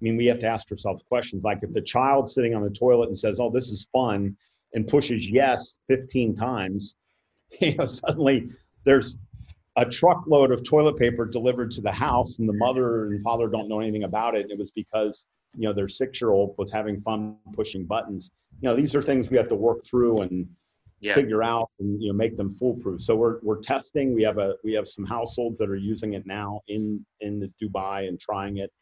I 0.00 0.02
mean, 0.02 0.16
we 0.16 0.26
have 0.26 0.38
to 0.40 0.46
ask 0.46 0.70
ourselves 0.70 1.02
questions 1.08 1.44
like 1.44 1.58
if 1.62 1.72
the 1.72 1.82
child's 1.82 2.34
sitting 2.34 2.54
on 2.54 2.62
the 2.62 2.70
toilet 2.70 3.08
and 3.08 3.18
says, 3.18 3.38
"Oh, 3.38 3.50
this 3.50 3.68
is 3.68 3.88
fun," 3.92 4.36
and 4.72 4.86
pushes 4.86 5.28
yes 5.28 5.78
15 5.88 6.34
times, 6.34 6.96
you 7.60 7.74
know, 7.76 7.86
suddenly 7.86 8.48
there's 8.84 9.18
a 9.76 9.84
truckload 9.84 10.50
of 10.50 10.64
toilet 10.64 10.96
paper 10.96 11.26
delivered 11.26 11.70
to 11.72 11.80
the 11.80 11.92
house, 11.92 12.38
and 12.38 12.48
the 12.48 12.54
mother 12.54 13.06
and 13.06 13.22
father 13.22 13.48
don't 13.48 13.68
know 13.68 13.80
anything 13.80 14.04
about 14.04 14.34
it. 14.34 14.42
And 14.42 14.50
it 14.50 14.58
was 14.58 14.70
because 14.70 15.24
you 15.54 15.68
know 15.68 15.74
their 15.74 15.88
six-year-old 15.88 16.54
was 16.56 16.70
having 16.70 17.00
fun 17.02 17.36
pushing 17.52 17.84
buttons. 17.84 18.30
You 18.62 18.70
know, 18.70 18.76
these 18.76 18.94
are 18.94 19.02
things 19.02 19.30
we 19.30 19.36
have 19.36 19.48
to 19.48 19.54
work 19.54 19.84
through 19.84 20.22
and 20.22 20.48
yeah 21.00 21.14
figure 21.14 21.42
out 21.42 21.70
and 21.78 22.00
you 22.00 22.08
know 22.08 22.16
make 22.16 22.38
them 22.38 22.50
foolproof. 22.50 23.02
So 23.02 23.16
we're 23.16 23.38
we're 23.42 23.60
testing. 23.60 24.14
We 24.14 24.22
have 24.22 24.38
a 24.38 24.54
we 24.64 24.72
have 24.72 24.88
some 24.88 25.04
households 25.04 25.58
that 25.58 25.68
are 25.68 25.76
using 25.76 26.14
it 26.14 26.26
now 26.26 26.62
in 26.68 27.04
in 27.20 27.38
the 27.38 27.50
Dubai 27.62 28.08
and 28.08 28.18
trying 28.18 28.58
it 28.58 28.72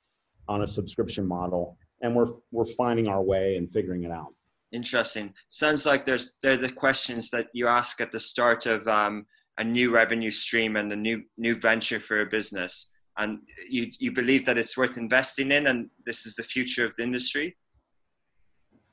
on 0.49 0.63
a 0.63 0.67
subscription 0.67 1.27
model, 1.27 1.77
and 2.03 2.15
we're 2.15 2.33
we're 2.51 2.67
finding 2.67 3.07
our 3.09 3.23
way 3.23 3.57
and 3.57 3.71
figuring 3.73 4.05
it 4.05 4.11
out. 4.11 4.35
Interesting. 4.73 5.33
Sounds 5.49 5.87
like 5.87 6.05
there's 6.05 6.35
they're 6.43 6.57
the 6.57 6.71
questions 6.71 7.31
that 7.31 7.49
you 7.53 7.67
ask 7.67 8.01
at 8.01 8.13
the 8.13 8.21
start 8.21 8.67
of 8.67 8.87
um, 8.87 9.27
a 9.59 9.65
new 9.65 9.91
revenue 9.91 10.31
stream 10.31 10.77
and 10.77 10.93
a 10.93 10.97
new 10.97 11.23
new 11.37 11.59
venture 11.59 12.01
for 12.01 12.21
a 12.21 12.27
business, 12.27 12.93
and 13.17 13.39
you 13.69 13.87
you 13.99 14.13
believe 14.13 14.45
that 14.47 14.59
it's 14.59 14.77
worth 14.77 14.97
investing 14.97 15.53
in, 15.53 15.67
and 15.69 15.89
this 16.05 16.27
is 16.27 16.35
the 16.35 16.43
future 16.43 16.85
of 16.85 16.95
the 16.97 17.03
industry. 17.03 17.57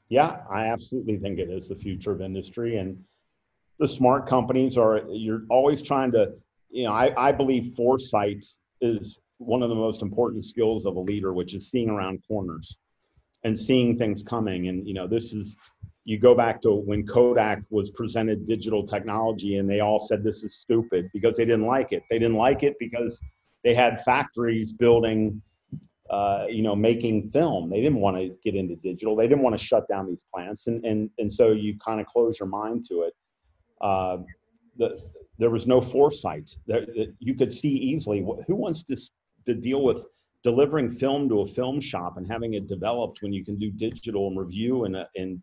Yeah, 0.10 0.42
I 0.52 0.68
absolutely 0.68 1.18
think 1.18 1.40
it 1.40 1.50
is 1.50 1.68
the 1.68 1.76
future 1.76 2.12
of 2.12 2.22
industry, 2.22 2.78
and 2.78 2.98
the 3.80 3.88
smart 3.88 4.30
companies 4.30 4.78
are. 4.78 5.02
You're 5.10 5.44
always 5.50 5.82
trying 5.82 6.12
to, 6.14 6.34
you 6.70 6.86
know, 6.86 6.94
I 6.94 7.14
I 7.18 7.32
believe 7.32 7.76
foresight 7.76 8.46
is 8.82 9.20
one 9.38 9.62
of 9.64 9.70
the 9.70 9.76
most 9.76 10.02
important 10.02 10.46
skills 10.46 10.86
of 10.86 10.96
a 10.96 11.00
leader, 11.00 11.34
which 11.34 11.54
is 11.54 11.70
seeing 11.70 11.90
around 11.90 12.22
corners 12.28 12.78
and 13.44 13.58
seeing 13.58 13.98
things 13.98 14.24
coming. 14.24 14.68
And 14.68 14.88
you 14.88 14.94
know, 14.94 15.08
this 15.08 15.34
is 15.34 15.56
you 16.04 16.20
go 16.20 16.36
back 16.36 16.62
to 16.62 16.72
when 16.72 17.06
Kodak 17.06 17.64
was 17.70 17.90
presented 17.90 18.46
digital 18.46 18.86
technology, 18.86 19.58
and 19.58 19.70
they 19.70 19.80
all 19.80 20.00
said 20.00 20.24
this 20.24 20.44
is 20.44 20.56
stupid 20.56 21.10
because 21.14 21.38
they 21.38 21.46
didn't 21.46 21.66
like 21.66 21.92
it. 21.92 22.04
They 22.10 22.20
didn't 22.20 22.38
like 22.38 22.64
it 22.64 22.76
because 22.80 23.22
they 23.64 23.74
had 23.74 24.04
factories 24.04 24.72
building 24.72 25.42
uh, 26.10 26.46
you 26.48 26.62
know, 26.62 26.76
making 26.76 27.32
film. 27.32 27.70
They 27.70 27.82
didn't 27.82 28.00
want 28.00 28.18
to 28.18 28.36
get 28.44 28.56
into 28.56 28.76
digital. 28.76 29.16
They 29.16 29.28
didn't 29.28 29.42
want 29.42 29.58
to 29.58 29.64
shut 29.64 29.88
down 29.88 30.08
these 30.08 30.24
plants, 30.32 30.68
and 30.68 30.86
and 30.86 31.10
and 31.18 31.34
so 31.34 31.52
you 31.52 31.78
kind 31.80 32.00
of 32.00 32.06
close 32.06 32.40
your 32.40 32.48
mind 32.48 32.84
to 32.90 33.02
it. 33.04 33.14
Uh, 33.82 34.18
the, 34.78 35.02
there 35.40 35.50
was 35.50 35.66
no 35.66 35.82
foresight. 35.82 36.56
There, 36.68 36.86
you 37.20 37.34
could 37.34 37.52
see 37.52 37.70
easily 37.70 38.26
who 38.48 38.56
wants 38.56 38.84
to 38.84 38.96
to 39.46 39.54
deal 39.54 39.84
with 39.84 40.06
delivering 40.46 40.92
film 40.92 41.28
to 41.28 41.42
a 41.42 41.48
film 41.48 41.82
shop 41.82 42.18
and 42.18 42.28
having 42.28 42.54
it 42.54 42.68
developed 42.68 43.24
when 43.24 43.34
you 43.34 43.44
can 43.44 43.58
do 43.58 43.72
digital 43.72 44.28
and 44.28 44.38
review 44.38 44.86
and 44.86 44.96
uh, 44.96 45.06
and 45.16 45.42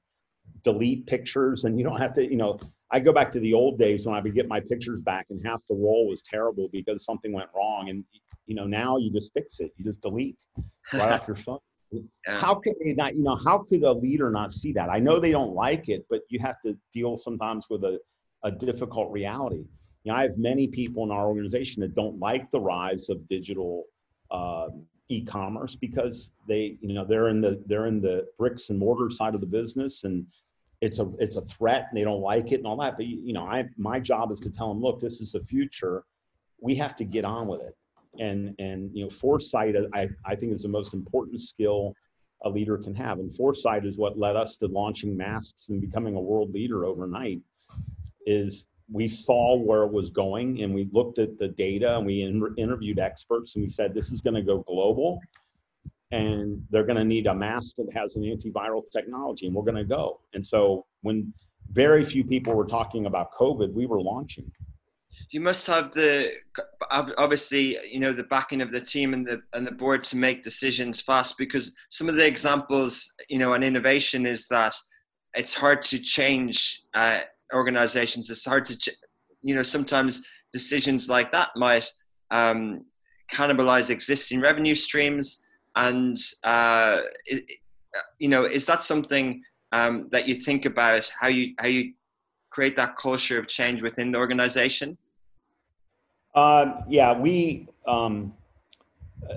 delete 0.62 1.06
pictures 1.06 1.64
and 1.64 1.76
you 1.76 1.84
don't 1.84 2.00
have 2.00 2.12
to 2.12 2.22
you 2.22 2.36
know 2.36 2.56
i 2.92 3.00
go 3.00 3.12
back 3.12 3.30
to 3.32 3.40
the 3.40 3.52
old 3.52 3.78
days 3.78 4.06
when 4.06 4.14
i 4.14 4.20
would 4.20 4.32
get 4.32 4.46
my 4.46 4.60
pictures 4.60 5.00
back 5.00 5.26
and 5.30 5.44
half 5.44 5.60
the 5.68 5.74
roll 5.74 6.08
was 6.08 6.22
terrible 6.22 6.68
because 6.72 7.04
something 7.04 7.32
went 7.32 7.48
wrong 7.54 7.88
and 7.90 8.04
you 8.46 8.54
know 8.54 8.64
now 8.64 8.96
you 8.96 9.10
just 9.10 9.32
fix 9.32 9.58
it 9.58 9.72
you 9.76 9.84
just 9.84 10.00
delete 10.00 10.40
right 10.92 11.12
off 11.12 11.26
your 11.26 11.36
phone. 11.36 11.58
Yeah. 11.90 12.38
how 12.38 12.54
could 12.54 12.74
they 12.82 12.92
not 12.92 13.16
you 13.16 13.24
know 13.24 13.34
how 13.34 13.58
could 13.58 13.82
a 13.82 13.92
leader 13.92 14.30
not 14.30 14.52
see 14.52 14.72
that? 14.72 14.88
I 14.88 14.98
know 14.98 15.18
they 15.18 15.32
don't 15.32 15.52
like 15.52 15.88
it 15.88 16.06
but 16.08 16.20
you 16.28 16.38
have 16.38 16.60
to 16.64 16.76
deal 16.92 17.18
sometimes 17.18 17.66
with 17.68 17.82
a, 17.82 17.98
a 18.44 18.52
difficult 18.52 19.10
reality. 19.10 19.64
You 20.04 20.12
know 20.12 20.14
i 20.14 20.22
have 20.22 20.38
many 20.38 20.68
people 20.68 21.02
in 21.02 21.10
our 21.10 21.26
organization 21.26 21.82
that 21.82 21.96
don't 21.96 22.20
like 22.20 22.50
the 22.52 22.60
rise 22.60 23.08
of 23.10 23.26
digital 23.28 23.84
um, 24.32 24.84
e-commerce 25.08 25.74
because 25.74 26.32
they 26.48 26.76
you 26.80 26.94
know 26.94 27.04
they're 27.04 27.28
in 27.28 27.40
the 27.40 27.62
they're 27.66 27.86
in 27.86 28.00
the 28.00 28.26
bricks 28.38 28.70
and 28.70 28.78
mortar 28.78 29.10
side 29.10 29.34
of 29.34 29.40
the 29.40 29.46
business 29.46 30.04
and 30.04 30.26
it's 30.80 30.98
a 30.98 31.10
it's 31.18 31.36
a 31.36 31.42
threat 31.42 31.86
and 31.90 31.98
they 31.98 32.04
don't 32.04 32.22
like 32.22 32.50
it 32.50 32.56
and 32.56 32.66
all 32.66 32.76
that 32.76 32.96
but 32.96 33.06
you, 33.06 33.20
you 33.22 33.32
know 33.32 33.44
i 33.44 33.64
my 33.76 34.00
job 34.00 34.32
is 34.32 34.40
to 34.40 34.50
tell 34.50 34.68
them 34.68 34.80
look 34.80 34.98
this 34.98 35.20
is 35.20 35.32
the 35.32 35.40
future 35.40 36.04
we 36.60 36.74
have 36.74 36.96
to 36.96 37.04
get 37.04 37.24
on 37.24 37.46
with 37.46 37.60
it 37.60 37.76
and 38.18 38.54
and 38.58 38.90
you 38.94 39.04
know 39.04 39.10
foresight 39.10 39.74
i 39.92 40.08
i 40.24 40.34
think 40.34 40.52
is 40.52 40.62
the 40.62 40.68
most 40.68 40.94
important 40.94 41.40
skill 41.40 41.94
a 42.44 42.50
leader 42.50 42.76
can 42.78 42.94
have. 42.94 43.18
And 43.18 43.34
foresight 43.34 43.84
is 43.84 43.98
what 43.98 44.18
led 44.18 44.36
us 44.36 44.56
to 44.58 44.66
launching 44.66 45.16
masks 45.16 45.68
and 45.68 45.80
becoming 45.80 46.16
a 46.16 46.20
world 46.20 46.52
leader 46.52 46.84
overnight. 46.84 47.40
Is 48.26 48.66
we 48.92 49.08
saw 49.08 49.56
where 49.56 49.82
it 49.82 49.92
was 49.92 50.10
going 50.10 50.62
and 50.62 50.74
we 50.74 50.88
looked 50.92 51.18
at 51.18 51.38
the 51.38 51.48
data 51.48 51.96
and 51.96 52.06
we 52.06 52.22
in- 52.22 52.54
interviewed 52.58 52.98
experts 52.98 53.56
and 53.56 53.64
we 53.64 53.70
said 53.70 53.94
this 53.94 54.12
is 54.12 54.20
going 54.20 54.34
to 54.34 54.42
go 54.42 54.58
global 54.58 55.20
and 56.10 56.62
they're 56.70 56.84
going 56.84 56.98
to 56.98 57.04
need 57.04 57.26
a 57.26 57.34
mask 57.34 57.76
that 57.76 57.88
has 57.94 58.16
an 58.16 58.22
antiviral 58.22 58.82
technology 58.90 59.46
and 59.46 59.54
we're 59.54 59.62
going 59.62 59.76
to 59.76 59.84
go. 59.84 60.20
And 60.34 60.44
so 60.44 60.84
when 61.00 61.32
very 61.72 62.04
few 62.04 62.22
people 62.22 62.54
were 62.54 62.66
talking 62.66 63.06
about 63.06 63.32
covid 63.32 63.72
we 63.72 63.86
were 63.86 64.00
launching. 64.00 64.50
You 65.30 65.40
must 65.40 65.66
have 65.66 65.92
the 65.94 66.32
obviously 66.90 67.78
you 67.90 68.00
know 68.00 68.12
the 68.12 68.24
backing 68.24 68.60
of 68.60 68.70
the 68.70 68.80
team 68.80 69.14
and 69.14 69.26
the 69.26 69.40
and 69.52 69.66
the 69.66 69.72
board 69.72 70.04
to 70.04 70.16
make 70.16 70.42
decisions 70.42 71.00
fast 71.00 71.38
because 71.38 71.74
some 71.88 72.08
of 72.08 72.16
the 72.16 72.26
examples 72.26 73.14
you 73.28 73.38
know 73.38 73.54
an 73.54 73.62
innovation 73.62 74.26
is 74.26 74.46
that 74.48 74.74
it's 75.34 75.54
hard 75.54 75.80
to 75.82 75.98
change 75.98 76.82
uh, 76.92 77.20
organizations 77.52 78.30
it's 78.30 78.44
hard 78.44 78.64
to 78.64 78.76
you 79.42 79.54
know 79.54 79.62
sometimes 79.62 80.22
decisions 80.52 81.08
like 81.08 81.32
that 81.32 81.48
might 81.56 81.88
um, 82.30 82.84
cannibalize 83.30 83.90
existing 83.90 84.40
revenue 84.40 84.74
streams 84.74 85.44
and 85.76 86.18
uh, 86.44 87.00
it, 87.26 87.44
you 88.18 88.28
know 88.28 88.44
is 88.44 88.66
that 88.66 88.82
something 88.82 89.42
um, 89.72 90.08
that 90.12 90.28
you 90.28 90.34
think 90.34 90.64
about 90.66 91.10
how 91.18 91.28
you 91.28 91.54
how 91.58 91.66
you 91.66 91.92
create 92.50 92.76
that 92.76 92.96
culture 92.96 93.38
of 93.38 93.46
change 93.46 93.82
within 93.82 94.12
the 94.12 94.18
organization? 94.18 94.96
Uh, 96.34 96.80
yeah 96.88 97.18
we 97.18 97.66
um, 97.86 98.32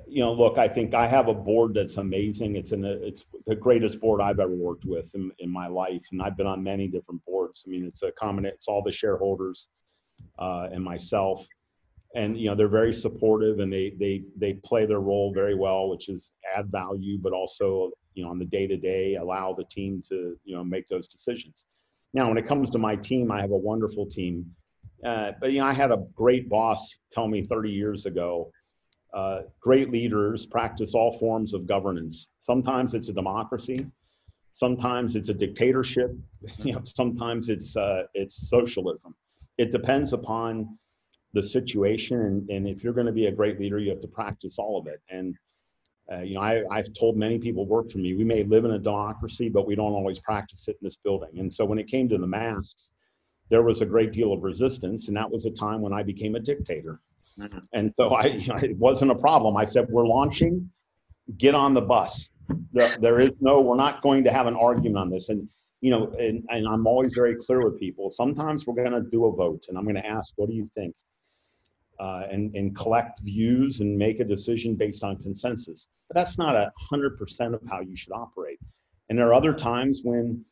you 0.08 0.22
know 0.24 0.34
look 0.34 0.58
i 0.58 0.68
think 0.68 0.94
i 0.94 1.08
have 1.08 1.28
a 1.28 1.34
board 1.34 1.74
that's 1.74 1.98
amazing. 1.98 2.56
It's 2.56 2.72
in 2.72 2.82
the 2.82 3.04
it's 3.06 3.26
the 3.46 3.56
greatest 3.56 4.00
board 4.00 4.22
i've 4.22 4.40
ever 4.40 4.56
worked 4.56 4.86
with 4.86 5.14
in, 5.14 5.32
in 5.40 5.50
my 5.52 5.68
life 5.68 6.02
and 6.12 6.22
i've 6.22 6.38
been 6.38 6.48
on 6.48 6.64
many 6.64 6.88
different 6.88 7.24
boards. 7.26 7.64
I 7.68 7.72
mean 7.72 7.86
it's 7.86 8.04
a 8.04 8.12
common 8.12 8.46
it's 8.46 8.68
all 8.68 8.82
the 8.84 8.92
shareholders 8.92 9.68
uh, 10.40 10.68
and 10.72 10.84
myself. 10.84 11.46
And 12.16 12.38
you 12.38 12.50
know 12.50 12.56
they're 12.56 12.68
very 12.68 12.94
supportive 12.94 13.60
and 13.60 13.72
they 13.72 13.94
they 14.00 14.24
they 14.38 14.54
play 14.54 14.86
their 14.86 15.02
role 15.02 15.34
very 15.34 15.56
well 15.56 15.90
which 15.90 16.08
is 16.10 16.32
add 16.56 16.72
value 16.72 17.18
but 17.22 17.34
also 17.34 17.92
you 18.14 18.24
know 18.24 18.30
on 18.30 18.40
the 18.40 18.46
day 18.46 18.68
to 18.68 18.78
day 18.78 19.16
allow 19.16 19.54
the 19.54 19.66
team 19.66 20.02
to 20.10 20.38
you 20.46 20.56
know 20.56 20.64
make 20.64 20.88
those 20.88 21.08
decisions. 21.08 21.66
Now 22.14 22.30
when 22.30 22.38
it 22.38 22.46
comes 22.46 22.70
to 22.72 22.78
my 22.78 22.96
team 22.96 23.32
i 23.32 23.42
have 23.42 23.52
a 23.52 23.58
wonderful 23.58 24.06
team. 24.06 24.46
Uh, 25.04 25.34
but 25.40 25.52
you 25.52 25.60
know 25.60 25.66
i 25.66 25.74
had 25.74 25.92
a 25.92 26.04
great 26.16 26.48
boss 26.50 26.96
tell 27.12 27.28
me 27.28 27.44
30 27.44 27.70
years 27.70 28.06
ago 28.06 28.50
uh, 29.16 29.44
great 29.62 29.92
leaders 29.92 30.46
practice 30.46 30.94
all 30.94 31.18
forms 31.18 31.54
of 31.54 31.66
governance. 31.66 32.28
Sometimes 32.42 32.94
it's 32.94 33.08
a 33.08 33.14
democracy. 33.14 33.88
Sometimes 34.54 35.16
it's 35.16 35.30
a 35.30 35.34
dictatorship. 35.34 36.12
You 36.60 36.74
know 36.74 36.82
sometimes 36.84 37.50
it's 37.50 37.76
uh, 37.76 38.04
it's 38.14 38.50
socialism. 38.50 39.16
It 39.58 39.72
depends 39.72 40.14
upon 40.14 40.78
the 41.34 41.42
situation 41.42 42.22
and, 42.22 42.50
and 42.50 42.68
if 42.68 42.84
you're 42.84 42.94
going 42.94 43.08
to 43.08 43.20
be 43.24 43.26
a 43.26 43.32
great 43.32 43.60
leader 43.60 43.80
you 43.80 43.90
have 43.90 44.02
to 44.02 44.08
practice 44.08 44.60
all 44.60 44.78
of 44.78 44.86
it. 44.88 45.02
And 45.10 45.36
uh, 46.12 46.20
you 46.20 46.36
know 46.36 46.42
I, 46.42 46.64
i've 46.70 46.94
told 46.94 47.18
many 47.18 47.40
people 47.40 47.66
work 47.66 47.90
for 47.90 47.98
me 47.98 48.14
we 48.14 48.24
may 48.24 48.44
live 48.44 48.64
in 48.64 48.72
a 48.72 48.80
democracy 48.80 49.50
but 49.50 49.66
we 49.66 49.74
don't 49.76 49.94
always 49.94 50.20
practice 50.20 50.68
it 50.68 50.78
in 50.82 50.86
this 50.86 50.98
building. 50.98 51.40
And 51.40 51.52
so 51.52 51.66
when 51.66 51.80
it 51.80 51.88
came 51.88 52.08
to 52.10 52.18
the 52.18 52.28
masks 52.28 52.92
there 53.50 53.64
was 53.64 53.82
a 53.82 53.86
great 53.86 54.12
deal 54.12 54.34
of 54.34 54.44
resistance 54.44 55.08
and 55.08 55.18
that 55.18 55.30
was 55.30 55.46
a 55.46 55.52
time 55.52 55.82
when 55.82 55.94
i 55.94 56.04
became 56.04 56.36
a 56.36 56.40
dictator 56.40 57.00
mm-hmm. 57.40 57.60
and 57.74 57.92
so 57.98 58.14
I, 58.14 58.24
it 58.64 58.78
wasn't 58.78 59.12
a 59.12 59.16
problem 59.16 59.58
i 59.58 59.66
said 59.66 59.88
we're 59.90 60.08
launching 60.08 60.70
get 61.38 61.56
on 61.56 61.74
the 61.74 61.82
bus 61.82 62.30
there, 62.72 62.96
there 63.00 63.20
is 63.20 63.32
no 63.40 63.62
we're 63.62 63.76
not 63.76 64.02
going 64.02 64.24
to 64.24 64.32
have 64.32 64.48
an 64.48 64.56
argument 64.56 64.98
on 64.98 65.10
this 65.10 65.30
and 65.30 65.48
you 65.82 65.92
know 65.92 66.14
and, 66.20 66.44
and 66.50 66.68
i'm 66.68 66.86
always 66.88 67.14
very 67.14 67.36
clear 67.36 67.60
with 67.60 67.80
people 67.80 68.10
sometimes 68.10 68.68
we're 68.68 68.76
going 68.76 68.92
to 68.92 69.10
do 69.10 69.26
a 69.26 69.32
vote 69.32 69.66
and 69.70 69.78
i'm 69.78 69.84
going 69.84 69.96
to 69.96 70.06
ask 70.06 70.34
what 70.38 70.50
do 70.50 70.56
you 70.56 70.70
think 70.76 70.96
uh, 72.00 72.24
and, 72.32 72.54
and 72.56 72.76
collect 72.76 73.20
views 73.22 73.80
and 73.80 73.98
make 73.98 74.20
a 74.20 74.24
decision 74.24 74.76
based 74.76 75.04
on 75.04 75.18
consensus. 75.18 75.88
But 76.10 76.16
that's 76.16 76.38
not 76.38 76.56
a 76.56 76.72
hundred 76.90 77.18
percent 77.18 77.54
of 77.54 77.62
how 77.70 77.82
you 77.82 77.96
should 77.96 78.14
operate. 78.14 78.60
And 79.10 79.18
there 79.18 79.28
are 79.28 79.34
other 79.34 79.54
times 79.54 80.02
when 80.04 80.44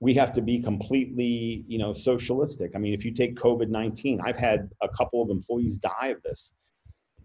we 0.00 0.12
have 0.14 0.32
to 0.34 0.42
be 0.42 0.60
completely, 0.60 1.64
you 1.66 1.78
know, 1.78 1.92
socialistic. 1.92 2.72
I 2.74 2.78
mean, 2.78 2.92
if 2.92 3.04
you 3.04 3.12
take 3.12 3.36
COVID-19, 3.36 4.20
I've 4.24 4.36
had 4.36 4.68
a 4.82 4.88
couple 4.88 5.22
of 5.22 5.30
employees 5.30 5.78
die 5.78 6.08
of 6.08 6.22
this. 6.22 6.52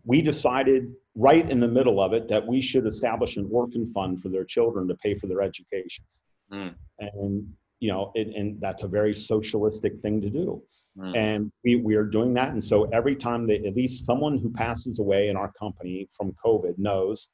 We 0.05 0.21
decided 0.21 0.93
right 1.15 1.47
in 1.49 1.59
the 1.59 1.67
middle 1.67 2.01
of 2.01 2.13
it 2.13 2.27
that 2.29 2.45
we 2.47 2.61
should 2.61 2.87
establish 2.87 3.37
an 3.37 3.49
orphan 3.51 3.91
fund 3.93 4.21
for 4.21 4.29
their 4.29 4.45
children 4.45 4.87
to 4.87 4.95
pay 4.95 5.15
for 5.15 5.27
their 5.27 5.41
educations. 5.41 6.21
Mm. 6.51 6.73
And, 6.99 7.53
you 7.79 7.91
know, 7.91 8.11
it, 8.15 8.29
and 8.35 8.59
that's 8.61 8.83
a 8.83 8.87
very 8.87 9.13
socialistic 9.13 10.01
thing 10.01 10.21
to 10.21 10.29
do. 10.29 10.63
Mm. 10.97 11.17
And 11.17 11.51
we, 11.63 11.75
we 11.75 11.95
are 11.95 12.05
doing 12.05 12.33
that. 12.35 12.49
And 12.49 12.63
so 12.63 12.85
every 12.85 13.15
time 13.15 13.47
that 13.47 13.65
at 13.65 13.75
least 13.75 14.05
someone 14.05 14.37
who 14.37 14.49
passes 14.49 14.99
away 14.99 15.27
in 15.27 15.35
our 15.35 15.51
company 15.53 16.07
from 16.15 16.33
COVID 16.43 16.77
knows 16.77 17.27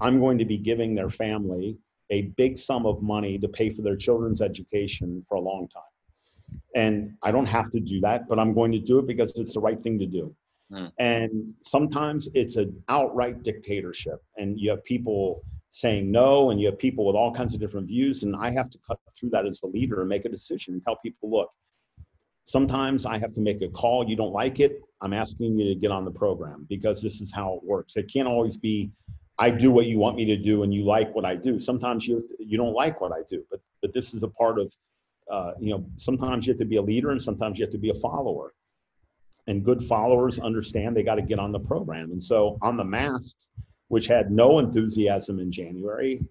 I'm 0.00 0.20
going 0.20 0.38
to 0.38 0.44
be 0.44 0.58
giving 0.58 0.94
their 0.94 1.10
family 1.10 1.78
a 2.10 2.22
big 2.36 2.58
sum 2.58 2.86
of 2.86 3.02
money 3.02 3.38
to 3.38 3.48
pay 3.48 3.70
for 3.70 3.82
their 3.82 3.96
children's 3.96 4.42
education 4.42 5.24
for 5.28 5.36
a 5.36 5.40
long 5.40 5.68
time. 5.68 5.82
And 6.74 7.14
I 7.22 7.30
don't 7.30 7.46
have 7.46 7.70
to 7.70 7.80
do 7.80 8.00
that, 8.00 8.28
but 8.28 8.38
I'm 8.38 8.54
going 8.54 8.72
to 8.72 8.78
do 8.78 8.98
it 8.98 9.06
because 9.06 9.32
it's 9.36 9.54
the 9.54 9.60
right 9.60 9.80
thing 9.82 9.98
to 9.98 10.06
do. 10.06 10.34
Mm. 10.72 10.92
And 10.98 11.54
sometimes 11.62 12.28
it's 12.34 12.56
an 12.56 12.82
outright 12.88 13.42
dictatorship, 13.42 14.22
and 14.36 14.58
you 14.58 14.70
have 14.70 14.84
people 14.84 15.42
saying 15.70 16.10
no, 16.10 16.50
and 16.50 16.60
you 16.60 16.66
have 16.66 16.78
people 16.78 17.06
with 17.06 17.14
all 17.14 17.32
kinds 17.32 17.54
of 17.54 17.60
different 17.60 17.86
views. 17.86 18.24
And 18.24 18.34
I 18.34 18.50
have 18.50 18.70
to 18.70 18.78
cut 18.86 18.98
through 19.16 19.30
that 19.30 19.46
as 19.46 19.62
a 19.62 19.68
leader 19.68 20.00
and 20.00 20.08
make 20.08 20.24
a 20.24 20.28
decision 20.28 20.74
and 20.74 20.82
tell 20.82 20.96
people, 20.96 21.30
look, 21.30 21.50
Sometimes 22.50 23.06
I 23.06 23.16
have 23.16 23.32
to 23.34 23.40
make 23.40 23.62
a 23.62 23.68
call. 23.68 24.08
You 24.08 24.16
don't 24.16 24.32
like 24.32 24.58
it. 24.58 24.82
I'm 25.02 25.12
asking 25.12 25.56
you 25.56 25.72
to 25.72 25.78
get 25.78 25.92
on 25.92 26.04
the 26.04 26.10
program 26.10 26.66
because 26.68 27.00
this 27.00 27.20
is 27.20 27.32
how 27.32 27.54
it 27.54 27.62
works. 27.62 27.96
It 27.96 28.12
can't 28.12 28.26
always 28.26 28.56
be, 28.56 28.90
I 29.40 29.48
do 29.48 29.70
what 29.70 29.86
you 29.86 29.98
want 29.98 30.16
me 30.16 30.26
to 30.26 30.36
do 30.36 30.62
and 30.62 30.72
you 30.72 30.84
like 30.84 31.14
what 31.14 31.24
I 31.24 31.34
do. 31.34 31.58
Sometimes 31.58 32.06
you 32.06 32.28
you 32.38 32.58
don't 32.58 32.74
like 32.74 33.00
what 33.00 33.10
I 33.10 33.22
do, 33.28 33.42
but 33.50 33.60
but 33.80 33.92
this 33.92 34.12
is 34.14 34.22
a 34.22 34.28
part 34.28 34.58
of, 34.58 34.72
uh, 35.32 35.52
you 35.58 35.70
know, 35.70 35.84
sometimes 35.96 36.46
you 36.46 36.52
have 36.52 36.58
to 36.58 36.66
be 36.66 36.76
a 36.76 36.82
leader 36.82 37.10
and 37.10 37.20
sometimes 37.20 37.58
you 37.58 37.64
have 37.64 37.72
to 37.72 37.78
be 37.78 37.90
a 37.90 37.94
follower. 37.94 38.52
And 39.46 39.64
good 39.64 39.82
followers 39.82 40.38
understand 40.38 40.94
they 40.94 41.02
got 41.02 41.14
to 41.14 41.22
get 41.22 41.38
on 41.38 41.50
the 41.50 41.58
program. 41.58 42.12
And 42.12 42.22
so 42.22 42.58
on 42.60 42.76
the 42.76 42.84
mask, 42.84 43.36
which 43.88 44.06
had 44.06 44.30
no 44.30 44.58
enthusiasm 44.58 45.40
in 45.40 45.50
January, 45.50 46.22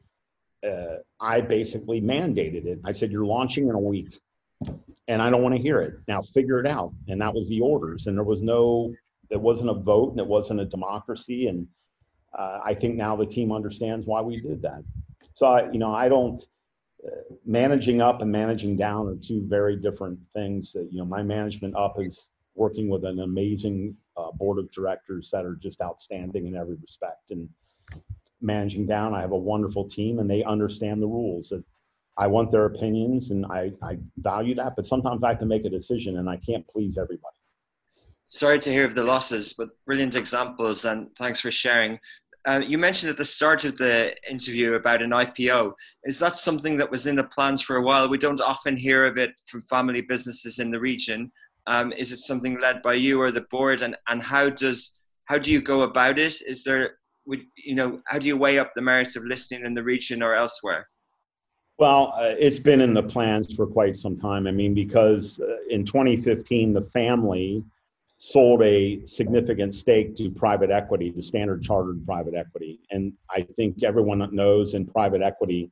uh, 0.63 0.97
I 1.19 1.41
basically 1.41 1.99
mandated 2.01 2.65
it. 2.65 2.79
I 2.85 2.91
said, 2.91 3.11
"You're 3.11 3.25
launching 3.25 3.67
in 3.67 3.75
a 3.75 3.79
week 3.79 4.13
and 5.07 5.21
I 5.21 5.31
don't 5.31 5.41
want 5.41 5.55
to 5.55 5.61
hear 5.61 5.81
it. 5.81 5.95
Now 6.07 6.21
figure 6.21 6.59
it 6.59 6.67
out. 6.67 6.93
And 7.07 7.19
that 7.21 7.33
was 7.33 7.49
the 7.49 7.61
orders. 7.61 8.05
And 8.07 8.15
there 8.15 8.23
was 8.23 8.43
no, 8.43 8.93
it 9.31 9.41
wasn't 9.41 9.71
a 9.71 9.73
vote 9.73 10.11
and 10.11 10.19
it 10.19 10.27
wasn't 10.27 10.59
a 10.59 10.65
democracy. 10.65 11.47
And 11.47 11.67
uh, 12.37 12.59
I 12.63 12.73
think 12.73 12.95
now 12.95 13.15
the 13.15 13.25
team 13.25 13.51
understands 13.51 14.05
why 14.07 14.21
we 14.21 14.39
did 14.39 14.61
that. 14.61 14.83
So, 15.33 15.47
I, 15.47 15.71
you 15.71 15.79
know, 15.79 15.93
I 15.93 16.09
don't, 16.09 16.41
uh, 17.05 17.35
managing 17.45 18.01
up 18.01 18.21
and 18.21 18.31
managing 18.31 18.75
down 18.75 19.07
are 19.07 19.15
two 19.15 19.45
very 19.47 19.75
different 19.75 20.19
things. 20.33 20.75
Uh, 20.75 20.81
you 20.91 20.99
know, 20.99 21.05
my 21.05 21.23
management 21.23 21.75
up 21.75 21.95
is 21.99 22.29
working 22.55 22.89
with 22.89 23.05
an 23.05 23.21
amazing 23.21 23.95
uh, 24.17 24.31
board 24.33 24.59
of 24.59 24.69
directors 24.71 25.29
that 25.31 25.45
are 25.45 25.55
just 25.55 25.81
outstanding 25.81 26.47
in 26.47 26.55
every 26.55 26.75
respect. 26.81 27.31
And 27.31 27.47
managing 28.41 28.85
down, 28.85 29.13
I 29.13 29.21
have 29.21 29.31
a 29.31 29.37
wonderful 29.37 29.87
team 29.87 30.19
and 30.19 30.29
they 30.29 30.43
understand 30.43 31.01
the 31.01 31.07
rules. 31.07 31.49
That 31.49 31.63
I 32.17 32.27
want 32.27 32.51
their 32.51 32.65
opinions 32.65 33.31
and 33.31 33.45
I, 33.45 33.71
I 33.81 33.97
value 34.17 34.55
that, 34.55 34.75
but 34.75 34.85
sometimes 34.85 35.23
I 35.23 35.29
have 35.29 35.39
to 35.39 35.45
make 35.45 35.63
a 35.63 35.69
decision 35.69 36.17
and 36.17 36.29
I 36.29 36.35
can't 36.37 36.67
please 36.67 36.97
everybody. 36.97 37.38
Sorry 38.31 38.59
to 38.59 38.71
hear 38.71 38.85
of 38.85 38.93
the 38.93 39.03
losses, 39.03 39.53
but 39.57 39.69
brilliant 39.87 40.15
examples 40.15 40.85
and 40.85 41.07
thanks 41.17 41.41
for 41.41 41.49
sharing. 41.49 41.99
Uh, 42.45 42.61
you 42.65 42.77
mentioned 42.77 43.09
at 43.09 43.17
the 43.17 43.25
start 43.25 43.65
of 43.65 43.75
the 43.79 44.13
interview 44.29 44.73
about 44.73 45.01
an 45.01 45.09
IPO. 45.09 45.73
Is 46.03 46.19
that 46.19 46.37
something 46.37 46.77
that 46.77 46.91
was 46.91 47.07
in 47.07 47.15
the 47.15 47.23
plans 47.23 47.59
for 47.59 47.77
a 47.77 47.81
while? 47.81 48.07
We 48.07 48.19
don't 48.19 48.39
often 48.39 48.77
hear 48.77 49.03
of 49.07 49.17
it 49.17 49.31
from 49.47 49.63
family 49.63 50.01
businesses 50.01 50.59
in 50.59 50.69
the 50.69 50.79
region. 50.79 51.31
Um, 51.65 51.91
is 51.91 52.11
it 52.11 52.19
something 52.19 52.59
led 52.59 52.83
by 52.83 52.93
you 52.93 53.19
or 53.19 53.31
the 53.31 53.47
board? 53.49 53.81
And, 53.81 53.95
and 54.07 54.21
how 54.21 54.51
does 54.51 54.99
how 55.25 55.39
do 55.39 55.51
you 55.51 55.59
go 55.59 55.81
about 55.81 56.19
it? 56.19 56.39
Is 56.47 56.63
there 56.63 56.97
would 57.25 57.41
you 57.57 57.73
know 57.73 57.99
how 58.05 58.19
do 58.19 58.27
you 58.27 58.37
weigh 58.37 58.59
up 58.59 58.73
the 58.75 58.81
merits 58.81 59.15
of 59.15 59.23
listing 59.23 59.65
in 59.65 59.73
the 59.73 59.83
region 59.83 60.21
or 60.21 60.35
elsewhere? 60.35 60.87
Well, 61.79 62.13
uh, 62.15 62.35
it's 62.37 62.59
been 62.59 62.81
in 62.81 62.93
the 62.93 63.03
plans 63.03 63.55
for 63.55 63.65
quite 63.65 63.97
some 63.97 64.19
time. 64.19 64.45
I 64.45 64.51
mean, 64.51 64.75
because 64.75 65.39
uh, 65.39 65.57
in 65.69 65.83
2015, 65.83 66.73
the 66.73 66.81
family 66.81 67.63
sold 68.19 68.61
a 68.61 69.03
significant 69.05 69.73
stake 69.73 70.13
to 70.13 70.29
private 70.29 70.69
equity, 70.69 71.09
to 71.09 71.21
Standard 71.21 71.63
Chartered 71.63 72.05
Private 72.05 72.35
Equity. 72.35 72.77
And 72.91 73.13
I 73.29 73.41
think 73.41 73.81
everyone 73.81 74.19
that 74.19 74.33
knows 74.33 74.73
in 74.73 74.85
private 74.85 75.21
equity, 75.21 75.71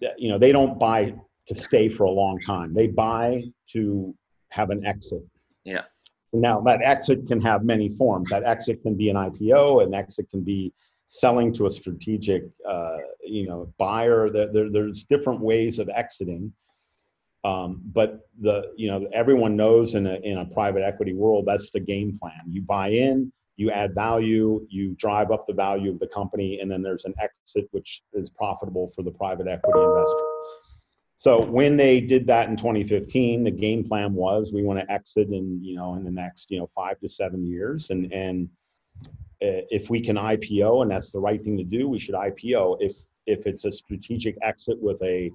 that, 0.00 0.18
you 0.18 0.30
know, 0.30 0.38
they 0.38 0.50
don't 0.50 0.78
buy 0.78 1.14
to 1.46 1.54
stay 1.54 1.90
for 1.90 2.04
a 2.04 2.10
long 2.10 2.40
time. 2.40 2.72
They 2.72 2.86
buy 2.86 3.44
to 3.72 4.14
have 4.48 4.70
an 4.70 4.86
exit. 4.86 5.22
Yeah. 5.64 5.82
Now 6.32 6.58
that 6.62 6.80
exit 6.82 7.26
can 7.28 7.40
have 7.42 7.64
many 7.64 7.90
forms. 7.90 8.30
That 8.30 8.44
exit 8.44 8.82
can 8.82 8.94
be 8.94 9.10
an 9.10 9.16
IPO, 9.16 9.84
an 9.84 9.92
exit 9.92 10.30
can 10.30 10.42
be 10.42 10.72
selling 11.08 11.52
to 11.52 11.66
a 11.66 11.70
strategic, 11.70 12.44
uh, 12.66 12.96
you 13.22 13.46
know, 13.46 13.70
buyer. 13.76 14.30
There, 14.30 14.50
there, 14.50 14.70
there's 14.70 15.04
different 15.04 15.40
ways 15.40 15.78
of 15.78 15.90
exiting. 15.94 16.50
Um, 17.44 17.82
but 17.92 18.20
the 18.40 18.72
you 18.76 18.88
know 18.88 19.06
everyone 19.12 19.54
knows 19.54 19.94
in 19.94 20.06
a 20.06 20.14
in 20.16 20.38
a 20.38 20.46
private 20.46 20.82
equity 20.82 21.12
world 21.12 21.44
that's 21.46 21.70
the 21.70 21.80
game 21.80 22.18
plan. 22.18 22.40
You 22.48 22.62
buy 22.62 22.88
in, 22.88 23.30
you 23.56 23.70
add 23.70 23.94
value, 23.94 24.66
you 24.70 24.94
drive 24.98 25.30
up 25.30 25.46
the 25.46 25.52
value 25.52 25.90
of 25.90 25.98
the 25.98 26.06
company, 26.06 26.60
and 26.60 26.70
then 26.70 26.82
there's 26.82 27.04
an 27.04 27.14
exit 27.20 27.68
which 27.72 28.02
is 28.14 28.30
profitable 28.30 28.88
for 28.88 29.02
the 29.02 29.10
private 29.10 29.46
equity 29.46 29.78
investor. 29.78 30.24
So 31.16 31.40
when 31.44 31.76
they 31.76 32.00
did 32.00 32.26
that 32.26 32.48
in 32.48 32.56
2015, 32.56 33.44
the 33.44 33.50
game 33.50 33.84
plan 33.84 34.14
was 34.14 34.52
we 34.52 34.64
want 34.64 34.80
to 34.80 34.90
exit 34.90 35.28
in 35.28 35.62
you 35.62 35.76
know 35.76 35.94
in 35.94 36.04
the 36.04 36.10
next 36.10 36.50
you 36.50 36.58
know 36.58 36.70
five 36.74 36.98
to 37.00 37.08
seven 37.08 37.46
years, 37.46 37.90
and 37.90 38.10
and 38.12 38.48
uh, 39.42 39.68
if 39.70 39.90
we 39.90 40.00
can 40.00 40.16
IPO 40.16 40.82
and 40.82 40.90
that's 40.90 41.10
the 41.10 41.20
right 41.20 41.42
thing 41.44 41.58
to 41.58 41.64
do, 41.64 41.88
we 41.88 41.98
should 41.98 42.14
IPO. 42.14 42.78
If 42.80 42.96
if 43.26 43.46
it's 43.46 43.64
a 43.64 43.72
strategic 43.72 44.36
exit 44.42 44.80
with 44.80 45.02
a 45.02 45.30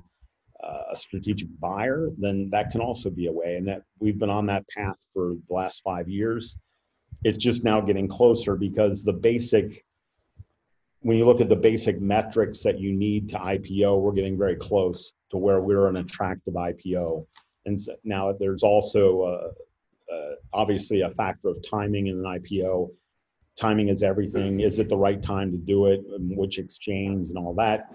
a 0.62 0.96
strategic 0.96 1.48
buyer, 1.60 2.10
then 2.18 2.50
that 2.52 2.72
can 2.72 2.82
also 2.82 3.10
be 3.10 3.28
a 3.28 3.32
way. 3.32 3.56
And 3.56 3.68
that 3.68 3.84
we've 4.00 4.20
been 4.20 4.30
on 4.30 4.46
that 4.48 4.68
path 4.68 5.06
for 5.14 5.36
the 5.48 5.54
last 5.54 5.82
five 5.84 6.10
years. 6.10 6.58
It's 7.24 7.38
just 7.38 7.64
now 7.64 7.82
getting 7.82 8.08
closer 8.08 8.56
because 8.56 9.04
the 9.04 9.14
basic, 9.14 9.86
when 11.02 11.18
you 11.18 11.26
look 11.26 11.42
at 11.42 11.50
the 11.50 11.56
basic 11.56 12.00
metrics 12.02 12.64
that 12.64 12.80
you 12.80 12.94
need 12.94 13.30
to 13.30 13.38
IPO, 13.38 14.02
we're 14.02 14.14
getting 14.14 14.38
very 14.38 14.56
close 14.56 15.14
to 15.32 15.38
where 15.38 15.62
we're 15.62 15.88
an 15.88 15.98
attractive 15.98 16.54
IPO. 16.54 17.26
And 17.66 17.82
so 17.82 17.96
now 18.04 18.34
there's 18.38 18.64
also 18.64 19.22
uh, 19.22 20.14
uh, 20.14 20.36
obviously 20.54 21.02
a 21.02 21.10
factor 21.12 21.50
of 21.50 21.58
timing 21.70 22.08
in 22.08 22.18
an 22.18 22.24
IPO. 22.24 22.90
Timing 23.58 23.90
is 23.90 24.04
everything. 24.04 24.62
Is 24.62 24.80
it 24.80 24.88
the 24.88 24.98
right 24.98 25.22
time 25.22 25.52
to 25.52 25.58
do 25.58 25.88
it? 25.88 26.02
Which 26.06 26.60
exchange 26.60 27.30
and 27.30 27.38
all 27.38 27.54
that? 27.56 27.90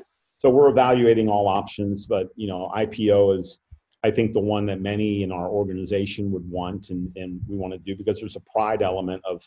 So 0.44 0.50
we're 0.50 0.68
evaluating 0.68 1.30
all 1.30 1.48
options, 1.48 2.06
but 2.06 2.28
you 2.36 2.46
know, 2.46 2.70
IPO 2.76 3.38
is, 3.38 3.60
I 4.02 4.10
think, 4.10 4.34
the 4.34 4.40
one 4.40 4.66
that 4.66 4.78
many 4.78 5.22
in 5.22 5.32
our 5.32 5.48
organization 5.48 6.30
would 6.32 6.46
want 6.46 6.90
and, 6.90 7.10
and 7.16 7.40
we 7.48 7.56
want 7.56 7.72
to 7.72 7.78
do 7.78 7.96
because 7.96 8.20
there's 8.20 8.36
a 8.36 8.42
pride 8.52 8.82
element 8.82 9.22
of 9.24 9.42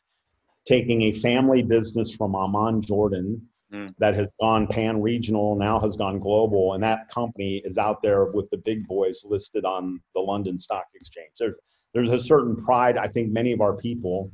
taking 0.66 1.04
a 1.04 1.12
family 1.14 1.62
business 1.62 2.16
from 2.16 2.34
Amman, 2.34 2.82
Jordan, 2.82 3.48
mm. 3.72 3.94
that 4.00 4.16
has 4.16 4.28
gone 4.42 4.66
pan 4.66 5.00
regional, 5.00 5.56
now 5.56 5.80
has 5.80 5.96
gone 5.96 6.18
global, 6.18 6.74
and 6.74 6.82
that 6.82 7.08
company 7.10 7.62
is 7.64 7.78
out 7.78 8.02
there 8.02 8.26
with 8.26 8.50
the 8.50 8.58
big 8.58 8.88
boys 8.88 9.24
listed 9.24 9.66
on 9.66 10.02
the 10.16 10.20
London 10.20 10.58
Stock 10.58 10.86
Exchange. 10.96 11.30
There's 11.38 11.54
there's 11.94 12.10
a 12.10 12.20
certain 12.20 12.56
pride. 12.56 12.98
I 12.98 13.08
think 13.08 13.32
many 13.32 13.52
of 13.52 13.62
our 13.62 13.76
people 13.76 14.32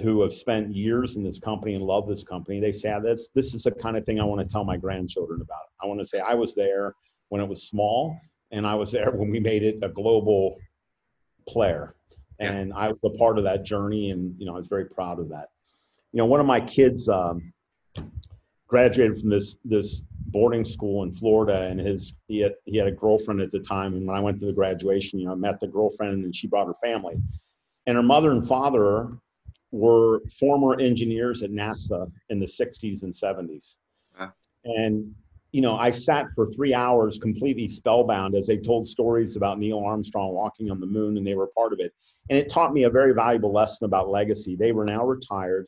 who 0.00 0.22
have 0.22 0.32
spent 0.32 0.74
years 0.74 1.16
in 1.16 1.22
this 1.22 1.38
company 1.38 1.74
and 1.74 1.84
love 1.84 2.06
this 2.08 2.24
company, 2.24 2.60
they 2.60 2.72
say, 2.72 2.90
ah, 2.90 3.00
"That's 3.00 3.28
this 3.34 3.54
is 3.54 3.64
the 3.64 3.72
kind 3.72 3.96
of 3.96 4.04
thing 4.04 4.20
I 4.20 4.24
want 4.24 4.46
to 4.46 4.50
tell 4.50 4.64
my 4.64 4.76
grandchildren 4.76 5.40
about." 5.40 5.66
I 5.82 5.86
want 5.86 6.00
to 6.00 6.06
say 6.06 6.20
I 6.20 6.34
was 6.34 6.54
there 6.54 6.94
when 7.28 7.40
it 7.40 7.48
was 7.48 7.68
small, 7.68 8.16
and 8.50 8.66
I 8.66 8.74
was 8.74 8.92
there 8.92 9.10
when 9.10 9.30
we 9.30 9.40
made 9.40 9.62
it 9.62 9.78
a 9.82 9.88
global 9.88 10.56
player, 11.46 11.94
and 12.38 12.72
I 12.72 12.88
was 12.88 12.98
a 13.04 13.10
part 13.18 13.38
of 13.38 13.44
that 13.44 13.64
journey, 13.64 14.10
and 14.10 14.34
you 14.38 14.46
know 14.46 14.54
I 14.54 14.58
was 14.58 14.68
very 14.68 14.86
proud 14.86 15.18
of 15.18 15.28
that. 15.30 15.48
You 16.12 16.18
know, 16.18 16.26
one 16.26 16.40
of 16.40 16.46
my 16.46 16.60
kids 16.60 17.08
um, 17.08 17.52
graduated 18.66 19.20
from 19.20 19.30
this 19.30 19.56
this 19.64 20.02
boarding 20.26 20.64
school 20.64 21.02
in 21.02 21.12
Florida, 21.12 21.66
and 21.66 21.80
his 21.80 22.14
he 22.28 22.40
had 22.40 22.54
he 22.64 22.76
had 22.76 22.86
a 22.86 22.92
girlfriend 22.92 23.40
at 23.40 23.50
the 23.50 23.60
time, 23.60 23.94
and 23.94 24.06
when 24.06 24.16
I 24.16 24.20
went 24.20 24.38
to 24.40 24.46
the 24.46 24.52
graduation, 24.52 25.18
you 25.18 25.26
know, 25.26 25.32
I 25.32 25.36
met 25.36 25.60
the 25.60 25.68
girlfriend, 25.68 26.24
and 26.24 26.34
she 26.34 26.46
brought 26.46 26.66
her 26.66 26.76
family, 26.82 27.16
and 27.86 27.96
her 27.96 28.02
mother 28.02 28.32
and 28.32 28.46
father 28.46 29.18
were 29.70 30.20
former 30.30 30.80
engineers 30.80 31.42
at 31.42 31.50
NASA 31.50 32.10
in 32.30 32.40
the 32.40 32.46
60s 32.46 33.02
and 33.02 33.12
70s. 33.12 33.76
And, 34.64 35.14
you 35.52 35.60
know, 35.60 35.76
I 35.76 35.90
sat 35.90 36.26
for 36.34 36.46
three 36.46 36.74
hours 36.74 37.18
completely 37.18 37.68
spellbound 37.68 38.34
as 38.34 38.46
they 38.46 38.56
told 38.56 38.86
stories 38.86 39.36
about 39.36 39.58
Neil 39.58 39.78
Armstrong 39.78 40.32
walking 40.32 40.70
on 40.70 40.80
the 40.80 40.86
moon 40.86 41.16
and 41.16 41.26
they 41.26 41.34
were 41.34 41.48
part 41.48 41.72
of 41.72 41.80
it. 41.80 41.92
And 42.30 42.38
it 42.38 42.50
taught 42.50 42.72
me 42.72 42.84
a 42.84 42.90
very 42.90 43.14
valuable 43.14 43.52
lesson 43.52 43.86
about 43.86 44.10
legacy. 44.10 44.56
They 44.56 44.72
were 44.72 44.84
now 44.84 45.04
retired. 45.04 45.66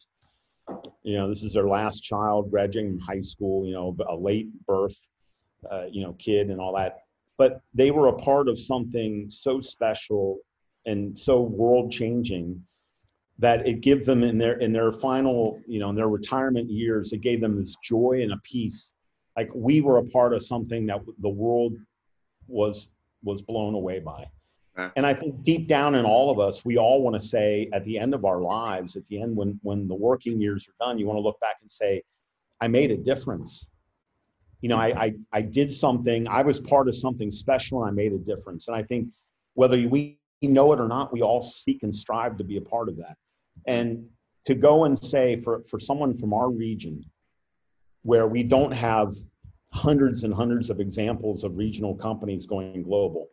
You 1.03 1.17
know, 1.17 1.29
this 1.29 1.43
is 1.43 1.55
their 1.55 1.67
last 1.69 2.01
child 2.01 2.51
graduating 2.51 2.93
from 2.93 3.01
high 3.01 3.23
school, 3.23 3.67
you 3.67 3.73
know, 3.73 3.97
a 4.09 4.15
late 4.15 4.49
birth, 4.67 5.09
uh, 5.71 5.87
you 5.91 6.03
know, 6.03 6.13
kid 6.15 6.51
and 6.51 6.61
all 6.61 6.75
that. 6.77 6.99
But 7.39 7.63
they 7.73 7.91
were 7.91 8.09
a 8.09 8.17
part 8.17 8.49
of 8.49 8.59
something 8.59 9.29
so 9.31 9.61
special 9.61 10.39
and 10.85 11.17
so 11.17 11.41
world 11.41 11.91
changing 11.91 12.63
that 13.41 13.67
it 13.67 13.81
gives 13.81 14.05
them 14.05 14.23
in 14.23 14.37
their 14.37 14.59
in 14.59 14.71
their 14.71 14.93
final 14.93 15.61
you 15.67 15.81
know 15.81 15.89
in 15.91 15.97
their 15.97 16.09
retirement 16.09 16.71
years 16.71 17.13
it 17.13 17.23
gave 17.23 17.41
them 17.41 17.59
this 17.59 17.75
joy 17.83 18.21
and 18.23 18.33
a 18.33 18.37
peace. 18.43 18.93
Like 19.37 19.51
we 19.55 19.81
were 19.81 19.99
a 19.99 20.05
part 20.05 20.35
of 20.35 20.45
something 20.45 20.87
that 20.87 21.01
the 21.21 21.29
world 21.29 21.73
was 22.47 22.91
was 23.25 23.43
blown 23.43 23.75
away 23.75 23.99
by. 23.99 24.27
And 24.97 25.05
i 25.05 25.13
think 25.13 25.43
deep 25.43 25.69
down 25.69 25.95
in 25.95 26.07
all 26.07 26.31
of 26.31 26.39
us 26.39 26.65
we 26.65 26.79
all 26.79 27.03
want 27.03 27.21
to 27.21 27.27
say 27.27 27.69
at 27.75 27.85
the 27.85 27.99
end 27.99 28.15
of 28.15 28.25
our 28.25 28.41
lives 28.41 28.97
at 28.97 29.05
the 29.07 29.21
end 29.21 29.37
when 29.37 29.61
when 29.63 29.87
the 29.89 29.95
working 29.95 30.41
years 30.41 30.67
are 30.69 30.87
done 30.87 30.99
you 30.99 31.07
want 31.07 31.19
to 31.19 31.21
look 31.21 31.39
back 31.41 31.57
and 31.61 31.71
say 31.71 32.03
i 32.61 32.69
made 32.69 32.91
a 32.91 32.97
difference. 32.97 33.69
You 34.63 34.69
know 34.71 34.77
I, 34.77 34.89
I 35.05 35.15
i 35.33 35.43
did 35.43 35.73
something 35.73 36.29
i 36.29 36.43
was 36.43 36.61
part 36.61 36.89
of 36.89 36.95
something 36.95 37.31
special 37.33 37.83
and 37.83 37.91
i 37.91 37.93
made 37.93 38.13
a 38.13 38.19
difference. 38.19 38.69
And 38.69 38.77
i 38.77 38.83
think 38.83 39.09
whether 39.55 39.77
we 39.89 40.19
know 40.43 40.73
it 40.73 40.81
or 40.81 40.89
not 40.89 41.13
we 41.13 41.21
all 41.21 41.43
seek 41.43 41.83
and 41.83 41.95
strive 41.95 42.39
to 42.39 42.45
be 42.45 42.57
a 42.57 42.63
part 42.63 42.89
of 42.89 42.97
that 42.97 43.17
and 43.67 44.07
to 44.45 44.55
go 44.55 44.85
and 44.85 44.99
say 44.99 45.41
for, 45.43 45.63
for 45.69 45.79
someone 45.79 46.17
from 46.17 46.33
our 46.33 46.51
region 46.51 47.05
where 48.03 48.27
we 48.27 48.43
don't 48.43 48.73
have 48.73 49.15
hundreds 49.73 50.25
and 50.25 50.33
hundreds 50.33 50.71
of 50.71 50.81
examples 50.81 51.45
of 51.45 51.59
regional 51.59 51.95
companies 51.95 52.47
going 52.47 52.83
global, 52.83 53.29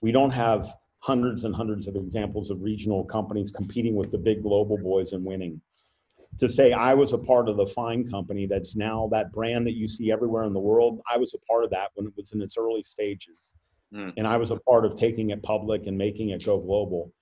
we 0.00 0.12
don't 0.12 0.30
have 0.30 0.74
hundreds 1.00 1.44
and 1.44 1.54
hundreds 1.54 1.88
of 1.88 1.96
examples 1.96 2.50
of 2.50 2.62
regional 2.62 3.04
companies 3.04 3.50
competing 3.50 3.94
with 3.94 4.10
the 4.10 4.18
big 4.18 4.42
global 4.42 4.76
boys 4.76 5.12
and 5.12 5.24
winning. 5.24 5.60
To 6.38 6.48
say 6.48 6.72
I 6.72 6.94
was 6.94 7.12
a 7.12 7.18
part 7.18 7.48
of 7.48 7.56
the 7.56 7.66
fine 7.66 8.08
company 8.08 8.46
that's 8.46 8.76
now 8.76 9.08
that 9.12 9.32
brand 9.32 9.66
that 9.66 9.74
you 9.74 9.88
see 9.88 10.12
everywhere 10.12 10.44
in 10.44 10.52
the 10.52 10.60
world, 10.60 11.00
I 11.10 11.16
was 11.16 11.34
a 11.34 11.38
part 11.38 11.64
of 11.64 11.70
that 11.70 11.88
when 11.94 12.06
it 12.06 12.12
was 12.16 12.32
in 12.32 12.40
its 12.40 12.56
early 12.56 12.82
stages. 12.82 13.52
Mm. 13.92 14.12
And 14.16 14.26
I 14.26 14.36
was 14.36 14.50
a 14.50 14.56
part 14.56 14.84
of 14.84 14.96
taking 14.96 15.30
it 15.30 15.42
public 15.42 15.86
and 15.86 15.98
making 15.98 16.30
it 16.30 16.44
go 16.44 16.58
global 16.58 17.12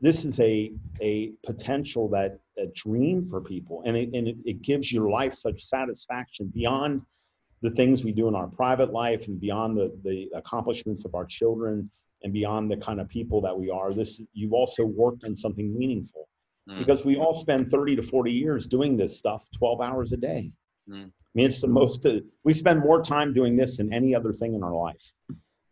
this 0.00 0.24
is 0.24 0.38
a 0.40 0.72
a 1.00 1.32
potential 1.44 2.08
that 2.10 2.38
a 2.58 2.66
dream 2.66 3.22
for 3.22 3.40
people. 3.40 3.82
And 3.86 3.96
it, 3.96 4.10
and 4.14 4.28
it, 4.28 4.36
it 4.44 4.62
gives 4.62 4.92
your 4.92 5.10
life 5.10 5.34
such 5.34 5.64
satisfaction 5.64 6.50
beyond 6.54 7.02
the 7.62 7.70
things 7.70 8.04
we 8.04 8.12
do 8.12 8.28
in 8.28 8.34
our 8.34 8.46
private 8.46 8.92
life 8.92 9.28
and 9.28 9.40
beyond 9.40 9.76
the 9.76 9.92
the 10.04 10.30
accomplishments 10.34 11.04
of 11.04 11.14
our 11.14 11.24
children 11.24 11.90
and 12.22 12.32
beyond 12.32 12.70
the 12.70 12.76
kind 12.76 13.00
of 13.00 13.08
people 13.08 13.40
that 13.40 13.58
we 13.58 13.70
are. 13.70 13.94
This 13.94 14.22
you've 14.32 14.52
also 14.52 14.84
worked 14.84 15.24
on 15.24 15.34
something 15.34 15.76
meaningful. 15.76 16.28
Mm. 16.68 16.80
because 16.80 17.04
we 17.04 17.16
all 17.16 17.32
spend 17.32 17.70
30 17.70 17.94
to 17.94 18.02
40 18.02 18.32
years 18.32 18.66
doing 18.66 18.96
this 18.96 19.16
stuff 19.16 19.44
12 19.56 19.80
hours 19.80 20.12
a 20.12 20.16
day. 20.16 20.50
Mm. 20.90 21.04
i 21.04 21.32
mean 21.34 21.46
it's 21.46 21.60
the 21.60 21.68
most 21.68 22.04
uh, 22.06 22.18
we 22.42 22.52
spend 22.54 22.80
more 22.80 23.00
time 23.00 23.32
doing 23.32 23.56
this 23.56 23.76
than 23.76 23.92
any 23.92 24.16
other 24.16 24.32
thing 24.32 24.54
in 24.54 24.62
our 24.64 24.74
life. 24.74 25.12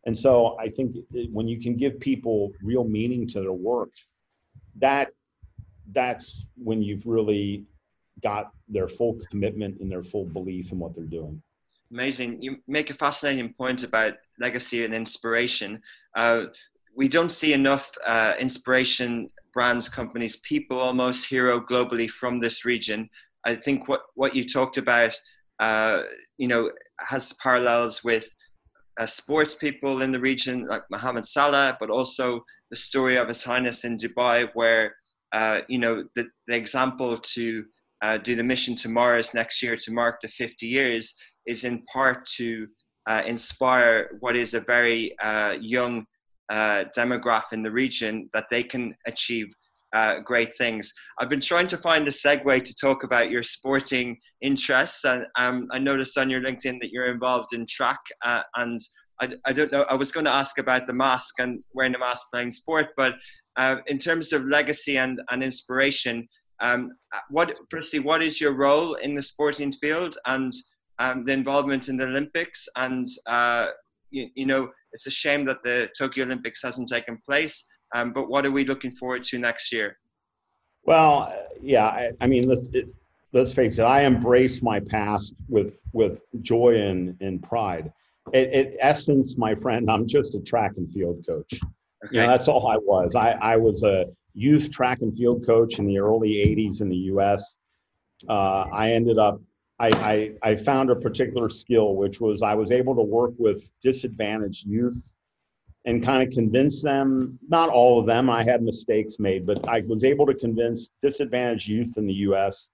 And 0.06 0.16
so 0.16 0.56
i 0.60 0.68
think 0.68 0.96
when 1.32 1.48
you 1.48 1.60
can 1.60 1.76
give 1.76 1.98
people 1.98 2.52
real 2.62 2.84
meaning 2.84 3.26
to 3.28 3.40
their 3.40 3.52
work 3.52 3.90
that 4.80 5.10
that's 5.92 6.48
when 6.56 6.82
you've 6.82 7.06
really 7.06 7.64
got 8.22 8.52
their 8.68 8.88
full 8.88 9.18
commitment 9.30 9.80
and 9.80 9.90
their 9.90 10.02
full 10.02 10.24
belief 10.24 10.72
in 10.72 10.78
what 10.78 10.94
they're 10.94 11.04
doing. 11.04 11.42
Amazing. 11.90 12.42
You 12.42 12.56
make 12.66 12.90
a 12.90 12.94
fascinating 12.94 13.52
point 13.52 13.84
about 13.84 14.14
legacy 14.40 14.84
and 14.84 14.94
inspiration. 14.94 15.80
Uh, 16.16 16.46
we 16.96 17.08
don't 17.08 17.30
see 17.30 17.52
enough 17.52 17.92
uh, 18.06 18.34
inspiration 18.38 19.28
brands, 19.52 19.88
companies, 19.88 20.36
people 20.38 20.78
almost 20.78 21.28
hero 21.28 21.60
globally 21.60 22.10
from 22.10 22.38
this 22.38 22.64
region. 22.64 23.08
I 23.44 23.54
think 23.54 23.88
what, 23.88 24.02
what 24.14 24.34
you 24.34 24.44
talked 24.46 24.78
about, 24.78 25.14
uh, 25.60 26.02
you 26.38 26.48
know, 26.48 26.70
has 26.98 27.32
parallels 27.34 28.02
with 28.02 28.34
uh, 28.98 29.06
sports 29.06 29.54
people 29.54 30.02
in 30.02 30.12
the 30.12 30.20
region 30.20 30.66
like 30.66 30.82
Mohamed 30.90 31.26
Salah, 31.26 31.76
but 31.80 31.90
also 31.90 32.44
the 32.74 32.80
story 32.80 33.16
of 33.16 33.28
His 33.28 33.44
Highness 33.44 33.84
in 33.84 33.96
Dubai, 33.96 34.50
where 34.54 34.96
uh, 35.32 35.60
you 35.68 35.78
know 35.78 36.04
the, 36.16 36.24
the 36.48 36.56
example 36.56 37.16
to 37.34 37.64
uh, 38.02 38.18
do 38.18 38.34
the 38.34 38.42
mission 38.42 38.74
to 38.74 38.88
Mars 38.88 39.32
next 39.32 39.62
year 39.62 39.76
to 39.76 39.92
mark 39.92 40.20
the 40.20 40.26
50 40.26 40.66
years 40.66 41.14
is 41.46 41.62
in 41.62 41.84
part 41.92 42.26
to 42.38 42.66
uh, 43.08 43.22
inspire 43.24 44.16
what 44.18 44.34
is 44.34 44.54
a 44.54 44.60
very 44.60 45.16
uh, 45.20 45.52
young 45.60 46.04
uh, 46.50 46.84
demographic 46.98 47.52
in 47.52 47.62
the 47.62 47.70
region 47.70 48.28
that 48.34 48.46
they 48.50 48.64
can 48.64 48.92
achieve 49.06 49.46
uh, 49.92 50.18
great 50.18 50.52
things. 50.56 50.92
I've 51.20 51.30
been 51.30 51.40
trying 51.40 51.68
to 51.68 51.76
find 51.76 52.08
a 52.08 52.10
segue 52.10 52.64
to 52.64 52.74
talk 52.74 53.04
about 53.04 53.30
your 53.30 53.44
sporting 53.44 54.18
interests, 54.42 55.04
and 55.04 55.26
um, 55.38 55.68
I 55.70 55.78
noticed 55.78 56.18
on 56.18 56.28
your 56.28 56.40
LinkedIn 56.40 56.80
that 56.80 56.90
you're 56.90 57.12
involved 57.12 57.54
in 57.54 57.66
track. 57.70 58.00
And 58.56 58.80
I, 59.20 59.28
I, 59.44 59.52
don't 59.52 59.70
know. 59.72 59.84
I 59.88 59.94
was 59.94 60.12
going 60.12 60.26
to 60.26 60.34
ask 60.34 60.58
about 60.58 60.86
the 60.86 60.92
mask 60.92 61.34
and 61.38 61.62
wearing 61.72 61.92
the 61.92 61.98
mask 61.98 62.26
playing 62.32 62.50
sport, 62.50 62.88
but 62.96 63.14
uh, 63.56 63.76
in 63.86 63.98
terms 63.98 64.32
of 64.32 64.44
legacy 64.44 64.98
and, 64.98 65.20
and 65.30 65.42
inspiration, 65.42 66.28
Um, 66.60 66.92
what, 67.30 67.48
firstly, 67.68 68.00
what 68.00 68.22
is 68.22 68.40
your 68.40 68.54
role 68.54 68.94
in 68.94 69.14
the 69.14 69.22
sporting 69.22 69.72
field 69.72 70.16
and 70.24 70.52
um, 70.98 71.24
the 71.24 71.32
involvement 71.32 71.88
in 71.88 71.96
the 71.96 72.06
Olympics? 72.06 72.68
And 72.76 73.06
uh, 73.26 73.66
you, 74.10 74.28
you, 74.34 74.46
know, 74.46 74.70
it's 74.92 75.06
a 75.06 75.10
shame 75.10 75.44
that 75.46 75.62
the 75.62 75.88
Tokyo 75.98 76.24
Olympics 76.24 76.62
hasn't 76.62 76.88
taken 76.88 77.18
place. 77.28 77.56
Um, 77.94 78.12
but 78.12 78.28
what 78.28 78.46
are 78.46 78.52
we 78.52 78.64
looking 78.64 78.92
forward 78.92 79.24
to 79.30 79.38
next 79.38 79.72
year? 79.72 79.96
Well, 80.84 81.14
yeah, 81.60 81.86
I, 81.86 82.12
I 82.20 82.26
mean, 82.26 82.48
let's, 82.48 82.68
it, 82.72 82.86
let's 83.32 83.52
face 83.52 83.78
it. 83.78 83.84
I 83.84 84.02
embrace 84.02 84.62
my 84.62 84.78
past 84.80 85.34
with 85.48 85.70
with 85.92 86.22
joy 86.40 86.72
and, 86.90 87.16
and 87.20 87.42
pride. 87.42 87.92
In 88.32 88.74
essence, 88.80 89.36
my 89.36 89.54
friend, 89.54 89.90
I'm 89.90 90.06
just 90.06 90.34
a 90.34 90.40
track 90.40 90.72
and 90.76 90.90
field 90.92 91.24
coach. 91.26 91.60
Okay. 92.04 92.16
You 92.16 92.20
know, 92.22 92.28
that's 92.28 92.48
all 92.48 92.66
I 92.66 92.76
was. 92.76 93.14
I, 93.14 93.32
I 93.32 93.56
was 93.56 93.82
a 93.82 94.06
youth 94.34 94.70
track 94.70 95.02
and 95.02 95.16
field 95.16 95.46
coach 95.46 95.78
in 95.78 95.86
the 95.86 95.98
early 95.98 96.30
80s 96.30 96.80
in 96.80 96.88
the 96.88 96.96
US. 96.96 97.58
Uh, 98.28 98.66
I 98.72 98.92
ended 98.92 99.18
up, 99.18 99.40
I, 99.78 99.90
I, 100.42 100.50
I 100.50 100.54
found 100.54 100.90
a 100.90 100.96
particular 100.96 101.48
skill, 101.48 101.94
which 101.94 102.20
was 102.20 102.42
I 102.42 102.54
was 102.54 102.70
able 102.70 102.94
to 102.96 103.02
work 103.02 103.32
with 103.38 103.70
disadvantaged 103.80 104.66
youth 104.66 105.06
and 105.84 106.02
kind 106.02 106.26
of 106.26 106.32
convince 106.32 106.82
them, 106.82 107.38
not 107.48 107.68
all 107.68 108.00
of 108.00 108.06
them, 108.06 108.30
I 108.30 108.42
had 108.42 108.62
mistakes 108.62 109.18
made, 109.18 109.46
but 109.46 109.68
I 109.68 109.82
was 109.86 110.02
able 110.02 110.24
to 110.26 110.34
convince 110.34 110.90
disadvantaged 111.02 111.68
youth 111.68 111.98
in 111.98 112.06
the 112.06 112.14
US 112.14 112.70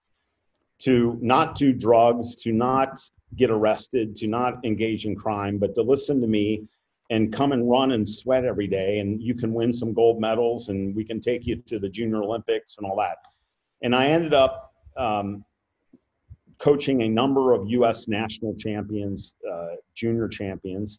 to 0.81 1.19
not 1.21 1.55
do 1.55 1.73
drugs, 1.73 2.35
to 2.37 2.53
not 2.53 2.99
get 3.37 3.51
arrested, 3.51 4.17
to 4.17 4.27
not 4.27 4.65
engage 4.65 5.07
in 5.07 5.15
crime, 5.15 5.59
but 5.59 5.75
to 5.75 5.83
listen 5.83 6.21
to 6.21 6.27
me 6.27 6.65
and 7.11 7.33
come 7.33 7.53
and 7.53 7.69
run 7.69 7.93
and 7.93 8.09
sweat 8.09 8.45
every 8.45 8.67
day. 8.67 9.01
And 9.01 9.21
you 9.21 9.35
can 9.35 9.53
win 9.53 9.73
some 9.73 9.93
gold 9.93 10.21
medals 10.21 10.69
and 10.69 10.95
we 10.95 11.05
can 11.05 11.21
take 11.21 11.47
you 11.47 11.57
to 11.57 11.79
the 11.79 11.89
junior 11.89 12.23
olympics 12.23 12.77
and 12.79 12.87
all 12.87 12.97
that. 12.97 13.17
And 13.83 13.95
i 13.95 14.07
ended 14.07 14.35
up 14.35 14.73
um, 14.97 15.45
coaching 16.59 17.03
a 17.03 17.09
number 17.09 17.53
of 17.53 17.69
us 17.69 18.09
national 18.09 18.55
champions 18.55 19.35
uh, 19.51 19.77
junior 19.95 20.29
champions. 20.29 20.99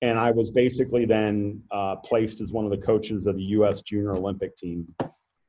And 0.00 0.18
i 0.18 0.30
was 0.30 0.50
basically 0.50 1.04
then 1.04 1.62
uh, 1.70 1.96
placed 1.96 2.40
as 2.40 2.50
one 2.50 2.64
of 2.64 2.70
the 2.70 2.84
coaches 2.84 3.26
of 3.26 3.36
the 3.36 3.42
us 3.42 3.82
junior 3.82 4.14
olympic 4.14 4.56
team 4.56 4.86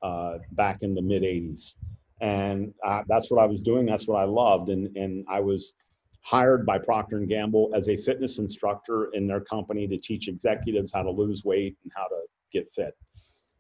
uh, 0.02 0.38
back 0.52 0.80
in 0.82 0.94
the 0.94 1.02
mid 1.02 1.24
80s 1.24 1.76
and 2.24 2.74
uh, 2.86 3.04
that's 3.08 3.30
what 3.30 3.40
i 3.40 3.46
was 3.46 3.62
doing 3.62 3.86
that's 3.86 4.08
what 4.08 4.20
i 4.20 4.24
loved 4.24 4.70
and, 4.70 4.96
and 4.98 5.24
i 5.30 5.40
was 5.40 5.76
hired 6.24 6.66
by 6.66 6.78
Procter 6.78 7.20
& 7.20 7.28
Gamble 7.28 7.70
as 7.76 7.90
a 7.90 7.98
fitness 7.98 8.40
instructor 8.40 9.10
in 9.14 9.28
their 9.28 9.42
company 9.42 9.88
to 9.88 9.98
teach 9.98 10.30
executives 10.30 10.92
how 10.94 11.04
to 11.04 11.12
lose 11.12 11.44
weight 11.44 11.76
and 11.84 11.92
how 11.96 12.04
to 12.04 12.22
get 12.52 12.74
fit. 12.74 12.96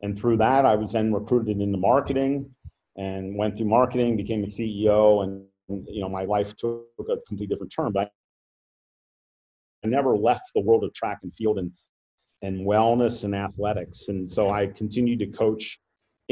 And 0.01 0.17
through 0.17 0.37
that, 0.37 0.65
I 0.65 0.75
was 0.75 0.93
then 0.93 1.13
recruited 1.13 1.59
into 1.61 1.77
marketing 1.77 2.49
and 2.95 3.37
went 3.37 3.57
through 3.57 3.67
marketing, 3.67 4.15
became 4.15 4.43
a 4.43 4.47
CEO, 4.47 5.23
and 5.23 5.45
you 5.87 6.01
know 6.01 6.09
my 6.09 6.23
life 6.23 6.55
took 6.55 6.85
a 6.99 7.17
completely 7.27 7.47
different 7.47 7.73
turn. 7.73 7.91
But 7.91 8.11
I 9.83 9.87
never 9.87 10.15
left 10.15 10.51
the 10.53 10.61
world 10.61 10.83
of 10.83 10.93
track 10.93 11.19
and 11.23 11.33
field 11.33 11.57
and 11.57 11.71
and 12.41 12.67
wellness 12.67 13.23
and 13.23 13.33
athletics. 13.33 14.09
And 14.09 14.29
so 14.29 14.49
I 14.49 14.67
continued 14.67 15.19
to 15.19 15.27
coach 15.27 15.79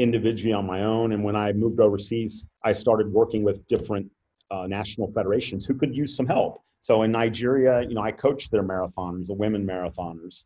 individually 0.02 0.52
on 0.52 0.66
my 0.66 0.84
own. 0.84 1.12
And 1.12 1.22
when 1.22 1.36
I 1.36 1.52
moved 1.52 1.80
overseas, 1.80 2.44
I 2.62 2.72
started 2.72 3.12
working 3.12 3.42
with 3.42 3.66
different 3.66 4.10
uh, 4.50 4.66
national 4.66 5.10
federations 5.12 5.64
who 5.64 5.74
could 5.74 5.94
use 5.94 6.16
some 6.16 6.26
help. 6.26 6.62
So 6.82 7.02
in 7.02 7.12
Nigeria, 7.12 7.82
you 7.82 7.94
know, 7.94 8.02
I 8.02 8.12
coached 8.12 8.50
their 8.50 8.62
marathoners, 8.62 9.26
the 9.28 9.34
women 9.34 9.64
marathoners, 9.64 10.44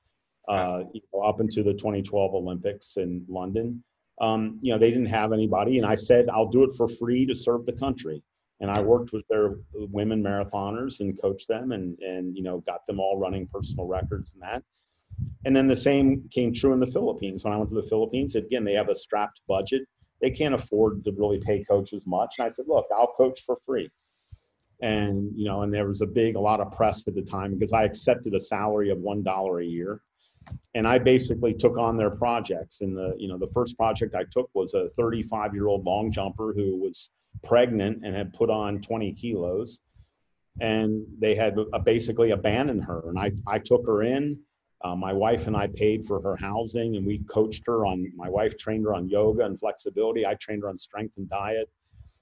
uh, 0.48 0.84
you 0.92 1.00
know, 1.12 1.20
up 1.22 1.40
into 1.40 1.62
the 1.62 1.72
2012 1.72 2.34
Olympics 2.34 2.98
in 2.98 3.24
London. 3.28 3.82
Um, 4.20 4.58
you 4.62 4.72
know, 4.72 4.78
they 4.78 4.90
didn't 4.90 5.06
have 5.06 5.32
anybody, 5.32 5.78
and 5.78 5.86
I 5.86 5.94
said 5.94 6.28
I'll 6.30 6.48
do 6.48 6.62
it 6.62 6.72
for 6.72 6.88
free 6.88 7.26
to 7.26 7.34
serve 7.34 7.66
the 7.66 7.72
country. 7.72 8.22
And 8.60 8.70
I 8.70 8.80
worked 8.80 9.12
with 9.12 9.26
their 9.28 9.56
women 9.74 10.22
marathoners 10.22 11.00
and 11.00 11.20
coached 11.20 11.48
them, 11.48 11.72
and 11.72 11.98
and 12.00 12.34
you 12.34 12.42
know, 12.42 12.60
got 12.60 12.86
them 12.86 12.98
all 12.98 13.18
running 13.18 13.46
personal 13.46 13.86
records 13.86 14.32
and 14.34 14.42
that. 14.42 14.62
And 15.44 15.54
then 15.54 15.68
the 15.68 15.76
same 15.76 16.28
came 16.32 16.52
true 16.52 16.72
in 16.72 16.80
the 16.80 16.86
Philippines. 16.86 17.44
When 17.44 17.52
I 17.52 17.56
went 17.56 17.70
to 17.70 17.80
the 17.80 17.88
Philippines, 17.88 18.34
again, 18.34 18.64
they 18.64 18.74
have 18.74 18.88
a 18.88 18.94
strapped 18.94 19.40
budget 19.48 19.82
they 20.20 20.30
can't 20.30 20.54
afford 20.54 21.04
to 21.04 21.12
really 21.12 21.38
pay 21.38 21.64
coaches 21.64 22.02
much. 22.06 22.36
And 22.38 22.46
I 22.46 22.50
said, 22.50 22.66
look, 22.68 22.86
I'll 22.94 23.12
coach 23.16 23.42
for 23.42 23.58
free. 23.66 23.90
And, 24.82 25.30
you 25.34 25.46
know, 25.46 25.62
and 25.62 25.72
there 25.72 25.86
was 25.86 26.02
a 26.02 26.06
big, 26.06 26.36
a 26.36 26.40
lot 26.40 26.60
of 26.60 26.72
press 26.72 27.06
at 27.08 27.14
the 27.14 27.22
time 27.22 27.54
because 27.54 27.72
I 27.72 27.84
accepted 27.84 28.34
a 28.34 28.40
salary 28.40 28.90
of 28.90 28.98
$1 28.98 29.62
a 29.62 29.64
year. 29.64 30.00
And 30.74 30.86
I 30.86 30.98
basically 30.98 31.54
took 31.54 31.76
on 31.76 31.96
their 31.96 32.10
projects. 32.10 32.80
And 32.82 32.96
the, 32.96 33.14
you 33.18 33.28
know, 33.28 33.38
the 33.38 33.48
first 33.48 33.76
project 33.76 34.14
I 34.14 34.24
took 34.30 34.50
was 34.54 34.74
a 34.74 34.88
35 34.90 35.54
year 35.54 35.66
old 35.66 35.84
long 35.84 36.10
jumper 36.10 36.52
who 36.54 36.76
was 36.76 37.10
pregnant 37.42 38.04
and 38.04 38.14
had 38.14 38.32
put 38.32 38.50
on 38.50 38.80
20 38.80 39.12
kilos. 39.12 39.80
And 40.60 41.04
they 41.18 41.34
had 41.34 41.56
basically 41.84 42.30
abandoned 42.30 42.84
her. 42.84 43.08
And 43.08 43.18
I, 43.18 43.32
I 43.46 43.58
took 43.58 43.86
her 43.86 44.02
in 44.02 44.38
uh, 44.84 44.94
my 44.94 45.12
wife 45.12 45.46
and 45.46 45.56
I 45.56 45.68
paid 45.68 46.06
for 46.06 46.20
her 46.20 46.36
housing, 46.36 46.96
and 46.96 47.06
we 47.06 47.18
coached 47.30 47.64
her 47.66 47.86
on. 47.86 48.10
My 48.14 48.28
wife 48.28 48.58
trained 48.58 48.84
her 48.84 48.94
on 48.94 49.08
yoga 49.08 49.44
and 49.44 49.58
flexibility. 49.58 50.26
I 50.26 50.34
trained 50.34 50.62
her 50.62 50.68
on 50.68 50.78
strength 50.78 51.16
and 51.16 51.28
diet. 51.28 51.68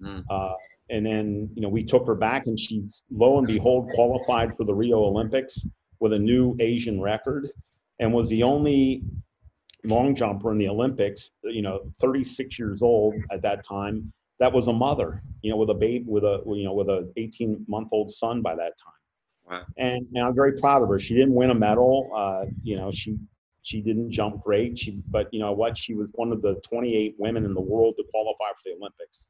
Mm. 0.00 0.24
Uh, 0.30 0.54
and 0.90 1.04
then, 1.04 1.50
you 1.54 1.62
know, 1.62 1.68
we 1.68 1.82
took 1.82 2.06
her 2.06 2.14
back, 2.14 2.46
and 2.46 2.58
she, 2.58 2.86
lo 3.10 3.38
and 3.38 3.46
behold, 3.46 3.90
qualified 3.94 4.56
for 4.56 4.64
the 4.64 4.74
Rio 4.74 4.98
Olympics 4.98 5.66
with 6.00 6.12
a 6.12 6.18
new 6.18 6.56
Asian 6.60 7.00
record, 7.00 7.50
and 7.98 8.12
was 8.12 8.28
the 8.28 8.42
only 8.42 9.02
long 9.84 10.14
jumper 10.14 10.52
in 10.52 10.58
the 10.58 10.68
Olympics. 10.68 11.30
You 11.42 11.62
know, 11.62 11.80
36 12.00 12.58
years 12.58 12.82
old 12.82 13.14
at 13.30 13.42
that 13.42 13.64
time. 13.64 14.12
That 14.40 14.52
was 14.52 14.66
a 14.66 14.72
mother, 14.72 15.22
you 15.42 15.50
know, 15.50 15.56
with 15.56 15.70
a 15.70 15.74
baby, 15.74 16.04
with 16.06 16.24
a 16.24 16.42
you 16.46 16.64
know, 16.64 16.74
with 16.74 16.88
a 16.88 17.10
18 17.16 17.64
month 17.68 17.88
old 17.92 18.10
son 18.10 18.42
by 18.42 18.54
that 18.54 18.76
time. 18.78 18.92
And, 19.76 20.06
and, 20.14 20.26
I'm 20.26 20.34
very 20.34 20.58
proud 20.58 20.82
of 20.82 20.88
her. 20.88 20.98
She 20.98 21.14
didn't 21.14 21.34
win 21.34 21.50
a 21.50 21.54
medal. 21.54 22.10
Uh, 22.14 22.46
you 22.62 22.76
know, 22.76 22.90
she 22.90 23.18
she 23.62 23.80
didn't 23.80 24.10
jump 24.10 24.42
great. 24.42 24.78
She, 24.78 25.00
but 25.10 25.32
you 25.32 25.40
know 25.40 25.52
what? 25.52 25.76
She 25.76 25.94
was 25.94 26.08
one 26.12 26.32
of 26.32 26.42
the 26.42 26.60
28 26.68 27.14
women 27.18 27.44
in 27.44 27.54
the 27.54 27.60
world 27.60 27.94
to 27.96 28.04
qualify 28.10 28.50
for 28.50 28.60
the 28.66 28.72
Olympics. 28.72 29.26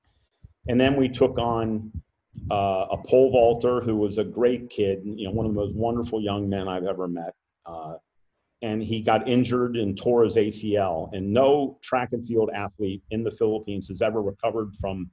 And 0.69 0.81
then 0.81 0.97
we 0.97 1.09
took 1.09 1.39
on 1.39 1.93
uh, 2.51 2.87
a 2.91 2.99
pole 2.99 3.31
vaulter 3.31 3.81
who 3.81 3.97
was 3.97 4.19
a 4.19 4.25
great 4.25 4.71
kid. 4.71 5.03
You 5.05 5.27
know, 5.27 5.31
one 5.31 5.47
of 5.47 5.55
the 5.55 5.61
most 5.61 5.77
wonderful 5.77 6.21
young 6.21 6.49
men 6.49 6.69
I've 6.69 6.85
ever 6.85 7.07
met. 7.07 7.35
Uh, 7.65 7.95
and 8.63 8.83
he 8.83 9.01
got 9.01 9.29
injured 9.29 9.77
and 9.77 9.97
tore 9.97 10.25
his 10.25 10.37
ACL. 10.37 11.11
And 11.13 11.33
no 11.33 11.79
track 11.83 12.09
and 12.13 12.27
field 12.27 12.51
athlete 12.55 13.03
in 13.11 13.23
the 13.23 13.31
Philippines 13.31 13.89
has 13.89 14.03
ever 14.03 14.21
recovered 14.23 14.75
from 14.81 15.11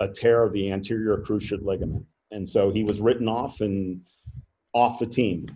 a 0.00 0.08
tear 0.08 0.42
of 0.42 0.52
the 0.52 0.72
anterior 0.72 1.18
cruciate 1.18 1.62
ligament. 1.62 2.04
And 2.30 2.48
so 2.48 2.70
he 2.70 2.84
was 2.84 3.00
written 3.00 3.28
off 3.28 3.60
and 3.60 4.06
off 4.74 4.98
the 4.98 5.06
team. 5.06 5.46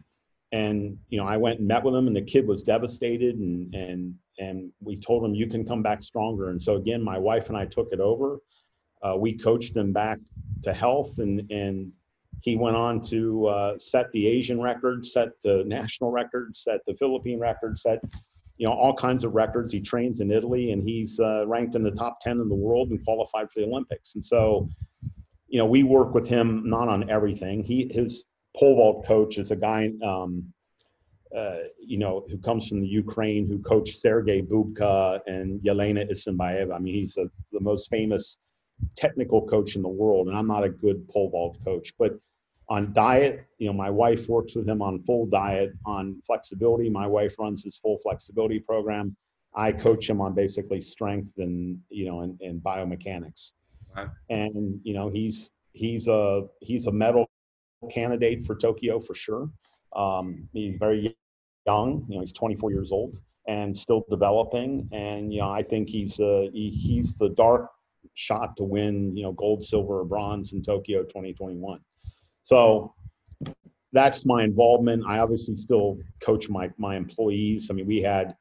And 0.52 0.98
you 1.08 1.18
know, 1.18 1.26
I 1.26 1.36
went 1.36 1.60
and 1.60 1.68
met 1.68 1.82
with 1.82 1.94
him, 1.94 2.06
and 2.06 2.16
the 2.16 2.22
kid 2.22 2.46
was 2.46 2.62
devastated. 2.62 3.36
And 3.36 3.74
and 3.74 4.14
and 4.38 4.70
we 4.80 4.96
told 4.96 5.24
him, 5.24 5.34
"You 5.34 5.46
can 5.46 5.64
come 5.64 5.82
back 5.82 6.02
stronger." 6.02 6.50
And 6.50 6.60
so 6.60 6.76
again, 6.76 7.02
my 7.02 7.18
wife 7.18 7.48
and 7.48 7.56
I 7.56 7.66
took 7.66 7.88
it 7.92 8.00
over. 8.00 8.38
Uh, 9.02 9.16
we 9.16 9.36
coached 9.36 9.76
him 9.76 9.92
back 9.92 10.18
to 10.62 10.72
health, 10.72 11.18
and 11.18 11.50
and 11.50 11.92
he 12.42 12.56
went 12.56 12.76
on 12.76 13.00
to 13.00 13.46
uh, 13.46 13.78
set 13.78 14.10
the 14.12 14.26
Asian 14.26 14.60
record, 14.60 15.06
set 15.06 15.28
the 15.42 15.62
national 15.66 16.10
record, 16.10 16.56
set 16.56 16.80
the 16.86 16.94
Philippine 16.94 17.38
record, 17.38 17.78
set 17.78 18.02
you 18.58 18.66
know 18.66 18.74
all 18.74 18.94
kinds 18.94 19.24
of 19.24 19.34
records. 19.34 19.72
He 19.72 19.80
trains 19.80 20.20
in 20.20 20.30
Italy, 20.30 20.72
and 20.72 20.82
he's 20.82 21.18
uh, 21.18 21.46
ranked 21.46 21.76
in 21.76 21.82
the 21.82 21.90
top 21.90 22.20
ten 22.20 22.40
in 22.40 22.48
the 22.48 22.54
world 22.54 22.90
and 22.90 23.02
qualified 23.04 23.50
for 23.50 23.60
the 23.60 23.66
Olympics. 23.66 24.14
And 24.14 24.24
so, 24.24 24.68
you 25.53 25.59
know, 25.59 25.66
we 25.66 25.82
work 25.82 26.14
with 26.14 26.26
him 26.26 26.62
not 26.64 26.88
on 26.88 27.11
everything. 27.11 27.62
He 27.62 27.86
his 27.92 28.24
pole 28.57 28.76
vault 28.76 29.07
coach 29.07 29.36
is 29.36 29.50
a 29.50 29.57
guy, 29.57 29.90
um, 30.03 30.50
uh, 31.36 31.64
you 31.78 31.98
know, 31.98 32.24
who 32.30 32.38
comes 32.38 32.68
from 32.68 32.80
the 32.80 32.88
Ukraine, 32.88 33.46
who 33.46 33.59
coached 33.59 34.00
Sergei 34.00 34.40
Bubka 34.40 35.20
and 35.26 35.61
Yelena 35.61 36.11
Isinbayeva. 36.11 36.74
I 36.74 36.78
mean, 36.78 36.94
he's 36.94 37.18
a, 37.18 37.26
the 37.53 37.61
most 37.61 37.90
famous 37.90 38.38
technical 38.96 39.46
coach 39.46 39.76
in 39.76 39.82
the 39.82 39.88
world, 39.88 40.28
and 40.28 40.38
I'm 40.38 40.46
not 40.46 40.64
a 40.64 40.70
good 40.70 41.07
pole 41.11 41.28
vault 41.28 41.59
coach. 41.62 41.92
But 41.98 42.18
on 42.70 42.94
diet, 42.94 43.44
you 43.59 43.66
know, 43.66 43.74
my 43.74 43.90
wife 43.90 44.30
works 44.30 44.57
with 44.57 44.66
him 44.66 44.80
on 44.80 45.03
full 45.03 45.26
diet. 45.26 45.72
On 45.84 46.18
flexibility, 46.26 46.88
my 46.88 47.07
wife 47.07 47.34
runs 47.38 47.62
his 47.62 47.76
full 47.76 47.98
flexibility 47.98 48.59
program. 48.59 49.14
I 49.55 49.72
coach 49.72 50.09
him 50.09 50.22
on 50.22 50.32
basically 50.34 50.80
strength 50.80 51.36
and 51.36 51.78
you 51.90 52.07
know 52.07 52.20
and, 52.20 52.40
and 52.40 52.59
biomechanics. 52.62 53.53
And 54.30 54.80
you 54.82 54.95
know, 54.95 55.09
he's 55.09 55.51
he's 55.72 56.09
a 56.09 56.43
he's 56.61 56.86
a 56.86 56.93
medal 56.93 57.28
candidate 57.90 58.45
for 58.45 58.55
Tokyo 58.55 59.01
for 59.01 59.14
sure. 59.14 59.51
Um, 59.95 60.49
he's 60.53 60.78
very 60.78 61.16
young, 61.66 62.05
you 62.09 62.16
know, 62.16 62.20
he's 62.20 62.32
24 62.32 62.70
years 62.72 62.93
old 62.93 63.16
and 63.49 63.76
still 63.76 64.05
developing. 64.09 64.88
And, 64.93 65.32
you 65.32 65.40
know, 65.40 65.51
I 65.51 65.62
think 65.62 65.88
he's, 65.88 66.16
he, 66.16 66.70
he's 66.70 67.16
the 67.18 67.30
dark 67.30 67.68
shot 68.14 68.57
to 68.57 68.64
win, 68.64 69.16
you 69.16 69.24
know, 69.24 69.32
gold, 69.32 69.64
silver, 69.64 70.01
or 70.01 70.05
bronze 70.05 70.53
in 70.53 70.62
Tokyo 70.62 71.03
2021. 71.03 71.80
So 72.45 72.95
that's 73.93 74.24
my 74.24 74.45
involvement. 74.45 75.05
I 75.07 75.18
obviously 75.18 75.57
still 75.57 75.99
coach 76.20 76.49
my, 76.49 76.70
my 76.78 76.97
employees. 76.97 77.68
I 77.70 77.74
mean, 77.74 77.86
we 77.86 78.01
had, 78.01 78.36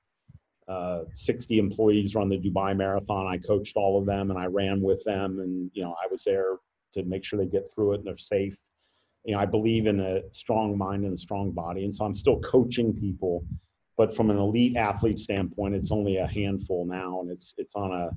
uh, 0.71 1.03
60 1.13 1.59
employees 1.59 2.15
run 2.15 2.29
the 2.29 2.37
Dubai 2.37 2.75
Marathon. 2.75 3.27
I 3.27 3.37
coached 3.37 3.75
all 3.75 3.99
of 3.99 4.05
them 4.05 4.29
and 4.29 4.39
I 4.39 4.45
ran 4.45 4.81
with 4.81 5.03
them, 5.03 5.39
and 5.39 5.69
you 5.73 5.83
know 5.83 5.95
I 6.01 6.07
was 6.09 6.23
there 6.23 6.57
to 6.93 7.03
make 7.03 7.25
sure 7.25 7.37
they 7.37 7.45
get 7.45 7.69
through 7.73 7.93
it 7.93 7.97
and 7.99 8.07
they're 8.07 8.15
safe. 8.15 8.55
You 9.25 9.33
know, 9.33 9.41
I 9.41 9.45
believe 9.45 9.85
in 9.85 9.99
a 9.99 10.21
strong 10.31 10.77
mind 10.77 11.03
and 11.03 11.13
a 11.13 11.17
strong 11.17 11.51
body, 11.51 11.83
and 11.83 11.93
so 11.93 12.05
I'm 12.05 12.15
still 12.15 12.39
coaching 12.39 12.93
people. 12.93 13.43
But 13.97 14.15
from 14.15 14.29
an 14.29 14.37
elite 14.37 14.77
athlete 14.77 15.19
standpoint, 15.19 15.75
it's 15.75 15.91
only 15.91 16.17
a 16.17 16.27
handful 16.27 16.85
now, 16.85 17.19
and 17.19 17.29
it's 17.29 17.53
it's 17.57 17.75
on 17.75 17.91
a 17.91 18.09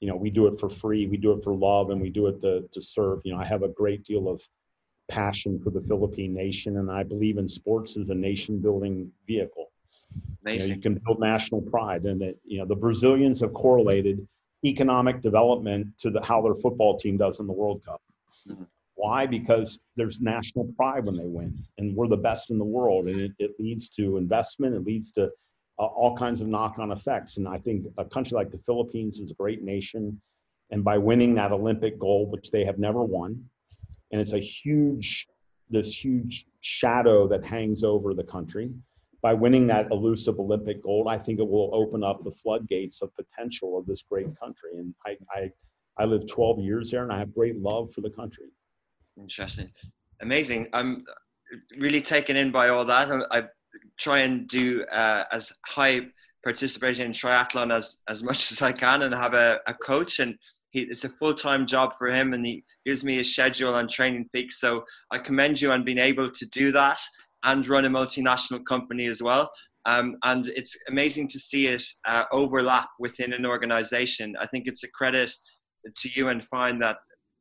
you 0.00 0.08
know 0.08 0.16
we 0.16 0.30
do 0.30 0.46
it 0.46 0.58
for 0.58 0.68
free 0.68 1.06
we 1.06 1.16
do 1.16 1.32
it 1.32 1.44
for 1.44 1.54
love 1.54 1.90
and 1.90 2.00
we 2.00 2.10
do 2.10 2.26
it 2.26 2.40
to, 2.40 2.68
to 2.72 2.82
serve 2.82 3.20
you 3.24 3.32
know 3.32 3.40
i 3.40 3.44
have 3.44 3.62
a 3.62 3.68
great 3.68 4.02
deal 4.02 4.28
of 4.28 4.42
passion 5.08 5.60
for 5.60 5.70
the 5.70 5.80
philippine 5.82 6.34
nation 6.34 6.78
and 6.78 6.90
i 6.90 7.04
believe 7.04 7.38
in 7.38 7.46
sports 7.46 7.96
as 7.96 8.10
a 8.10 8.14
nation 8.14 8.58
building 8.58 9.10
vehicle 9.28 9.71
you, 10.46 10.58
know, 10.58 10.64
you, 10.64 10.80
can 10.80 10.94
build 11.04 11.20
national 11.20 11.60
pride 11.62 12.04
and 12.04 12.20
that 12.20 12.36
you 12.44 12.58
know 12.58 12.66
the 12.66 12.76
brazilians 12.76 13.40
have 13.40 13.52
correlated 13.52 14.26
economic 14.64 15.20
development 15.20 15.86
to 15.98 16.10
the, 16.10 16.22
how 16.22 16.40
their 16.40 16.54
football 16.54 16.96
team 16.96 17.16
does 17.16 17.40
in 17.40 17.46
the 17.46 17.52
world 17.52 17.82
cup 17.84 18.00
mm-hmm. 18.48 18.64
why 18.94 19.26
because 19.26 19.80
there's 19.96 20.20
national 20.20 20.64
pride 20.76 21.04
when 21.04 21.16
they 21.16 21.26
win 21.26 21.56
and 21.78 21.94
we're 21.96 22.08
the 22.08 22.16
best 22.16 22.50
in 22.50 22.58
the 22.58 22.64
world 22.64 23.06
and 23.06 23.20
it, 23.20 23.32
it 23.38 23.52
leads 23.58 23.88
to 23.88 24.16
investment 24.16 24.74
it 24.74 24.84
leads 24.84 25.12
to 25.12 25.30
uh, 25.78 25.86
all 25.86 26.16
kinds 26.16 26.40
of 26.40 26.48
knock-on 26.48 26.92
effects. 26.92 27.38
And 27.38 27.48
I 27.48 27.58
think 27.58 27.86
a 27.98 28.04
country 28.04 28.36
like 28.36 28.50
the 28.50 28.58
Philippines 28.58 29.18
is 29.20 29.30
a 29.30 29.34
great 29.34 29.62
nation, 29.62 30.20
and 30.70 30.84
by 30.84 30.98
winning 30.98 31.34
that 31.34 31.50
Olympic 31.50 31.98
gold, 31.98 32.30
which 32.30 32.50
they 32.50 32.64
have 32.64 32.78
never 32.78 33.02
won, 33.02 33.44
and 34.10 34.20
it's 34.20 34.32
a 34.32 34.38
huge, 34.38 35.26
this 35.70 36.04
huge 36.04 36.46
shadow 36.60 37.26
that 37.28 37.44
hangs 37.44 37.82
over 37.82 38.14
the 38.14 38.22
country. 38.22 38.70
By 39.22 39.32
winning 39.32 39.68
that 39.68 39.86
elusive 39.92 40.40
Olympic 40.40 40.82
gold, 40.82 41.06
I 41.08 41.16
think 41.16 41.38
it 41.38 41.48
will 41.48 41.70
open 41.72 42.02
up 42.02 42.24
the 42.24 42.32
floodgates 42.32 43.02
of 43.02 43.10
potential 43.14 43.78
of 43.78 43.86
this 43.86 44.02
great 44.02 44.26
country. 44.38 44.70
And 44.78 44.92
I, 45.06 45.16
I, 45.30 45.52
I 45.96 46.04
lived 46.06 46.28
12 46.28 46.58
years 46.58 46.90
there, 46.90 47.04
and 47.04 47.12
I 47.12 47.18
have 47.18 47.32
great 47.32 47.56
love 47.60 47.92
for 47.92 48.00
the 48.00 48.10
country. 48.10 48.46
Interesting, 49.16 49.70
amazing. 50.20 50.68
I'm 50.72 51.04
really 51.78 52.02
taken 52.02 52.36
in 52.36 52.50
by 52.50 52.70
all 52.70 52.84
that. 52.86 53.08
I 53.30 53.44
try 53.96 54.20
and 54.20 54.48
do 54.48 54.84
uh, 54.86 55.24
as 55.30 55.52
high 55.66 56.00
participation 56.42 57.06
in 57.06 57.12
triathlon 57.12 57.72
as 57.72 58.00
as 58.08 58.22
much 58.24 58.50
as 58.52 58.60
I 58.60 58.72
can, 58.72 59.02
and 59.02 59.14
have 59.14 59.34
a, 59.34 59.60
a 59.68 59.74
coach. 59.74 60.18
And 60.18 60.36
he, 60.70 60.82
it's 60.82 61.04
a 61.04 61.08
full 61.08 61.34
time 61.34 61.66
job 61.66 61.92
for 61.96 62.08
him, 62.08 62.32
and 62.32 62.44
he 62.44 62.64
gives 62.84 63.04
me 63.04 63.20
a 63.20 63.24
schedule 63.24 63.74
on 63.74 63.86
Training 63.86 64.28
Peaks. 64.32 64.58
So 64.60 64.84
I 65.10 65.18
commend 65.18 65.60
you 65.60 65.70
on 65.70 65.84
being 65.84 65.98
able 65.98 66.28
to 66.28 66.46
do 66.46 66.72
that 66.72 67.00
and 67.44 67.66
run 67.68 67.84
a 67.84 67.90
multinational 67.90 68.64
company 68.64 69.06
as 69.06 69.22
well. 69.22 69.50
Um, 69.84 70.16
and 70.22 70.46
it's 70.48 70.76
amazing 70.88 71.28
to 71.28 71.38
see 71.38 71.66
it 71.66 71.82
uh, 72.06 72.24
overlap 72.32 72.88
within 73.00 73.32
an 73.32 73.44
organization. 73.44 74.34
I 74.40 74.46
think 74.46 74.66
it's 74.66 74.84
a 74.84 74.90
credit 74.90 75.32
to 75.96 76.08
you 76.14 76.28
and 76.28 76.44
find 76.44 76.80
that 76.82 76.98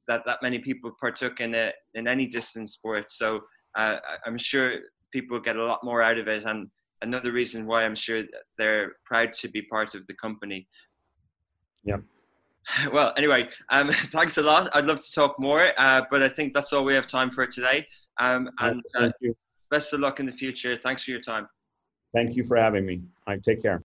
that 0.07 0.23
that 0.25 0.39
many 0.41 0.57
people 0.57 0.91
partook 0.99 1.39
in 1.39 1.53
it 1.53 1.75
in 1.93 2.07
any 2.07 2.25
distance 2.25 2.73
sport. 2.73 3.09
So 3.09 3.41
uh, 3.77 3.97
I'm 4.25 4.37
sure 4.37 4.79
people 5.11 5.39
get 5.39 5.55
a 5.55 5.63
lot 5.63 5.83
more 5.83 6.01
out 6.01 6.17
of 6.17 6.27
it 6.27 6.43
and 6.45 6.69
another 7.01 7.31
reason 7.31 7.65
why 7.65 7.83
i'm 7.83 7.95
sure 7.95 8.23
they're 8.57 8.93
proud 9.05 9.33
to 9.33 9.47
be 9.49 9.61
part 9.63 9.95
of 9.95 10.05
the 10.07 10.13
company 10.15 10.67
yeah 11.83 11.97
well 12.93 13.13
anyway 13.17 13.47
um, 13.69 13.89
thanks 14.11 14.37
a 14.37 14.41
lot 14.41 14.69
i'd 14.75 14.87
love 14.87 14.99
to 14.99 15.11
talk 15.13 15.35
more 15.39 15.69
uh, 15.77 16.01
but 16.09 16.23
i 16.23 16.29
think 16.29 16.53
that's 16.53 16.73
all 16.73 16.83
we 16.83 16.93
have 16.93 17.07
time 17.07 17.31
for 17.31 17.45
today 17.45 17.85
um, 18.19 18.49
and 18.59 18.81
uh, 18.95 19.09
best 19.71 19.93
of 19.93 19.99
luck 19.99 20.19
in 20.19 20.25
the 20.25 20.31
future 20.31 20.77
thanks 20.77 21.03
for 21.03 21.11
your 21.11 21.21
time 21.21 21.47
thank 22.13 22.35
you 22.35 22.43
for 22.45 22.57
having 22.57 22.85
me 22.85 23.01
I 23.25 23.37
take 23.37 23.61
care 23.61 23.81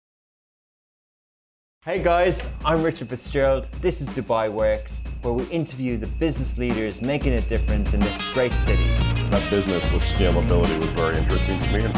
Hey 1.83 2.03
guys, 2.03 2.47
I'm 2.63 2.83
Richard 2.83 3.09
Fitzgerald. 3.09 3.67
This 3.81 4.01
is 4.01 4.07
Dubai 4.09 4.51
Works, 4.51 5.01
where 5.23 5.33
we 5.33 5.45
interview 5.45 5.97
the 5.97 6.05
business 6.05 6.55
leaders 6.59 7.01
making 7.01 7.33
a 7.33 7.41
difference 7.41 7.95
in 7.95 7.99
this 7.99 8.21
great 8.33 8.53
city. 8.53 8.85
That 9.31 9.49
business 9.49 9.81
with 9.91 10.03
scalability 10.03 10.77
was 10.79 10.89
very 10.89 11.17
interesting 11.17 11.59
to 11.59 11.77
me. 11.79 11.91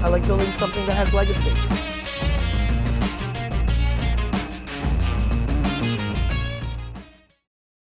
I 0.00 0.08
like 0.08 0.24
building 0.28 0.46
something 0.52 0.86
that 0.86 0.94
has 0.94 1.12
legacy. 1.12 1.50